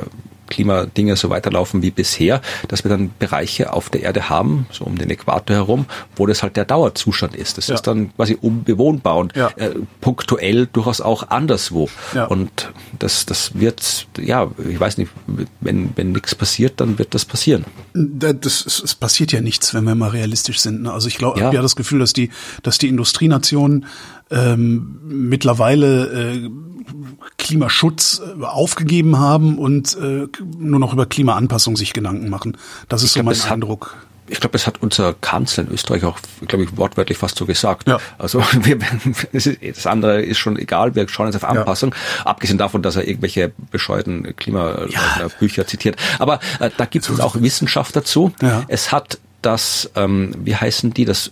[0.48, 4.98] Klimadinge so weiterlaufen wie bisher, dass wir dann Bereiche auf der Erde haben, so um
[4.98, 5.86] den Äquator herum,
[6.16, 7.58] wo das halt der Dauerzustand ist.
[7.58, 7.76] Das ja.
[7.76, 9.50] ist dann quasi unbewohnbar und ja.
[9.56, 9.72] äh,
[10.02, 11.89] punktuell durchaus auch anderswo.
[12.14, 12.26] Ja.
[12.26, 15.12] Und das, das wird, ja, ich weiß nicht,
[15.62, 17.66] wenn, wenn nichts passiert, dann wird das passieren.
[17.93, 20.84] Das, es passiert ja nichts, wenn wir mal realistisch sind.
[20.84, 20.91] Ne?
[20.91, 21.45] Also ich glaube, ja.
[21.45, 22.30] habe ja das Gefühl, dass die,
[22.64, 23.86] dass die Industrienationen
[24.30, 26.50] ähm, mittlerweile äh,
[27.48, 30.28] Klimaschutz äh, aufgegeben haben und äh,
[30.58, 32.58] nur noch über Klimaanpassung sich Gedanken machen.
[32.89, 33.95] Das ist ich so mein Eindruck.
[33.95, 37.45] Hat, ich glaube, das hat unser Kanzler in Österreich auch, glaube ich, wortwörtlich fast so
[37.45, 37.88] gesagt.
[37.88, 38.00] Ja.
[38.18, 38.78] Also wir,
[39.32, 42.26] das andere ist schon egal, wir schauen jetzt auf Anpassung, ja.
[42.26, 45.68] abgesehen davon, dass er irgendwelche bescheuerten Klimabücher ja.
[45.68, 45.95] zitiert.
[46.20, 48.34] Aber äh, da gibt es auch Wissenschaft dazu.
[48.41, 48.66] Ja.
[48.68, 51.32] Es hat das, ähm, wie heißen die, das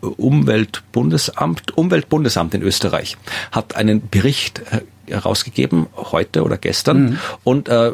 [0.00, 3.16] Umweltbundesamt, Umweltbundesamt in Österreich
[3.52, 4.80] hat einen Bericht äh,
[5.12, 7.18] herausgegeben, heute oder gestern, mhm.
[7.44, 7.92] und äh,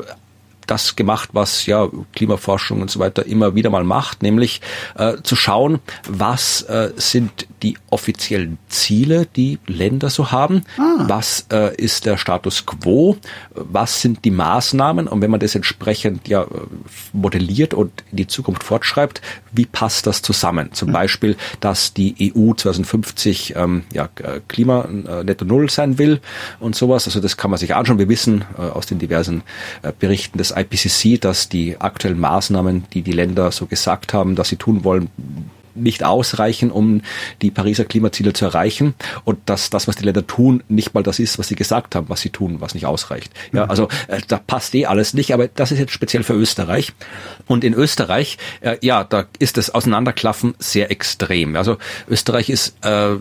[0.71, 4.61] das gemacht, was ja Klimaforschung und so weiter immer wieder mal macht, nämlich
[4.97, 11.05] äh, zu schauen, was äh, sind die offiziellen Ziele, die Länder so haben, ah.
[11.09, 13.17] was äh, ist der Status quo,
[13.55, 16.47] was sind die Maßnahmen und wenn man das entsprechend ja
[17.13, 20.73] modelliert und in die Zukunft fortschreibt, wie passt das zusammen?
[20.73, 20.93] Zum mhm.
[20.93, 24.09] Beispiel, dass die EU 2050 ähm, ja,
[24.49, 26.21] Klima äh, netto null sein will
[26.61, 27.07] und sowas.
[27.07, 27.99] Also das kann man sich anschauen.
[27.99, 29.43] Wir wissen äh, aus den diversen
[29.83, 34.49] äh, Berichten des IPCC, dass die aktuellen Maßnahmen, die die Länder so gesagt haben, dass
[34.49, 35.11] sie tun wollen,
[35.79, 37.03] nicht ausreichen, um
[37.43, 38.95] die Pariser Klimaziele zu erreichen
[39.25, 42.09] und dass das, was die Länder tun, nicht mal das ist, was sie gesagt haben,
[42.09, 43.33] was sie tun, was nicht ausreicht.
[43.53, 43.71] Ja, mhm.
[43.71, 46.93] also äh, da passt eh alles nicht, aber das ist jetzt speziell für Österreich.
[47.47, 51.57] Und in Österreich, äh, ja, da ist das Auseinanderklaffen sehr extrem.
[51.57, 51.79] Also
[52.09, 53.17] Österreich ist äh,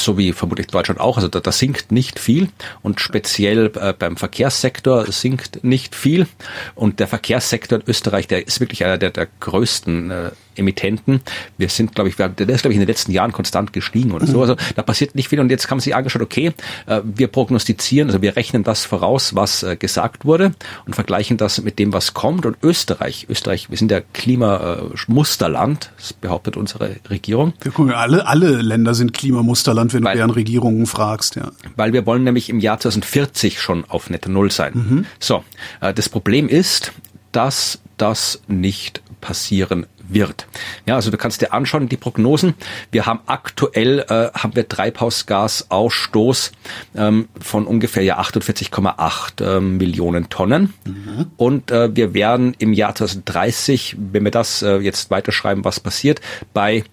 [0.00, 1.16] so wie vermutlich Deutschland auch.
[1.16, 2.48] Also da, da sinkt nicht viel
[2.82, 6.26] und speziell äh, beim Verkehrssektor sinkt nicht viel.
[6.74, 11.20] Und der Verkehrssektor in Österreich, der ist wirklich einer der, der größten äh, Emittenten.
[11.56, 14.12] Wir sind, glaube ich, wir, der ist, glaube ich, in den letzten Jahren konstant gestiegen
[14.12, 14.36] oder so.
[14.36, 14.42] Mhm.
[14.42, 15.40] Also da passiert nicht viel.
[15.40, 16.52] Und jetzt haben sie angeschaut, okay,
[16.86, 20.52] äh, wir prognostizieren, also wir rechnen das voraus, was äh, gesagt wurde
[20.86, 22.46] und vergleichen das mit dem, was kommt.
[22.46, 27.52] Und Österreich, Österreich, wir sind der Klimamusterland, das behauptet unsere Regierung.
[27.62, 31.50] Wir gucken, alle, alle Länder sind Klimamusterland, wenn weil, du deren Regierungen fragst, ja.
[31.76, 34.72] Weil wir wollen nämlich im Jahr 2040 schon auf Netto Null sein.
[34.74, 35.06] Mhm.
[35.18, 35.44] So,
[35.80, 36.92] äh, das Problem ist,
[37.32, 40.46] dass das nicht passieren wird.
[40.86, 42.54] Ja, also du kannst dir anschauen, die Prognosen.
[42.90, 46.52] Wir haben aktuell äh, haben wir Treibhausgasausstoß
[46.96, 50.74] ähm, von ungefähr ja 48,8 äh, Millionen Tonnen.
[50.84, 51.26] Mhm.
[51.36, 56.20] Und äh, wir werden im Jahr 2030, wenn wir das äh, jetzt weiterschreiben, was passiert,
[56.52, 56.84] bei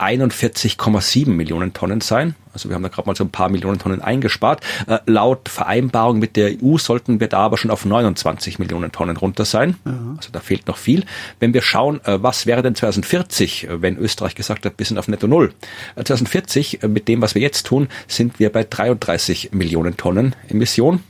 [0.00, 2.34] 41,7 Millionen Tonnen sein.
[2.52, 4.64] Also wir haben da gerade mal so ein paar Millionen Tonnen eingespart.
[4.86, 9.16] Äh, laut Vereinbarung mit der EU sollten wir da aber schon auf 29 Millionen Tonnen
[9.16, 9.76] runter sein.
[9.84, 9.92] Ja.
[10.16, 11.04] Also da fehlt noch viel.
[11.38, 14.98] Wenn wir schauen, äh, was wäre denn 2040, äh, wenn Österreich gesagt hat, wir sind
[14.98, 15.52] auf Netto Null.
[15.96, 21.02] 2040, äh, mit dem, was wir jetzt tun, sind wir bei 33 Millionen Tonnen Emission.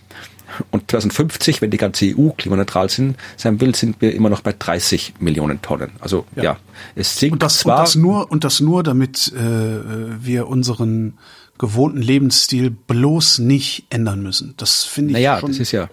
[0.71, 4.55] Und 2050, wenn die ganze EU klimaneutral sind, sein will, sind wir immer noch bei
[4.59, 5.93] 30 Millionen Tonnen.
[6.01, 6.57] Also ja, ja
[6.95, 7.79] es sinkt und das, zwar.
[7.79, 11.15] Und das nur, und das nur, damit äh, wir unseren
[11.61, 14.55] gewohnten Lebensstil bloß nicht ändern müssen.
[14.57, 15.51] Das finde ich naja, schon.
[15.51, 15.91] das ist ja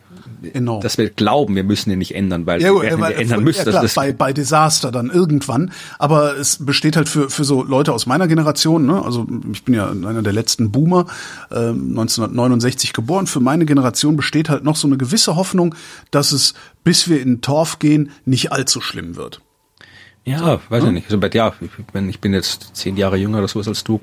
[0.53, 0.81] enorm.
[0.81, 3.65] Dass wir glauben, wir müssen ihn nicht ändern, weil ja, wir weil, ändern müssen.
[3.65, 5.73] Ja, klar, das bei, bei Desaster dann irgendwann.
[5.99, 9.03] Aber es besteht halt für, für so Leute aus meiner Generation, ne?
[9.03, 11.05] also ich bin ja einer der letzten Boomer,
[11.51, 15.75] äh, 1969 geboren, für meine Generation besteht halt noch so eine gewisse Hoffnung,
[16.11, 16.53] dass es,
[16.85, 19.41] bis wir in den Torf gehen, nicht allzu schlimm wird.
[20.27, 21.09] Ja, weiß ich nicht.
[21.09, 24.01] Also ja, ich bin, ich bin jetzt zehn Jahre jünger oder sowas als du,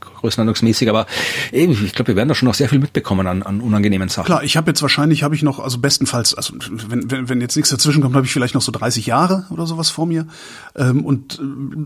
[0.00, 1.06] größenordnungsmäßig, aber
[1.52, 4.24] ich glaube, wir werden da schon noch sehr viel mitbekommen an, an unangenehmen Sachen.
[4.24, 6.54] Klar, ich habe jetzt wahrscheinlich, habe ich noch, also bestenfalls, also
[6.88, 9.66] wenn, wenn, wenn jetzt nichts dazwischen kommt, habe ich vielleicht noch so 30 Jahre oder
[9.66, 10.26] sowas vor mir.
[10.76, 11.42] Ähm, und äh,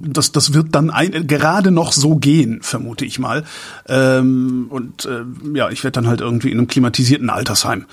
[0.09, 3.43] das, das wird dann ein, gerade noch so gehen, vermute ich mal.
[3.89, 7.87] Ähm, und äh, ja, ich werde dann halt irgendwie in einem klimatisierten Altersheim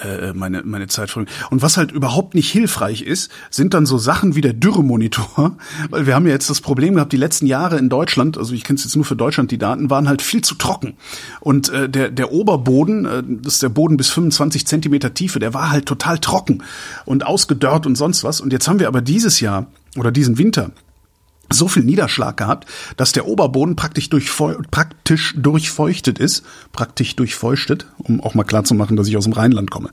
[0.00, 1.36] äh, meine, meine Zeit verbringen.
[1.50, 5.56] Und was halt überhaupt nicht hilfreich ist, sind dann so Sachen wie der Dürremonitor Faktor,
[5.90, 8.64] weil wir haben ja jetzt das Problem gehabt, die letzten Jahre in Deutschland, also ich
[8.64, 10.94] kenne es jetzt nur für Deutschland, die Daten waren halt viel zu trocken.
[11.40, 15.54] Und äh, der, der Oberboden, äh, das ist der Boden bis 25 Zentimeter Tiefe, der
[15.54, 16.62] war halt total trocken
[17.04, 18.40] und ausgedörrt und sonst was.
[18.40, 19.66] Und jetzt haben wir aber dieses Jahr
[19.96, 20.70] oder diesen Winter
[21.52, 22.66] so viel Niederschlag gehabt,
[22.96, 28.74] dass der Oberboden praktisch, durchfeu praktisch durchfeuchtet ist, praktisch durchfeuchtet, um auch mal klar zu
[28.74, 29.90] machen, dass ich aus dem Rheinland komme.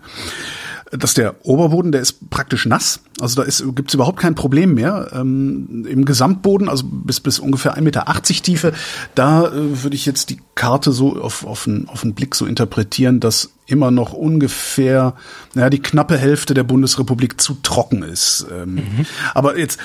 [0.92, 3.02] Dass der Oberboden, der ist praktisch nass.
[3.20, 5.10] Also da gibt es überhaupt kein Problem mehr.
[5.14, 8.74] Ähm, Im Gesamtboden, also bis, bis ungefähr 1,80 Meter Tiefe,
[9.16, 12.46] da äh, würde ich jetzt die Karte so auf, auf, einen, auf einen Blick so
[12.46, 15.16] interpretieren, dass immer noch ungefähr,
[15.54, 18.46] naja, die knappe Hälfte der Bundesrepublik zu trocken ist.
[18.52, 19.06] Ähm, mhm.
[19.34, 19.80] Aber jetzt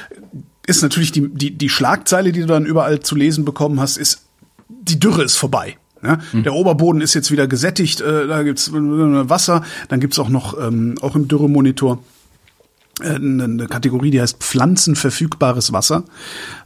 [0.66, 4.22] ist natürlich die, die, die Schlagzeile, die du dann überall zu lesen bekommen hast, ist,
[4.68, 5.76] die Dürre ist vorbei.
[6.06, 6.44] Ja, mhm.
[6.44, 10.58] Der Oberboden ist jetzt wieder gesättigt, äh, da gibt's äh, Wasser, dann gibt's auch noch
[10.60, 11.98] ähm, auch im Dürremonitor
[13.00, 16.04] äh, eine Kategorie, die heißt pflanzenverfügbares Wasser.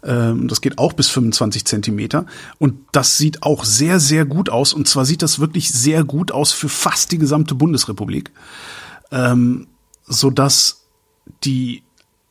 [0.05, 2.27] Ähm, das geht auch bis 25 Zentimeter.
[2.59, 4.73] Und das sieht auch sehr, sehr gut aus.
[4.73, 8.31] Und zwar sieht das wirklich sehr gut aus für fast die gesamte Bundesrepublik.
[9.11, 9.67] Ähm,
[10.07, 10.85] sodass
[11.45, 11.83] die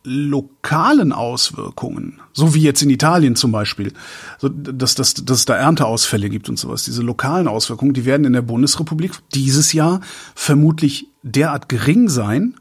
[0.03, 3.93] lokalen Auswirkungen, so wie jetzt in Italien zum Beispiel,
[4.37, 8.25] so dass, dass, dass es da Ernteausfälle gibt und sowas, diese lokalen Auswirkungen, die werden
[8.25, 9.99] in der Bundesrepublik dieses Jahr
[10.35, 12.55] vermutlich derart gering sein,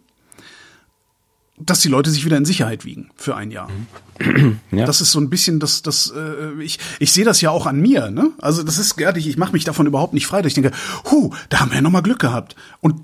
[1.60, 3.68] dass die Leute sich wieder in Sicherheit wiegen für ein Jahr.
[4.72, 4.84] Ja.
[4.84, 7.80] Das ist so ein bisschen das, das äh, ich, ich sehe das ja auch an
[7.80, 8.10] mir.
[8.10, 8.32] Ne?
[8.38, 10.44] Also das ist ehrlich, ich mache mich davon überhaupt nicht frei.
[10.44, 10.72] Ich denke,
[11.10, 12.56] hu, da haben wir ja noch mal Glück gehabt.
[12.80, 13.00] Und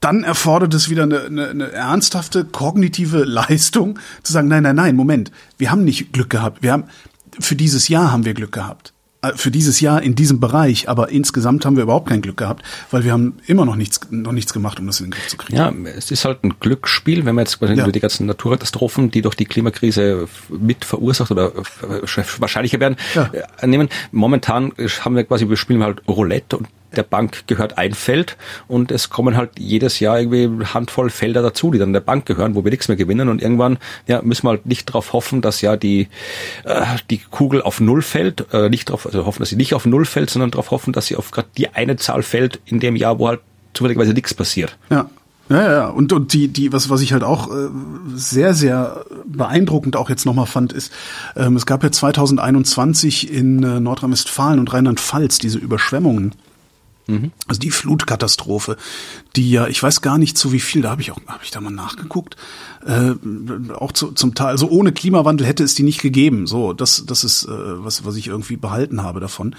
[0.00, 4.96] dann erfordert es wieder eine, eine, eine ernsthafte kognitive Leistung, zu sagen, nein, nein, nein,
[4.96, 6.62] Moment, wir haben nicht Glück gehabt.
[6.62, 6.84] Wir haben,
[7.38, 8.92] für dieses Jahr haben wir Glück gehabt.
[9.22, 12.64] Äh, für dieses Jahr in diesem Bereich, aber insgesamt haben wir überhaupt kein Glück gehabt,
[12.90, 15.36] weil wir haben immer noch nichts, noch nichts gemacht, um das in den Griff zu
[15.36, 15.56] kriegen.
[15.56, 17.86] Ja, es ist halt ein Glücksspiel, wenn man jetzt ja.
[17.86, 21.52] die ganzen Naturkatastrophen, die durch die Klimakrise mit verursacht oder
[22.38, 23.30] wahrscheinlicher werden, ja.
[23.60, 23.88] Äh, nehmen.
[24.12, 28.36] Momentan haben wir quasi, wir spielen halt Roulette und der Bank gehört ein Feld
[28.68, 32.54] und es kommen halt jedes Jahr irgendwie Handvoll Felder dazu, die dann der Bank gehören,
[32.54, 35.60] wo wir nichts mehr gewinnen und irgendwann ja, müssen wir halt nicht darauf hoffen, dass
[35.60, 36.08] ja die,
[36.64, 39.86] äh, die Kugel auf Null fällt, äh, nicht darauf, also hoffen, dass sie nicht auf
[39.86, 42.96] Null fällt, sondern darauf hoffen, dass sie auf gerade die eine Zahl fällt in dem
[42.96, 43.40] Jahr, wo halt
[43.74, 44.76] zufälligerweise nichts passiert.
[44.90, 45.08] Ja.
[45.48, 47.68] Ja, ja, und, und die, die, was, was ich halt auch äh,
[48.14, 50.92] sehr, sehr beeindruckend auch jetzt nochmal fand, ist,
[51.36, 56.32] ähm, es gab ja 2021 in äh, Nordrhein-Westfalen und Rheinland-Pfalz diese Überschwemmungen.
[57.06, 57.30] Mhm.
[57.46, 58.76] Also die Flutkatastrophe,
[59.36, 61.50] die ja, ich weiß gar nicht zu wie viel, da habe ich auch, habe ich
[61.50, 62.36] da mal nachgeguckt,
[62.84, 63.12] äh,
[63.74, 66.46] auch zu, zum Teil, also ohne Klimawandel hätte es die nicht gegeben.
[66.46, 69.54] So, das, das ist äh, was, was ich irgendwie behalten habe davon.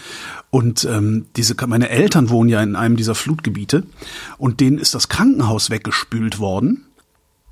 [0.50, 3.84] Und ähm, diese, meine Eltern wohnen ja in einem dieser Flutgebiete
[4.38, 6.87] und denen ist das Krankenhaus weggespült worden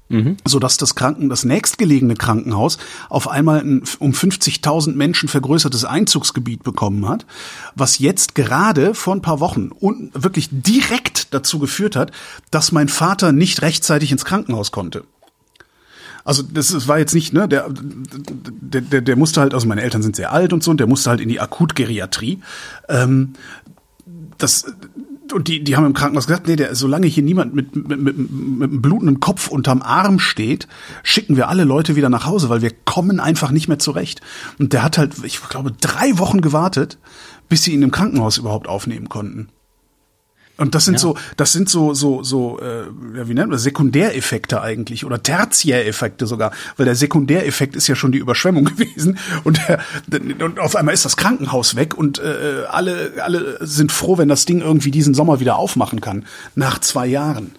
[0.08, 0.38] Mhm.
[0.46, 2.78] so dass das Kranken, das nächstgelegene Krankenhaus
[3.10, 7.26] auf einmal ein um 50.000 Menschen vergrößertes Einzugsgebiet bekommen hat,
[7.74, 12.12] was jetzt gerade vor ein paar Wochen und wirklich direkt dazu geführt hat,
[12.52, 15.06] dass mein Vater nicht rechtzeitig ins Krankenhaus konnte.
[16.24, 20.02] Also das war jetzt nicht, ne, der, der, der, der musste halt, also meine Eltern
[20.02, 22.42] sind sehr alt und so, und der musste halt in die Akutgeriatrie.
[22.90, 23.34] Ähm,
[24.40, 24.66] das,
[25.34, 28.18] und die, die haben im Krankenhaus gesagt, nee, der, solange hier niemand mit, mit, mit,
[28.18, 30.68] mit einem blutenden Kopf unterm Arm steht,
[31.04, 34.22] schicken wir alle Leute wieder nach Hause, weil wir kommen einfach nicht mehr zurecht.
[34.60, 36.98] Und der hat halt, ich glaube, drei Wochen gewartet,
[37.50, 39.50] bis sie ihn im Krankenhaus überhaupt aufnehmen konnten.
[40.58, 41.00] Und das sind ja.
[41.00, 43.64] so, das sind so, so, so, äh, wie nennt man das?
[43.64, 49.60] Sekundäreffekte eigentlich oder Tertiäreffekte sogar, weil der Sekundäreffekt ist ja schon die Überschwemmung gewesen und,
[49.68, 49.80] der,
[50.44, 54.46] und auf einmal ist das Krankenhaus weg und äh, alle, alle sind froh, wenn das
[54.46, 56.26] Ding irgendwie diesen Sommer wieder aufmachen kann
[56.56, 57.52] nach zwei Jahren.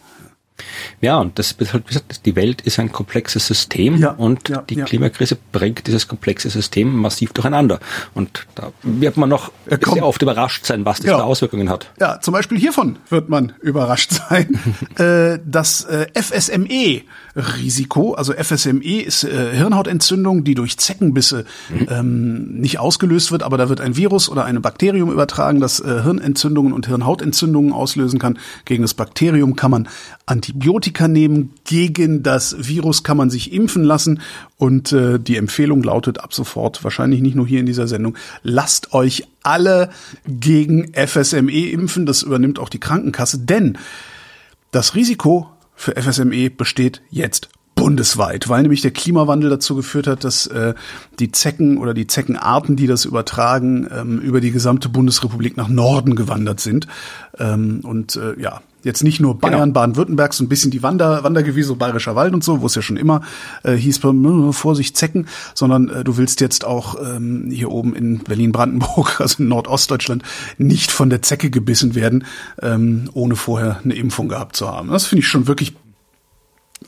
[1.00, 4.48] Ja, und das ist halt, wie gesagt, die Welt ist ein komplexes System ja, und
[4.48, 4.84] ja, die ja.
[4.84, 7.80] Klimakrise bringt dieses komplexe System massiv durcheinander.
[8.14, 11.90] Und da wird man noch sehr oft überrascht sein, was das für Auswirkungen hat.
[12.00, 14.58] Ja, zum Beispiel hiervon wird man überrascht sein.
[14.98, 17.02] äh, das äh, FSME
[17.36, 21.86] Risiko, also FSME ist äh, Hirnhautentzündung, die durch Zeckenbisse mhm.
[21.90, 26.72] ähm, nicht ausgelöst wird, aber da wird ein Virus oder ein Bakterium übertragen, das Hirnentzündungen
[26.72, 28.38] und Hirnhautentzündungen auslösen kann.
[28.64, 29.88] Gegen das Bakterium kann man
[30.46, 34.20] Antibiotika nehmen, gegen das Virus kann man sich impfen lassen
[34.58, 38.92] und äh, die Empfehlung lautet ab sofort, wahrscheinlich nicht nur hier in dieser Sendung, lasst
[38.92, 39.90] euch alle
[40.26, 43.76] gegen FSME impfen, das übernimmt auch die Krankenkasse, denn
[44.70, 50.46] das Risiko für FSME besteht jetzt bundesweit, weil nämlich der Klimawandel dazu geführt hat, dass
[50.46, 50.74] äh,
[51.18, 56.16] die Zecken oder die Zeckenarten, die das übertragen, ähm, über die gesamte Bundesrepublik nach Norden
[56.16, 56.86] gewandert sind.
[57.38, 59.72] Ähm, und äh, ja, jetzt nicht nur Bayern, genau.
[59.72, 62.82] Baden-Württemberg, so ein bisschen die Wander, Wandergewiese, so Bayerischer Wald und so, wo es ja
[62.82, 63.20] schon immer
[63.64, 68.20] äh, hieß, äh, Vorsicht Zecken, sondern äh, du willst jetzt auch ähm, hier oben in
[68.20, 70.22] Berlin-Brandenburg, also in Nordostdeutschland,
[70.56, 72.24] nicht von der Zecke gebissen werden,
[72.62, 74.88] ähm, ohne vorher eine Impfung gehabt zu haben.
[74.88, 75.74] Das finde ich schon wirklich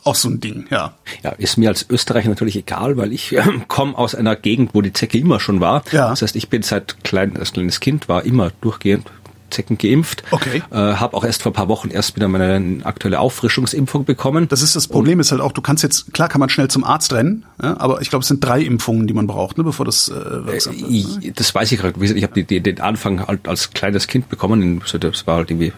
[0.05, 0.95] auch so ein Ding, ja.
[1.23, 4.83] Ja, ist mir als Österreicher natürlich egal, weil ich äh, komme aus einer Gegend, wo
[4.83, 5.83] die Zecke immer schon war.
[5.91, 6.11] Ja.
[6.11, 9.11] Das heißt, ich bin seit klein, als kleines Kind war immer durchgehend
[9.51, 10.23] Zecken geimpft.
[10.31, 10.63] Okay.
[10.71, 14.49] Äh, habe auch erst vor ein paar Wochen erst wieder meine aktuelle Auffrischungsimpfung bekommen.
[14.49, 16.85] Das ist das Problem, ist halt auch, du kannst jetzt, klar kann man schnell zum
[16.85, 19.87] Arzt rennen, ja, aber ich glaube, es sind drei Impfungen, die man braucht, ne, bevor
[19.87, 20.91] das äh, wirksam wird.
[20.91, 21.33] Ne?
[21.35, 22.05] Das weiß ich gerade.
[22.05, 24.83] Ich habe den Anfang halt als kleines Kind bekommen.
[25.01, 25.73] Das war halt irgendwie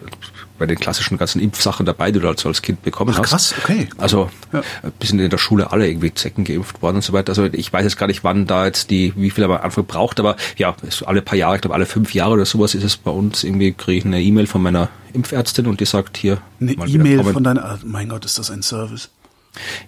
[0.61, 3.29] bei den klassischen ganzen Impfsachen dabei, die du halt als Kind bekommen Ach, hast.
[3.29, 3.89] krass, okay.
[3.97, 4.61] Also Ja.
[4.99, 7.31] bis in der Schule alle irgendwie Zecken geimpft worden und so weiter.
[7.31, 10.19] Also ich weiß jetzt gar nicht, wann da jetzt die, wie viel am Anfang braucht,
[10.19, 10.75] aber ja,
[11.05, 13.73] alle paar Jahre, ich glaube alle fünf Jahre oder sowas ist es bei uns irgendwie,
[13.73, 16.37] kriege ich eine E-Mail von meiner Impfärztin und die sagt hier.
[16.59, 19.09] Eine E-Mail von deiner, ah, mein Gott, ist das ein Service.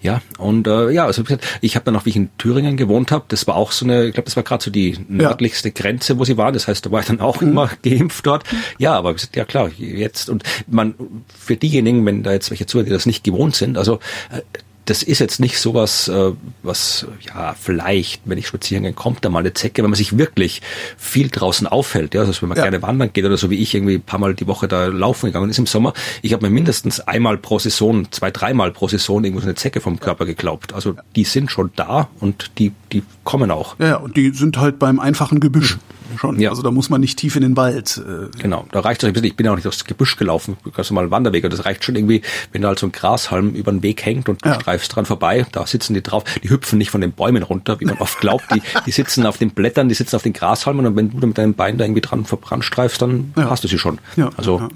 [0.02, 2.76] Ja, und äh, ja, also wie gesagt, ich habe dann noch, wie ich in Thüringen
[2.76, 5.70] gewohnt habe, das war auch so eine, ich glaube, das war gerade so die nördlichste
[5.72, 6.52] Grenze, wo sie waren.
[6.52, 7.48] Das heißt, da war ich dann auch Mhm.
[7.48, 8.44] immer geimpft dort.
[8.78, 10.94] Ja, aber wie gesagt, ja klar, jetzt und man
[11.38, 14.00] für diejenigen, wenn da jetzt welche zuhören, die das nicht gewohnt sind, also
[14.30, 14.42] äh,
[14.86, 16.32] das ist jetzt nicht sowas, äh,
[16.62, 20.18] was ja vielleicht, wenn ich spazieren gehe, kommt da mal eine Zecke, wenn man sich
[20.18, 20.60] wirklich
[20.98, 22.64] viel draußen aufhält, ja, also wenn man Ja.
[22.64, 25.26] gerne wandern geht oder so wie ich irgendwie ein paar Mal die Woche da laufen
[25.26, 25.92] gegangen ist im Sommer.
[26.22, 29.80] Ich habe mir mindestens einmal pro Saison, zwei, dreimal pro Saison irgendwo so eine Zecke
[29.80, 30.72] vom Körper geglaubt.
[30.74, 33.76] Also die sind schon da und die, die kommen auch.
[33.78, 35.78] Ja, ja, und die sind halt beim einfachen Gebüsch
[36.18, 36.38] schon.
[36.40, 36.50] Ja.
[36.50, 37.96] Also da muss man nicht tief in den Wald.
[38.06, 39.26] Äh, Genau, da reicht es ein bisschen.
[39.28, 41.44] Ich bin ja auch nicht durchs Gebüsch gelaufen, ganz normal Wanderweg.
[41.44, 42.22] Und das reicht schon irgendwie,
[42.52, 44.54] wenn da halt so ein Grashalm über den Weg hängt und du Ja.
[44.60, 46.24] streifst dran vorbei, da sitzen die drauf.
[46.42, 48.44] Die hüpfen nicht von den Bäumen runter, wie man oft glaubt.
[48.54, 51.26] Die, die sitzen auf den Blättern, die sitzen auf den Grashalmen und wenn du da
[51.26, 53.50] mit deinem Bein da irgendwie dran verbrannt streifst, dann Ja.
[53.50, 53.98] hast du sie schon.
[54.16, 54.68] Ja, also ja.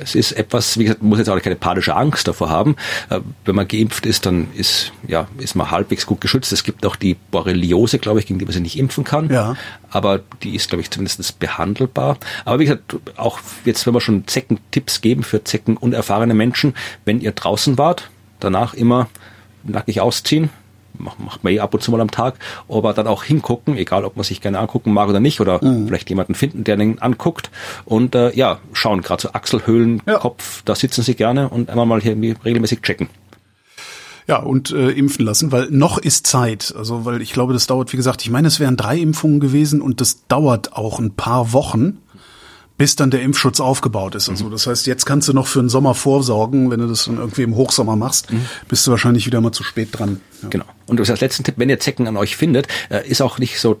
[0.00, 2.76] Es ist etwas, wie gesagt, man muss jetzt auch keine panische Angst davor haben.
[3.10, 6.52] Äh, Wenn man geimpft ist, dann ist, ja, ist man halbwegs gut geschützt.
[6.52, 9.30] Es gibt auch die Borreliose, glaube ich, gegen die man sich nicht impfen kann.
[9.30, 9.56] Ja.
[9.90, 12.18] Aber die ist, glaube ich, zumindest behandelbar.
[12.44, 16.74] Aber wie gesagt, auch jetzt, wenn wir schon Zeckentipps geben für zeckenunerfahrene Menschen,
[17.04, 18.10] wenn ihr draußen wart,
[18.40, 19.08] danach immer
[19.64, 20.50] nackig ausziehen,
[20.98, 22.34] macht, man eh ab und zu mal am Tag,
[22.68, 25.86] aber dann auch hingucken, egal ob man sich gerne angucken mag oder nicht, oder Mhm.
[25.88, 27.50] vielleicht jemanden finden, der den anguckt
[27.84, 30.18] und äh, ja, schauen, gerade so Achselhöhlen, Ja.
[30.18, 33.08] Kopf, da sitzen sie gerne und einmal mal hier regelmäßig checken.
[34.28, 36.74] Ja, und äh, impfen lassen, weil noch ist Zeit.
[36.76, 39.80] Also, weil ich glaube, das dauert, wie gesagt, ich meine, es wären drei Impfungen gewesen
[39.80, 41.98] und das dauert auch ein paar Wochen,
[42.76, 44.28] bis dann der Impfschutz aufgebaut ist.
[44.28, 47.18] Also, das heißt, jetzt kannst du noch für den Sommer vorsorgen, wenn du das dann
[47.18, 48.26] irgendwie im Hochsommer machst,
[48.68, 50.20] bist du wahrscheinlich wieder mal zu spät dran.
[50.42, 50.48] Ja.
[50.48, 50.64] Genau.
[50.86, 53.58] Und das als letzten Tipp, wenn ihr Zecken an euch findet, äh, ist auch nicht
[53.58, 53.80] so,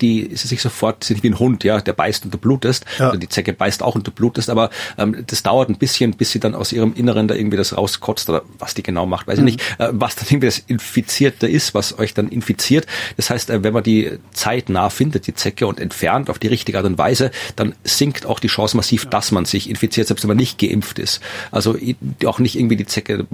[0.00, 2.84] die ist es nicht sofort, sind wie ein Hund, ja, der beißt und du blutest.
[2.98, 3.06] Ja.
[3.06, 6.32] Also die Zecke beißt auch und du blutest, aber ähm, das dauert ein bisschen, bis
[6.32, 9.38] sie dann aus ihrem Inneren da irgendwie das rauskotzt oder was die genau macht, weiß
[9.38, 9.60] ich nicht.
[9.78, 12.86] Äh, was dann irgendwie das Infizierte ist, was euch dann infiziert.
[13.16, 16.78] Das heißt, äh, wenn man die zeitnah findet, die Zecke und entfernt auf die richtige
[16.78, 20.28] Art und Weise, dann sinkt auch die Chance massiv, dass man sich infiziert, selbst wenn
[20.28, 21.20] man nicht geimpft ist.
[21.52, 21.76] Also
[22.24, 23.26] auch nicht irgendwie die Zecke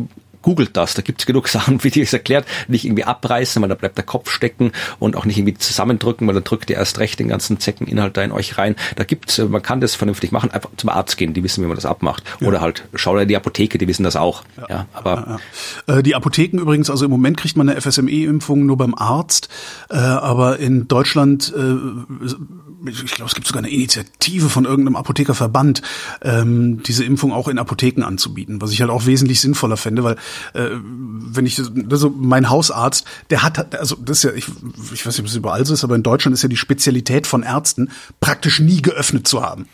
[0.46, 3.74] googelt das, da gibt's genug Sachen, wie die es erklärt, nicht irgendwie abreißen, weil da
[3.74, 4.70] bleibt der Kopf stecken
[5.00, 8.22] und auch nicht irgendwie zusammendrücken, weil dann drückt ihr erst recht den ganzen Zeckeninhalt da
[8.22, 8.76] in euch rein.
[8.94, 11.66] Da gibt's, äh, man kann das vernünftig machen, einfach zum Arzt gehen, die wissen, wie
[11.66, 12.22] man das abmacht.
[12.40, 14.44] Oder halt, schau in die Apotheke, die wissen das auch.
[14.70, 15.40] Ja, aber
[15.88, 19.48] Äh, Die Apotheken übrigens, also im Moment kriegt man eine FSME-Impfung nur beim Arzt,
[19.90, 21.52] äh, aber in Deutschland,
[22.86, 25.82] ich glaube, es gibt sogar eine Initiative von irgendeinem Apothekerverband,
[26.22, 30.16] ähm, diese Impfung auch in Apotheken anzubieten, was ich halt auch wesentlich sinnvoller fände, weil
[30.54, 31.60] äh, wenn ich,
[31.90, 34.46] also mein Hausarzt, der hat, also das ist ja, ich,
[34.92, 37.26] ich weiß nicht, ob es überall so ist, aber in Deutschland ist ja die Spezialität
[37.26, 37.90] von Ärzten,
[38.20, 39.66] praktisch nie geöffnet zu haben.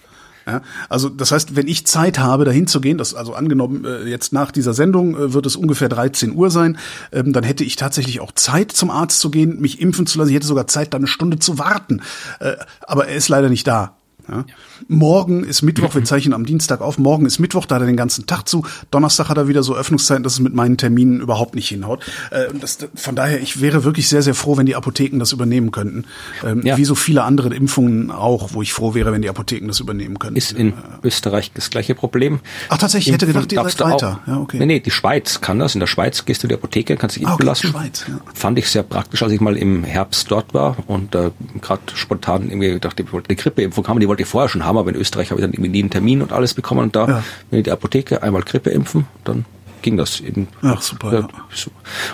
[0.46, 4.08] Ja, also das heißt, wenn ich Zeit habe, dahin zu gehen, das also angenommen äh,
[4.08, 6.78] jetzt nach dieser Sendung äh, wird es ungefähr 13 Uhr sein,
[7.12, 10.30] ähm, dann hätte ich tatsächlich auch Zeit zum Arzt zu gehen, mich impfen zu lassen.
[10.30, 12.02] Ich hätte sogar Zeit, da eine Stunde zu warten.
[12.40, 13.96] Äh, aber er ist leider nicht da.
[14.28, 14.44] Ja.
[14.88, 16.98] Morgen ist Mittwoch, wir zeichnen am Dienstag auf.
[16.98, 18.64] Morgen ist Mittwoch, da hat er den ganzen Tag zu.
[18.90, 22.04] Donnerstag hat er wieder so Öffnungszeiten, dass es mit meinen Terminen überhaupt nicht hinhaut.
[22.30, 25.70] Äh, das, von daher, ich wäre wirklich sehr, sehr froh, wenn die Apotheken das übernehmen
[25.70, 26.04] könnten.
[26.44, 26.76] Ähm, Ja.
[26.76, 30.18] Wie so viele andere Impfungen auch, wo ich froh wäre, wenn die Apotheken das übernehmen
[30.18, 30.36] könnten.
[30.36, 30.72] ist in
[31.02, 32.40] Österreich das gleiche Problem.
[32.68, 34.20] Ach, tatsächlich, ich hätte gedacht, die du weiter.
[34.24, 34.58] Auch, Ja, okay.
[34.58, 35.74] Nee, nee, die Schweiz kann das.
[35.74, 37.66] In der Schweiz gehst du in die Apotheke, kannst dich Ah, impfen okay, lassen.
[37.68, 38.20] Schweiz, ja.
[38.34, 41.30] Fand ich sehr praktisch, als ich mal im Herbst dort war und äh,
[41.60, 44.76] gerade spontan irgendwie gedacht, ich wollte eine Grippeimpfung haben, die wollte ich vorher schon haben,
[44.76, 47.08] aber in Österreich habe ich dann irgendwie nie einen Termin und alles bekommen und da,
[47.08, 47.24] Ja.
[47.50, 49.46] wenn ich die Apotheke einmal Grippe impfen, dann
[49.80, 50.46] ging das eben.
[50.62, 51.28] Ach, super, ja.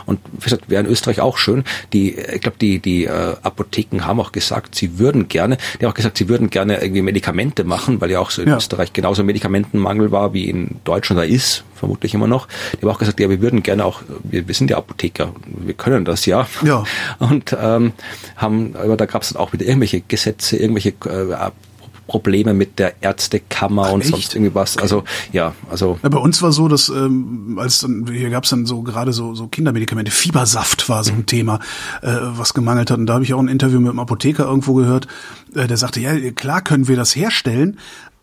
[0.06, 1.64] Und wie gesagt, wäre in Österreich auch schön.
[1.92, 5.90] Die, ich glaube, die, die äh, Apotheken haben auch gesagt, sie würden gerne, die haben
[5.90, 8.56] auch gesagt, sie würden gerne irgendwie Medikamente machen, weil ja auch so in Ja.
[8.56, 12.48] Österreich genauso Medikamentenmangel war wie in Deutschland da ist, vermutlich immer noch.
[12.72, 15.74] Die haben auch gesagt, ja, wir würden gerne auch, wir, wir sind ja Apotheker, wir
[15.74, 16.48] können das ja.
[16.64, 16.84] Ja.
[17.18, 17.92] Und ähm,
[18.36, 21.34] haben, aber da gab es dann auch wieder irgendwelche Gesetze, irgendwelche äh,
[22.08, 24.10] Probleme mit der Ärztekammer und echt?
[24.10, 24.76] sonst irgendwie was.
[24.76, 28.66] Also ja, also Ja, bei uns war so, dass ähm, als dann hier gab's dann
[28.66, 31.60] so gerade so so Kindermedikamente, Fiebersaft war so ein Thema,
[32.02, 32.98] äh, was gemangelt hat.
[32.98, 35.06] Und da habe ich auch ein Interview mit einem Apotheker irgendwo gehört,
[35.54, 37.78] äh, der sagte, ja klar können wir das herstellen,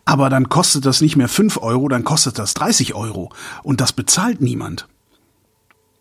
[0.06, 3.32] Aber dann kostet das nicht mehr 5 Euro, dann kostet das 30 Euro.
[3.64, 4.88] Und das bezahlt niemand.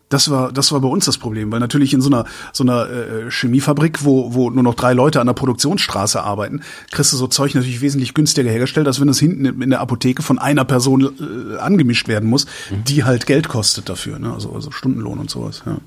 [0.09, 2.89] Das war, das war bei uns das Problem, weil natürlich in so einer, so einer
[2.89, 6.61] äh, Chemiefabrik, wo, wo nur noch drei Leute an der Produktionsstraße arbeiten,
[6.91, 10.21] kriegst du so Zeug natürlich wesentlich günstiger hergestellt, als wenn das hinten in der Apotheke
[10.21, 12.83] von einer Person äh, angemischt werden muss, mhm.
[12.83, 14.31] die halt Geld kostet dafür, ne?
[14.31, 15.63] also, also Stundenlohn und sowas.
[15.65, 15.77] Ja.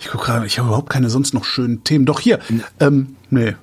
[0.00, 2.06] Ich gucke gerade, ich habe überhaupt keine sonst noch schönen Themen.
[2.06, 2.40] Doch hier,
[2.80, 3.54] ähm, nee,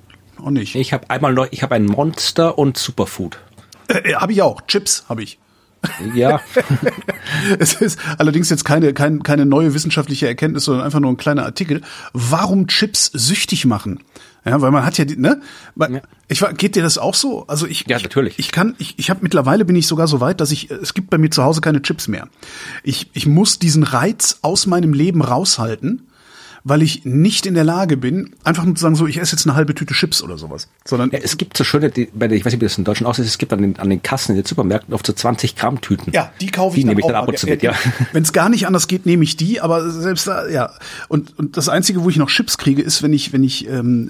[0.41, 0.75] auch nicht.
[0.75, 3.39] Ich habe einmal noch, ich habe ein Monster und Superfood.
[3.87, 4.61] Äh, äh habe ich auch.
[4.67, 5.37] Chips habe ich.
[6.13, 6.41] Ja.
[7.59, 11.45] es ist allerdings jetzt keine, keine, keine neue wissenschaftliche Erkenntnis, sondern einfach nur ein kleiner
[11.45, 11.81] Artikel.
[12.13, 13.99] Warum Chips süchtig machen?
[14.45, 15.41] Ja, weil man hat ja, die, ne?
[15.75, 17.45] Man, ich war, geht dir das auch so?
[17.47, 18.39] Also ich, ja, natürlich.
[18.39, 20.93] Ich, ich kann, ich, ich habe mittlerweile bin ich sogar so weit, dass ich, es
[20.93, 22.29] gibt bei mir zu Hause keine Chips mehr.
[22.83, 26.08] Ich, ich muss diesen Reiz aus meinem Leben raushalten
[26.63, 29.45] weil ich nicht in der Lage bin, einfach nur zu sagen, so, ich esse jetzt
[29.45, 30.67] eine halbe Tüte Chips oder sowas.
[30.85, 32.83] Sondern ja, es gibt so schöne, die, bei der, ich weiß nicht, wie das in
[32.83, 35.55] Deutschland aussieht, es gibt an den, an den Kassen in den Supermärkten oft so 20
[35.55, 36.11] Gramm Tüten.
[36.13, 37.73] Ja, die kaufe ich die nehme ich dann ab und zu mit, ja.
[38.13, 40.71] Wenn es gar nicht anders geht, nehme ich die, aber selbst da, ja.
[41.07, 44.09] Und, und das Einzige, wo ich noch Chips kriege, ist, wenn ich, wenn ich ähm,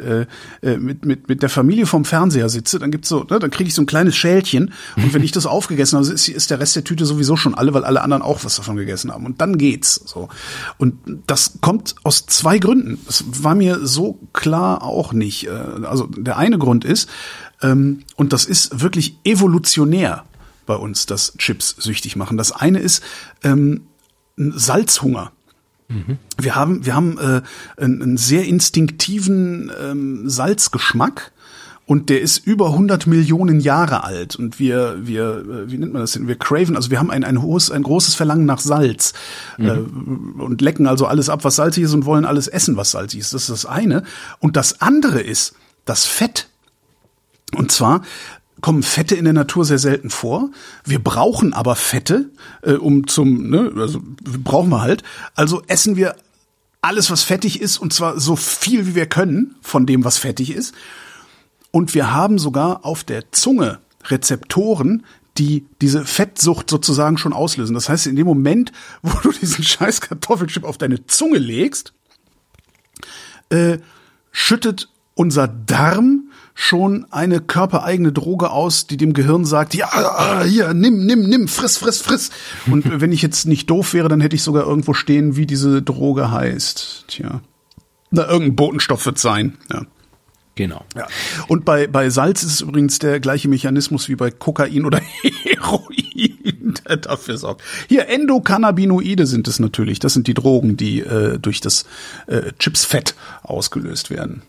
[0.64, 3.52] äh, äh mit, mit, mit der Familie vorm Fernseher sitze, dann gibt's so, ne, dann
[3.52, 6.60] kriege ich so ein kleines Schälchen und wenn ich das aufgegessen habe, ist, ist der
[6.60, 9.26] Rest der Tüte sowieso schon alle, weil alle anderen auch was davon gegessen haben.
[9.26, 10.02] Und dann geht's.
[10.06, 10.30] So.
[10.78, 10.96] Und
[11.28, 13.00] das kommt aus zwei Gründen.
[13.06, 15.48] Das war mir so klar auch nicht.
[15.48, 15.52] Äh,
[15.84, 17.10] also der eine Grund ist,
[17.62, 20.24] ähm, und das ist wirklich evolutionär
[20.66, 22.38] bei uns, dass Chips süchtig machen.
[22.38, 23.04] Das eine ist
[23.44, 23.88] ähm,
[24.38, 25.32] Salzhunger.
[25.90, 26.18] Mhm.
[26.38, 27.42] Wir haben, wir haben äh,
[27.78, 31.32] einen, einen sehr instinktiven ähm, Salzgeschmack
[31.90, 36.04] und der ist über 100 Millionen Jahre alt und wir wir äh, wie nennt man
[36.04, 39.14] das denn wir craven also wir haben ein ein hohes ein großes Verlangen nach Salz
[39.58, 39.66] mhm.
[40.38, 43.22] äh, und lecken also alles ab was salzig ist und wollen alles essen was salzig
[43.22, 44.04] ist das ist das eine
[44.38, 45.56] und das andere ist
[45.86, 46.48] das Fett
[47.56, 48.04] und zwar
[48.62, 50.50] kommen Fette in der Natur sehr selten vor.
[50.84, 52.30] Wir brauchen aber Fette,
[52.62, 54.02] äh, um zum, ne, also
[54.44, 55.02] brauchen wir halt.
[55.34, 56.18] Also essen wir
[56.82, 60.54] alles, was fettig ist, und zwar so viel wie wir können von dem, was fettig
[60.54, 60.74] ist.
[61.72, 65.06] Und wir haben sogar auf der Zunge Rezeptoren,
[65.38, 67.74] die diese Fettsucht sozusagen schon auslösen.
[67.74, 68.72] Das heißt, in dem Moment,
[69.02, 71.94] wo du diesen scheiß Kartoffelchip auf deine Zunge legst,
[73.50, 73.80] äh,
[74.32, 81.06] schüttet unser Darm schon eine körpereigene Droge aus, die dem Gehirn sagt, ja, hier, nimm,
[81.06, 82.32] nimm, nimm, friss, friss, friss.
[82.68, 85.82] Und wenn ich jetzt nicht doof wäre, dann hätte ich sogar irgendwo stehen, wie diese
[85.82, 87.06] Droge heißt.
[87.08, 87.42] Tja.
[88.12, 89.86] Na, irgendein Botenstoff wird sein, ja.
[90.60, 90.84] Genau.
[90.94, 91.08] Ja.
[91.48, 95.00] Und bei, bei Salz ist es übrigens der gleiche Mechanismus wie bei Kokain oder
[95.44, 97.62] Heroin, der dafür sorgt.
[97.88, 100.00] Hier, Endokannabinoide sind es natürlich.
[100.00, 101.86] Das sind die Drogen, die äh, durch das
[102.28, 104.42] äh, Chipsfett ausgelöst werden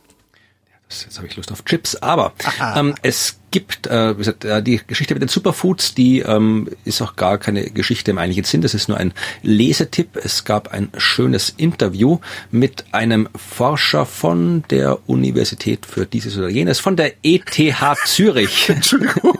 [0.90, 2.32] jetzt habe ich Lust auf Chips, aber
[2.76, 7.16] ähm, es gibt, äh, wie gesagt, die Geschichte mit den Superfoods, die ähm, ist auch
[7.16, 9.12] gar keine Geschichte im eigentlichen Sinn, das ist nur ein
[9.42, 10.16] Lesetipp.
[10.16, 12.18] Es gab ein schönes Interview
[12.50, 17.56] mit einem Forscher von der Universität für dieses oder jenes, von der ETH
[18.04, 18.68] Zürich.
[18.68, 19.38] Entschuldigung.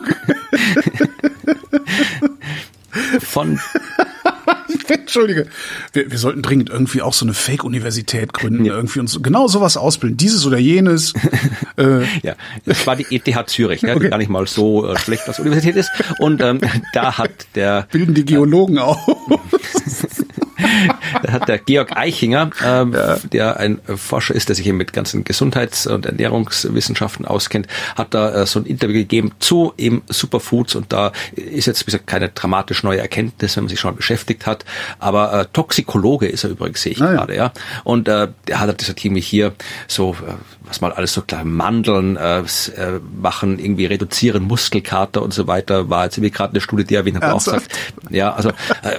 [3.21, 3.61] von
[4.89, 5.47] Entschuldige.
[5.93, 8.75] Wir, wir sollten dringend irgendwie auch so eine Fake-Universität gründen, ja.
[8.75, 10.17] irgendwie uns genau sowas ausbilden.
[10.17, 11.13] Dieses oder jenes.
[11.77, 12.03] äh.
[12.23, 12.35] Ja,
[12.65, 14.05] das war die ETH Zürich, ne, okay.
[14.05, 15.91] die gar nicht mal so äh, schlecht als Universität ist.
[16.19, 16.61] Und ähm,
[16.93, 19.09] da hat der bilden die Geologen äh, auch.
[21.23, 23.17] da hat der Georg Eichinger, ähm, ja.
[23.33, 27.67] der ein Forscher ist, der sich eben mit ganzen Gesundheits- und Ernährungswissenschaften auskennt,
[27.97, 32.07] hat da äh, so ein Interview gegeben zu eben Superfoods und da ist jetzt gesagt
[32.07, 34.65] keine dramatisch neue Erkenntnis, wenn man sich schon beschäftigt hat,
[34.99, 37.45] aber äh, Toxikologe ist er übrigens, sehe ich ah, gerade, ja.
[37.45, 37.53] ja.
[37.85, 39.53] Und äh, der hat halt gesagt, irgendwie hier
[39.89, 40.33] so äh,
[40.71, 42.45] was mal alles so klar, Mandeln äh, äh,
[43.21, 47.05] machen, irgendwie reduzieren Muskelkater und so weiter, war jetzt irgendwie gerade eine Studie, die er
[47.05, 47.69] wie auch sagt.
[48.11, 48.97] Ja, also äh,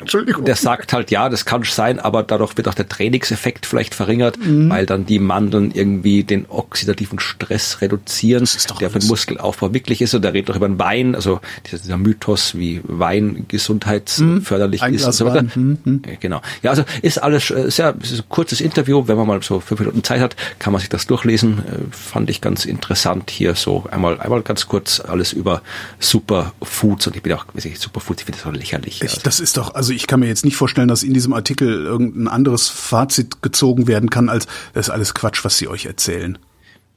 [0.00, 0.44] Entschuldigung.
[0.44, 4.38] der sagt halt, ja, das kann sein, aber dadurch wird auch der Trainingseffekt vielleicht verringert,
[4.38, 4.70] mhm.
[4.70, 8.48] weil dann die Mandeln irgendwie den oxidativen Stress reduzieren,
[8.80, 10.14] der für den Muskelaufbau wirklich ist.
[10.14, 14.94] Und der redet auch über den Wein, also dieser, Mythos, wie Wein gesundheitsförderlich mhm.
[14.94, 15.44] ist und so weiter.
[15.54, 16.02] Mhm.
[16.20, 16.40] Genau.
[16.62, 19.80] Ja, also ist alles äh, sehr ist ein kurzes Interview, wenn man mal so fünf
[19.80, 21.58] Minuten Zeit hat, kann man sich das durchlesen.
[21.58, 25.62] Äh, fand ich ganz interessant hier so einmal, einmal ganz kurz alles über
[25.98, 29.02] Superfoods und ich bin auch, weiß ich, Superfoods, ich finde das auch lächerlich.
[29.02, 31.84] Ich, das ist doch, also ich kann mir jetzt nicht vorstellen, dass in diesem Artikel
[31.84, 36.38] irgendein anderes Fazit gezogen werden kann, als das ist alles Quatsch, was sie euch erzählen.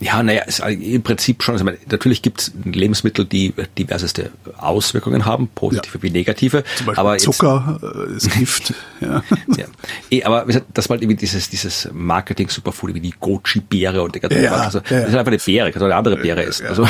[0.04, 1.54] Ja, naja, es, im Prinzip schon.
[1.54, 6.04] Also, natürlich gibt es Lebensmittel, die diverseste Auswirkungen haben, positive ja.
[6.04, 6.64] wie negative.
[6.76, 8.74] Zum Beispiel aber Zucker äh, ist Gift.
[9.00, 9.24] ja.
[9.56, 9.66] ja.
[10.10, 14.54] Eh, aber das war irgendwie dieses, dieses Marketing-Superfood, wie die Goji-Beere und der ganze ja,
[14.54, 15.02] also, ja.
[15.02, 16.62] Das ist einfach eine Beere, kann eine andere Beere ist.
[16.62, 16.70] Ja.
[16.70, 16.88] Also.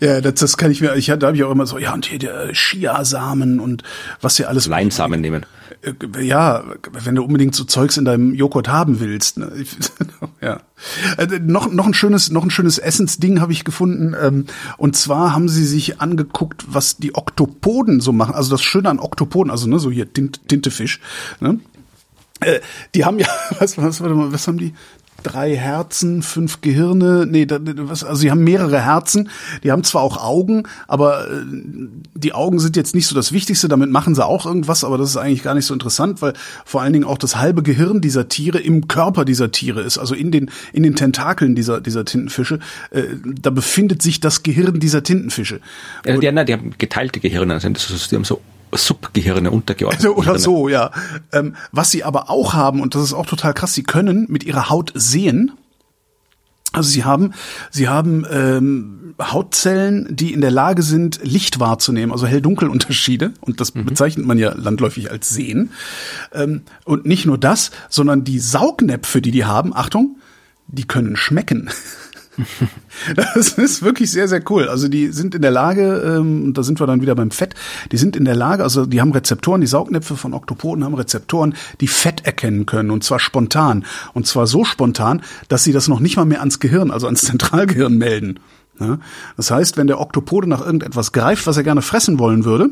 [0.00, 2.06] Ja, das, das kann ich mir, ich, da habe ich auch immer so, ja, und
[2.06, 3.84] hier der Chiasamen und
[4.20, 4.66] was hier alles.
[4.66, 5.46] Leinsamen nehmen.
[5.82, 9.38] Äh, Ja, wenn du unbedingt so Zeugs in deinem Joghurt haben willst.
[9.38, 9.52] Ne?
[10.40, 10.60] ja.
[11.18, 14.14] Äh, noch, noch ein schönes, noch ein schönes Essensding habe ich gefunden.
[14.20, 14.46] Ähm,
[14.78, 18.34] und zwar haben sie sich angeguckt, was die Oktopoden so machen.
[18.34, 21.00] Also das Schöne an Oktopoden, also ne, so hier Tint, Tintefisch.
[21.40, 21.60] Ne?
[22.40, 22.60] Äh,
[22.94, 23.28] die haben ja,
[23.58, 24.74] was, was, warte mal, was haben die?
[25.22, 29.30] Drei Herzen, fünf Gehirne, nee, was, also sie haben mehrere Herzen,
[29.62, 31.44] die haben zwar auch Augen, aber äh,
[32.14, 35.10] die Augen sind jetzt nicht so das Wichtigste, damit machen sie auch irgendwas, aber das
[35.10, 36.34] ist eigentlich gar nicht so interessant, weil
[36.64, 40.14] vor allen Dingen auch das halbe Gehirn dieser Tiere im Körper dieser Tiere ist, also
[40.14, 42.58] in den, in den Tentakeln dieser, dieser Tintenfische,
[42.90, 43.02] äh,
[43.40, 45.60] da befindet sich das Gehirn dieser Tintenfische.
[46.04, 48.40] Ja, die, die haben geteilte Gehirne, also die haben so
[48.72, 50.04] Subgehirne untergeordnet.
[50.04, 50.90] Also, oder so, ja.
[51.32, 54.44] Ähm, was sie aber auch haben, und das ist auch total krass, sie können mit
[54.44, 55.52] ihrer Haut sehen.
[56.72, 57.34] Also sie haben,
[57.70, 63.32] sie haben ähm, Hautzellen, die in der Lage sind, Licht wahrzunehmen, also Hell-Dunkel-Unterschiede.
[63.40, 63.84] Und das mhm.
[63.84, 65.70] bezeichnet man ja landläufig als Sehen.
[66.32, 70.16] Ähm, und nicht nur das, sondern die Saugnäpfe, die die haben, Achtung,
[70.66, 71.68] die können schmecken.
[73.16, 74.68] Das ist wirklich sehr, sehr cool.
[74.68, 77.54] Also die sind in der Lage, ähm, da sind wir dann wieder beim Fett,
[77.90, 81.54] die sind in der Lage, also die haben Rezeptoren, die Saugnäpfe von Oktopoden haben Rezeptoren,
[81.80, 83.84] die Fett erkennen können und zwar spontan.
[84.12, 87.22] Und zwar so spontan, dass sie das noch nicht mal mehr ans Gehirn, also ans
[87.22, 88.40] Zentralgehirn melden.
[89.36, 92.70] Das heißt, wenn der Oktopode nach irgendetwas greift, was er gerne fressen wollen würde,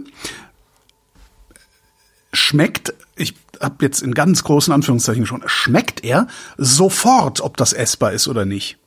[2.33, 6.27] schmeckt, ich habe jetzt in ganz großen Anführungszeichen schon, schmeckt er
[6.57, 8.80] sofort, ob das essbar ist oder nicht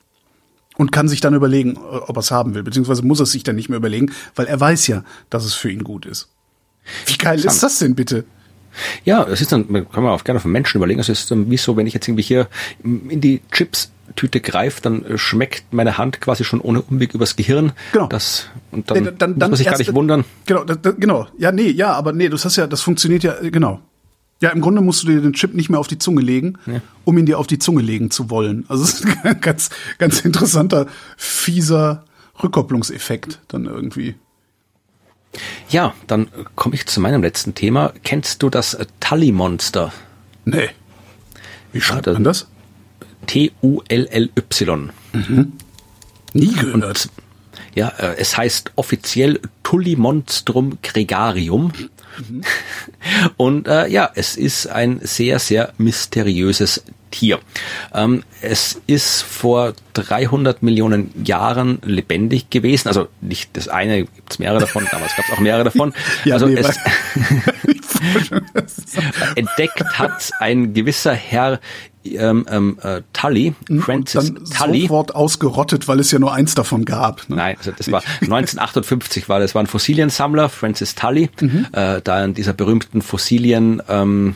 [0.76, 3.42] und kann sich dann überlegen, ob er es haben will, beziehungsweise muss er es sich
[3.42, 6.28] dann nicht mehr überlegen, weil er weiß ja, dass es für ihn gut ist.
[7.06, 8.24] Wie geil ist das denn bitte?
[9.04, 11.56] Ja, es ist dann, kann man auch gerne von Menschen überlegen, es ist dann wie
[11.56, 12.48] so, wenn ich jetzt irgendwie hier
[12.82, 17.72] in die Chips Tüte greife, dann schmeckt meine Hand quasi schon ohne Umweg übers Gehirn.
[17.92, 18.06] Genau.
[18.06, 20.24] Das, und dann, dann, dann muss man sich gar nicht wundern.
[20.46, 21.26] Genau, da, genau.
[21.38, 23.80] Ja, nee, ja, aber nee, das hast ja, das funktioniert ja, genau.
[24.40, 26.80] Ja, im Grunde musst du dir den Chip nicht mehr auf die Zunge legen, ja.
[27.04, 28.64] um ihn dir auf die Zunge legen zu wollen.
[28.68, 30.86] Also es ist ein ganz, ganz interessanter,
[31.16, 32.04] fieser
[32.42, 34.16] Rückkopplungseffekt dann irgendwie.
[35.68, 37.92] Ja, dann komme ich zu meinem letzten Thema.
[38.02, 39.92] Kennst du das Tully-Monster?
[40.44, 40.70] Nee.
[41.72, 42.46] Wie schreibt man das?
[43.26, 44.90] T-U-L-L-Y.
[45.12, 45.52] Mhm.
[46.34, 46.84] Nie gehört.
[47.06, 47.08] Und,
[47.74, 51.72] ja, äh, es heißt offiziell Tullimonstrum gregarium.
[52.18, 52.42] Mhm.
[53.36, 57.38] Und äh, ja, es ist ein sehr, sehr mysteriöses Tier.
[57.94, 62.88] Ähm, es ist vor 300 Millionen Jahren lebendig gewesen.
[62.88, 65.94] Also nicht das eine, gibt es mehrere davon, damals gab es auch mehrere davon.
[66.24, 66.76] ja, also nee, es
[69.36, 71.60] entdeckt hat ein gewisser Herr
[72.04, 74.82] ähm, ähm, äh, Tully, Francis und dann Tully.
[74.82, 77.28] sofort ausgerottet, weil es ja nur eins davon gab.
[77.28, 77.36] Ne?
[77.36, 81.66] Nein, also das war 1958 war das war ein Fossiliensammler, Francis Tully, mhm.
[81.72, 84.34] äh, da in dieser berühmten Fossilienstelle ähm,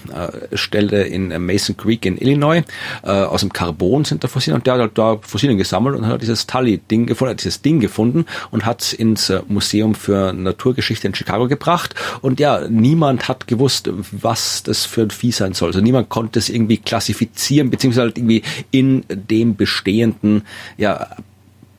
[0.72, 2.62] äh, in Mason Creek in Illinois,
[3.02, 6.06] äh, aus dem Carbon sind da Fossilien und der hat halt da Fossilien gesammelt und
[6.06, 10.32] hat dieses Tully-Ding gefunden, hat dieses Ding gefunden und hat es ins äh, Museum für
[10.32, 15.52] Naturgeschichte in Chicago gebracht und ja, niemand hat gewusst, was das für ein Vieh sein
[15.52, 15.68] soll.
[15.68, 20.42] Also niemand konnte es irgendwie klassifizieren interpretieren, beziehungsweise halt irgendwie in dem bestehenden,
[20.76, 21.08] ja,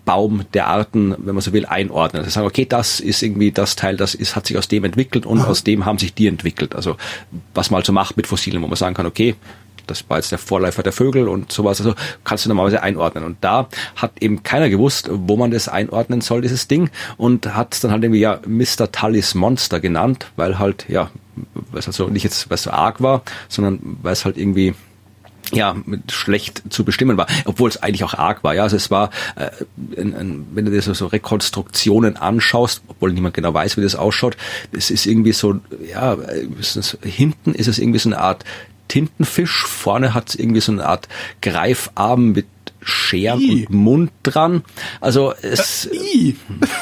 [0.05, 2.23] Baum der Arten, wenn man so will, einordnen.
[2.23, 5.27] Also sagen, okay, das ist irgendwie das Teil, das ist, hat sich aus dem entwickelt
[5.27, 6.75] und aus dem haben sich die entwickelt.
[6.75, 6.95] Also
[7.53, 9.35] was man also macht mit Fossilien, wo man sagen kann, okay,
[9.85, 11.93] das war jetzt der Vorläufer der Vögel und sowas, also
[12.23, 13.23] kannst du normalerweise einordnen.
[13.23, 17.75] Und da hat eben keiner gewusst, wo man das einordnen soll, dieses Ding, und hat
[17.75, 18.91] es dann halt irgendwie ja Mr.
[18.91, 21.11] Tullys Monster genannt, weil halt, ja,
[21.71, 24.73] weil es also nicht jetzt, weil es so arg war, sondern weil es halt irgendwie
[25.51, 25.75] ja,
[26.11, 28.53] schlecht zu bestimmen war, obwohl es eigentlich auch arg war.
[28.55, 29.49] Ja, also es war, äh,
[29.99, 33.95] ein, ein, wenn du dir so, so Rekonstruktionen anschaust, obwohl niemand genau weiß, wie das
[33.95, 34.37] ausschaut,
[34.71, 35.59] es ist irgendwie so,
[35.89, 36.13] ja,
[36.59, 38.45] ist hinten ist es irgendwie so eine Art
[38.87, 41.07] Tintenfisch, vorne hat es irgendwie so eine Art
[41.41, 42.47] Greifarm mit
[42.81, 43.65] Scheren I.
[43.67, 44.63] und Mund dran.
[45.01, 45.85] Also es.
[45.85, 46.33] Äh,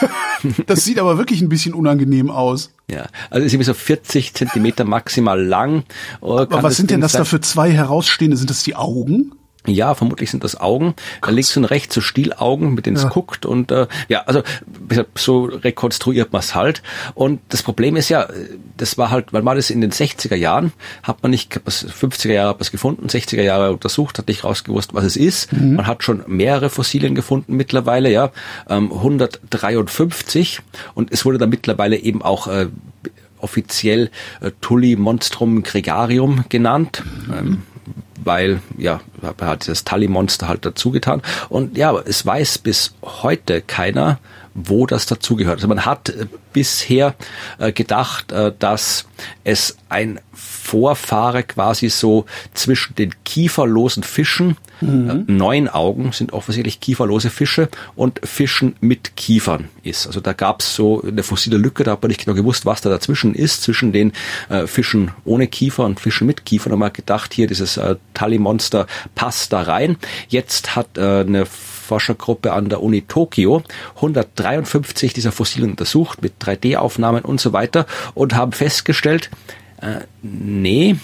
[0.66, 2.72] das sieht aber wirklich ein bisschen unangenehm aus.
[2.90, 5.84] Ja, also ist irgendwie so 40 Zentimeter maximal lang.
[6.22, 8.38] Aber was sind denn das da für zwei herausstehende?
[8.38, 9.34] Sind das die Augen?
[9.68, 10.96] Ja, vermutlich sind das Augen.
[11.22, 11.34] Krass.
[11.34, 13.46] Links und rechts so Stielaugen, mit denen es guckt.
[13.46, 14.42] Und äh, ja, also
[15.16, 16.82] so rekonstruiert man es halt.
[17.14, 18.28] Und das Problem ist ja,
[18.78, 20.72] das war halt, weil man das in den 60er Jahren,
[21.04, 24.94] hat man nicht, 50er Jahre hat man es gefunden, 60er Jahre untersucht, hat nicht rausgewusst,
[24.94, 25.52] was es ist.
[25.54, 25.76] Mhm.
[25.76, 28.32] Man hat schon mehrere Fossilien gefunden mittlerweile, ja,
[28.70, 30.60] ähm, 153.
[30.96, 32.68] Und es wurde dann mittlerweile eben auch äh,
[33.40, 34.10] offiziell
[34.42, 37.04] äh, Tulli Monstrum Gregarium genannt.
[37.28, 37.34] Mhm.
[37.34, 37.64] Ähm,
[38.24, 39.02] weil ja,
[39.42, 41.22] hat dieses Tully-Monster halt dazugetan.
[41.50, 44.20] Und ja, es weiß bis heute keiner,
[44.54, 45.58] wo das dazugehört.
[45.58, 47.16] Also man hat äh, bisher
[47.60, 49.06] äh, gedacht, äh, dass
[49.44, 50.20] es ein
[50.68, 55.24] Vorfahre quasi so zwischen den kieferlosen Fischen, mhm.
[55.28, 60.08] neun Augen sind offensichtlich kieferlose Fische und Fischen mit Kiefern ist.
[60.08, 62.82] Also da gab es so eine fossile Lücke, da hat man nicht genau gewusst, was
[62.82, 64.12] da dazwischen ist, zwischen den
[64.66, 66.70] Fischen ohne Kiefer und Fischen mit Kiefer.
[66.70, 67.80] Da haben wir gedacht, hier dieses
[68.14, 69.96] Tully-Monster passt da rein.
[70.28, 73.64] Jetzt hat eine Forschergruppe an der Uni Tokio
[73.96, 79.30] 153 dieser Fossilien untersucht mit 3D-Aufnahmen und so weiter und haben festgestellt,
[79.82, 80.96] äh, nee,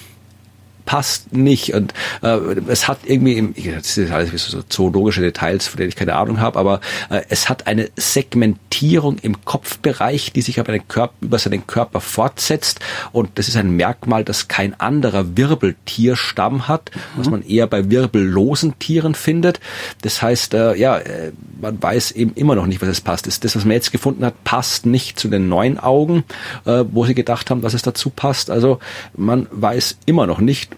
[0.85, 1.73] passt nicht.
[1.73, 2.37] Und äh,
[2.67, 6.59] es hat irgendwie, das ist alles so zoologische Details, von denen ich keine Ahnung habe,
[6.59, 10.77] aber äh, es hat eine Segmentierung im Kopfbereich, die sich aber
[11.21, 12.79] über seinen Körper fortsetzt.
[13.11, 17.19] Und das ist ein Merkmal, das kein anderer Wirbeltierstamm hat, mhm.
[17.19, 19.59] was man eher bei wirbellosen Tieren findet.
[20.01, 21.31] Das heißt, äh, ja, äh,
[21.61, 23.27] man weiß eben immer noch nicht, was es passt.
[23.27, 26.23] Das, das, was man jetzt gefunden hat, passt nicht zu den neuen Augen,
[26.65, 28.49] äh, wo sie gedacht haben, dass es dazu passt.
[28.49, 28.79] Also
[29.15, 30.72] man weiß immer noch nicht,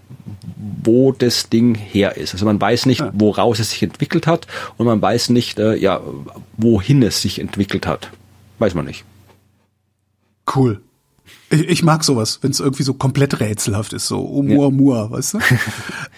[0.83, 2.33] wo das Ding her ist.
[2.33, 4.47] Also man weiß nicht, woraus es sich entwickelt hat
[4.77, 6.01] und man weiß nicht, äh, ja,
[6.57, 8.11] wohin es sich entwickelt hat.
[8.59, 9.03] Weiß man nicht.
[10.53, 10.81] Cool.
[11.49, 15.11] Ich, ich mag sowas, wenn es irgendwie so komplett rätselhaft ist, so Oumuamua, ja.
[15.11, 15.39] weißt du?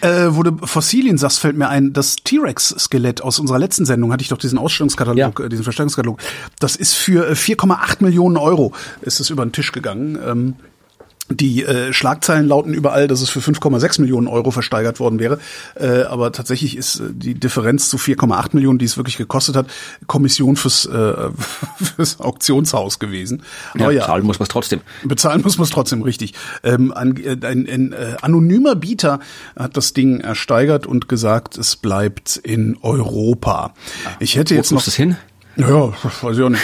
[0.06, 4.22] äh, wo du Fossilien sagst, fällt mir ein, das T-Rex-Skelett aus unserer letzten Sendung, hatte
[4.22, 5.44] ich doch diesen Ausstellungskatalog, ja.
[5.44, 6.18] äh, diesen Verstellungskatalog.
[6.60, 8.72] Das ist für 4,8 äh, Millionen Euro,
[9.02, 10.18] ist es über den Tisch gegangen.
[10.24, 10.56] Ähm,
[11.30, 15.38] die äh, Schlagzeilen lauten überall, dass es für 5,6 Millionen Euro versteigert worden wäre.
[15.74, 19.66] Äh, aber tatsächlich ist äh, die Differenz zu 4,8 Millionen, die es wirklich gekostet hat,
[20.06, 21.14] Kommission fürs, äh,
[21.96, 23.42] fürs Auktionshaus gewesen.
[23.74, 24.80] Aber ja, bezahlen muss man es trotzdem.
[25.04, 26.34] Bezahlen muss man es trotzdem, richtig.
[26.62, 29.20] Ähm, ein, äh, ein, ein äh, anonymer Bieter
[29.56, 33.74] hat das Ding ersteigert und gesagt, es bleibt in Europa.
[34.06, 34.80] Ah, ich hätte jetzt noch.
[34.80, 35.16] Wo das hin?
[35.58, 36.62] Ja, weiß ich auch nicht.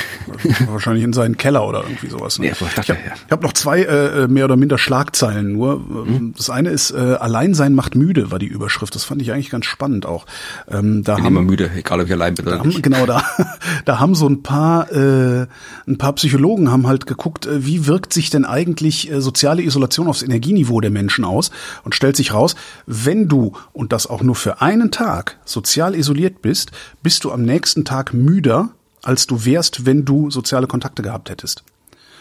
[0.68, 2.38] Wahrscheinlich in seinen Keller oder irgendwie sowas.
[2.38, 2.46] Ne?
[2.46, 3.30] Ja, so, ich dachte, ich habe ja.
[3.30, 5.80] hab noch zwei äh, äh, mehr oder minder Schlagzeilen nur.
[5.80, 6.34] Mhm.
[6.36, 8.94] Das eine ist äh, Alleinsein macht müde, war die Überschrift.
[8.94, 10.26] Das fand ich eigentlich ganz spannend auch.
[10.70, 12.84] Ähm, da bin haben, immer müde, egal ob ich allein bin oder haben, nicht.
[12.84, 13.24] Genau, da,
[13.84, 15.46] da haben so ein paar, äh,
[15.88, 20.06] ein paar Psychologen haben halt geguckt, äh, wie wirkt sich denn eigentlich äh, soziale Isolation
[20.06, 21.50] aufs Energieniveau der Menschen aus
[21.82, 22.54] und stellt sich raus,
[22.86, 26.70] wenn du, und das auch nur für einen Tag, sozial isoliert bist,
[27.02, 28.70] bist du am nächsten Tag müder
[29.04, 31.64] als du wärst, wenn du soziale Kontakte gehabt hättest.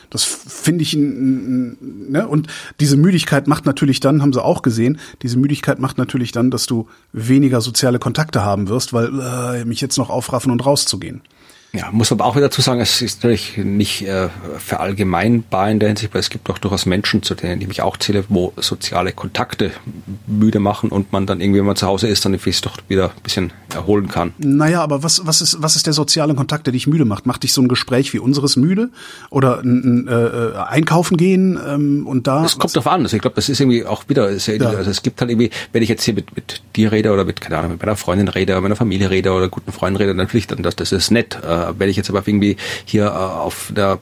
[0.09, 2.27] Das finde ich, ne?
[2.27, 2.47] und
[2.79, 6.67] diese Müdigkeit macht natürlich dann, haben sie auch gesehen, diese Müdigkeit macht natürlich dann, dass
[6.67, 11.21] du weniger soziale Kontakte haben wirst, weil äh, mich jetzt noch aufraffen und rauszugehen.
[11.75, 14.29] Ja, muss aber auch wieder dazu sagen, es ist natürlich nicht äh,
[14.59, 17.97] verallgemeinbar in der Hinsicht, weil es gibt auch durchaus Menschen, zu denen ich mich auch
[17.97, 19.71] zähle, wo soziale Kontakte
[20.27, 23.05] müde machen und man dann irgendwie, wenn man zu Hause ist, dann sich doch wieder
[23.05, 24.33] ein bisschen erholen kann.
[24.37, 27.25] Naja, aber was, was, ist, was ist der soziale Kontakt, der dich müde macht?
[27.25, 28.91] Macht dich so ein Gespräch wie unseres müde?
[29.31, 32.45] Oder ein, äh, äh, einkaufen gehen ähm, und da?
[32.45, 33.01] Es kommt drauf an.
[33.01, 34.69] Also ich glaube, das ist irgendwie auch wieder, sehr, ja.
[34.69, 37.41] also es gibt halt irgendwie, wenn ich jetzt hier mit, mit dir rede oder mit,
[37.41, 40.45] keine Ahnung, mit meiner Freundin rede, meiner Familie rede oder guten Freunden rede, dann natürlich,
[40.45, 41.39] dann das, das ist nett.
[41.43, 43.99] Äh, äh, wenn ich jetzt aber irgendwie hier äh, auf der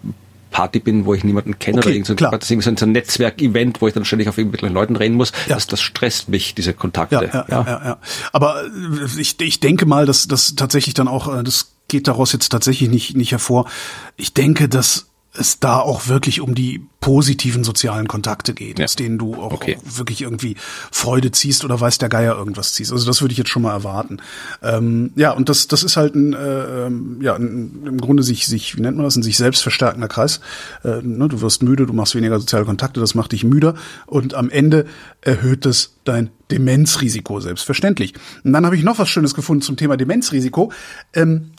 [0.52, 3.88] Party bin, wo ich niemanden kenne okay, oder irgend so, ein, so ein Netzwerk-Event, wo
[3.88, 5.56] ich dann ständig auf irgendwelchen Leuten reden muss, ja.
[5.56, 7.16] das, das stresst mich, diese Kontakte.
[7.16, 7.66] Ja, ja, ja.
[7.66, 7.98] ja, ja.
[8.34, 12.50] Aber äh, ich, ich denke mal, dass das tatsächlich dann auch, das geht daraus jetzt
[12.50, 13.70] tatsächlich nicht, nicht hervor.
[14.18, 18.86] Ich denke, dass es da auch wirklich um die positiven sozialen Kontakte geht, ja.
[18.86, 19.78] aus denen du auch, okay.
[19.78, 20.56] auch, wirklich irgendwie
[20.92, 22.92] Freude ziehst oder weiß der Geier irgendwas ziehst.
[22.92, 24.18] Also das würde ich jetzt schon mal erwarten.
[24.62, 28.46] Ähm, ja, und das, das ist halt ein, äh, ähm, ja, ein, im Grunde sich,
[28.46, 30.42] sich, wie nennt man das, ein sich selbst verstärkender Kreis.
[30.84, 33.76] Äh, ne, du wirst müde, du machst weniger soziale Kontakte, das macht dich müder
[34.08, 34.86] und am Ende
[35.22, 38.14] erhöht es dein Demenzrisiko, selbstverständlich.
[38.44, 40.74] Und dann habe ich noch was Schönes gefunden zum Thema Demenzrisiko.
[41.14, 41.52] Ähm,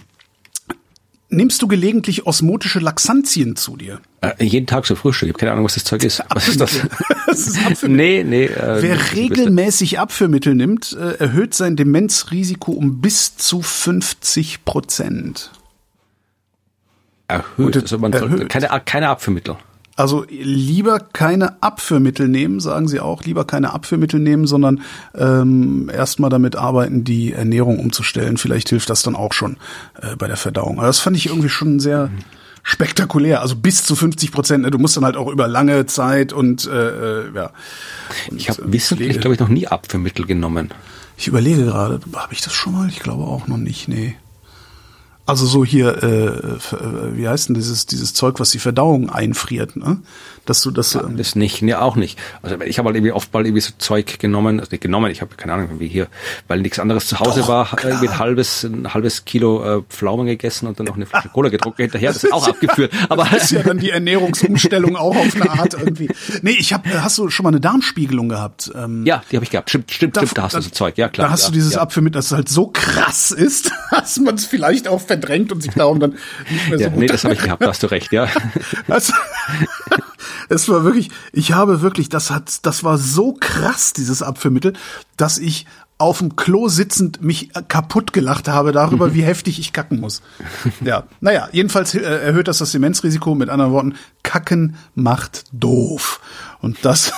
[1.32, 4.02] Nimmst du gelegentlich osmotische Laxantien zu dir?
[4.20, 5.28] Äh, jeden Tag so Frühstück.
[5.28, 6.22] Ich habe keine Ahnung, was das Zeug ist.
[6.28, 6.78] Was ist das?
[7.26, 8.44] das ist nee, nee.
[8.44, 15.52] Äh, Wer regelmäßig Abführmittel nimmt, äh, erhöht sein Demenzrisiko um bis zu 50 Prozent.
[17.28, 17.76] Erhöht?
[17.78, 18.50] Also man erhöht.
[18.50, 19.56] Keine, keine Abführmittel.
[19.94, 24.82] Also lieber keine Abführmittel nehmen, sagen sie auch, lieber keine Abführmittel nehmen, sondern
[25.14, 28.38] ähm, erstmal damit arbeiten, die Ernährung umzustellen.
[28.38, 29.58] Vielleicht hilft das dann auch schon
[30.00, 30.78] äh, bei der Verdauung.
[30.78, 32.10] Aber das fand ich irgendwie schon sehr
[32.62, 33.42] spektakulär.
[33.42, 34.64] Also bis zu 50 Prozent.
[34.64, 34.70] Ne?
[34.70, 37.50] Du musst dann halt auch über lange Zeit und äh, äh ja.
[38.30, 40.70] Und, Ich habe äh, wissentlich, glaube ich, noch nie Abführmittel genommen.
[41.18, 42.88] Ich überlege gerade, habe ich das schon mal?
[42.88, 44.16] Ich glaube auch noch nicht, nee.
[45.24, 49.76] Also so hier, äh, äh, wie heißt denn dieses, dieses Zeug, was die Verdauung einfriert,
[49.76, 50.02] ne?
[50.44, 52.18] Dass du das, ähm, Das nicht, nee, auch nicht.
[52.42, 55.20] Also ich habe halt irgendwie oft mal irgendwie so Zeug genommen, also nicht genommen, ich
[55.20, 56.08] habe keine Ahnung, wie hier,
[56.48, 57.92] weil nichts anderes zu Hause Doch, war, klar.
[57.92, 61.48] irgendwie ein halbes, ein halbes Kilo äh, Pflaumen gegessen und dann noch eine Flasche Cola
[61.48, 62.92] getrunken hinterher, das ist auch abgeführt.
[63.08, 66.08] Aber das ist ja dann die Ernährungsumstellung auch auf eine Art irgendwie.
[66.42, 68.72] Nee, ich habe, hast du schon mal eine Darmspiegelung gehabt?
[68.74, 69.70] Ähm, ja, die habe ich gehabt.
[69.70, 71.28] Stimmt, stimmt, stimmt, da hast du so Zeug, ja klar.
[71.28, 71.82] Da hast ja, du dieses ja.
[71.82, 76.00] Abführmittel, das halt so krass ist, dass man es vielleicht auch verdrängt und sich darum
[76.00, 76.16] dann
[76.50, 78.28] nicht mehr so Ja, gut nee, das habe ich gehabt, da hast du recht, ja.
[78.88, 79.12] Das,
[80.48, 84.72] es war wirklich, ich habe wirklich, das hat, das war so krass, dieses Abführmittel,
[85.16, 85.66] dass ich
[86.02, 90.20] auf dem Klo sitzend mich kaputt gelacht habe darüber, wie heftig ich kacken muss.
[90.84, 93.34] Ja, naja, jedenfalls äh, erhöht das das Demenzrisiko.
[93.34, 96.20] Mit anderen Worten, Kacken macht doof.
[96.60, 97.12] Und das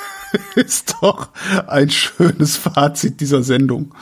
[0.54, 1.30] ist doch
[1.66, 3.94] ein schönes Fazit dieser Sendung.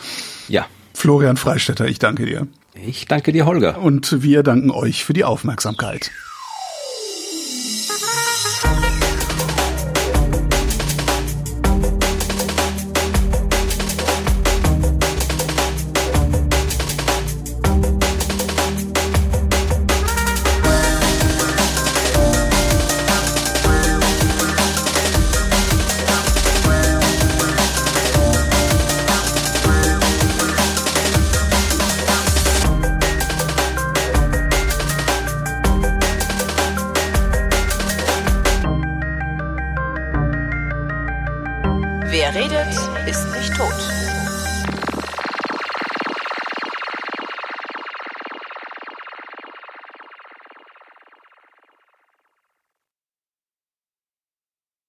[0.48, 0.66] Ja.
[0.94, 2.48] Florian Freistetter, ich danke dir.
[2.74, 3.78] Ich danke dir, Holger.
[3.78, 6.10] Und wir danken euch für die Aufmerksamkeit.
[8.64, 8.93] Wer redet,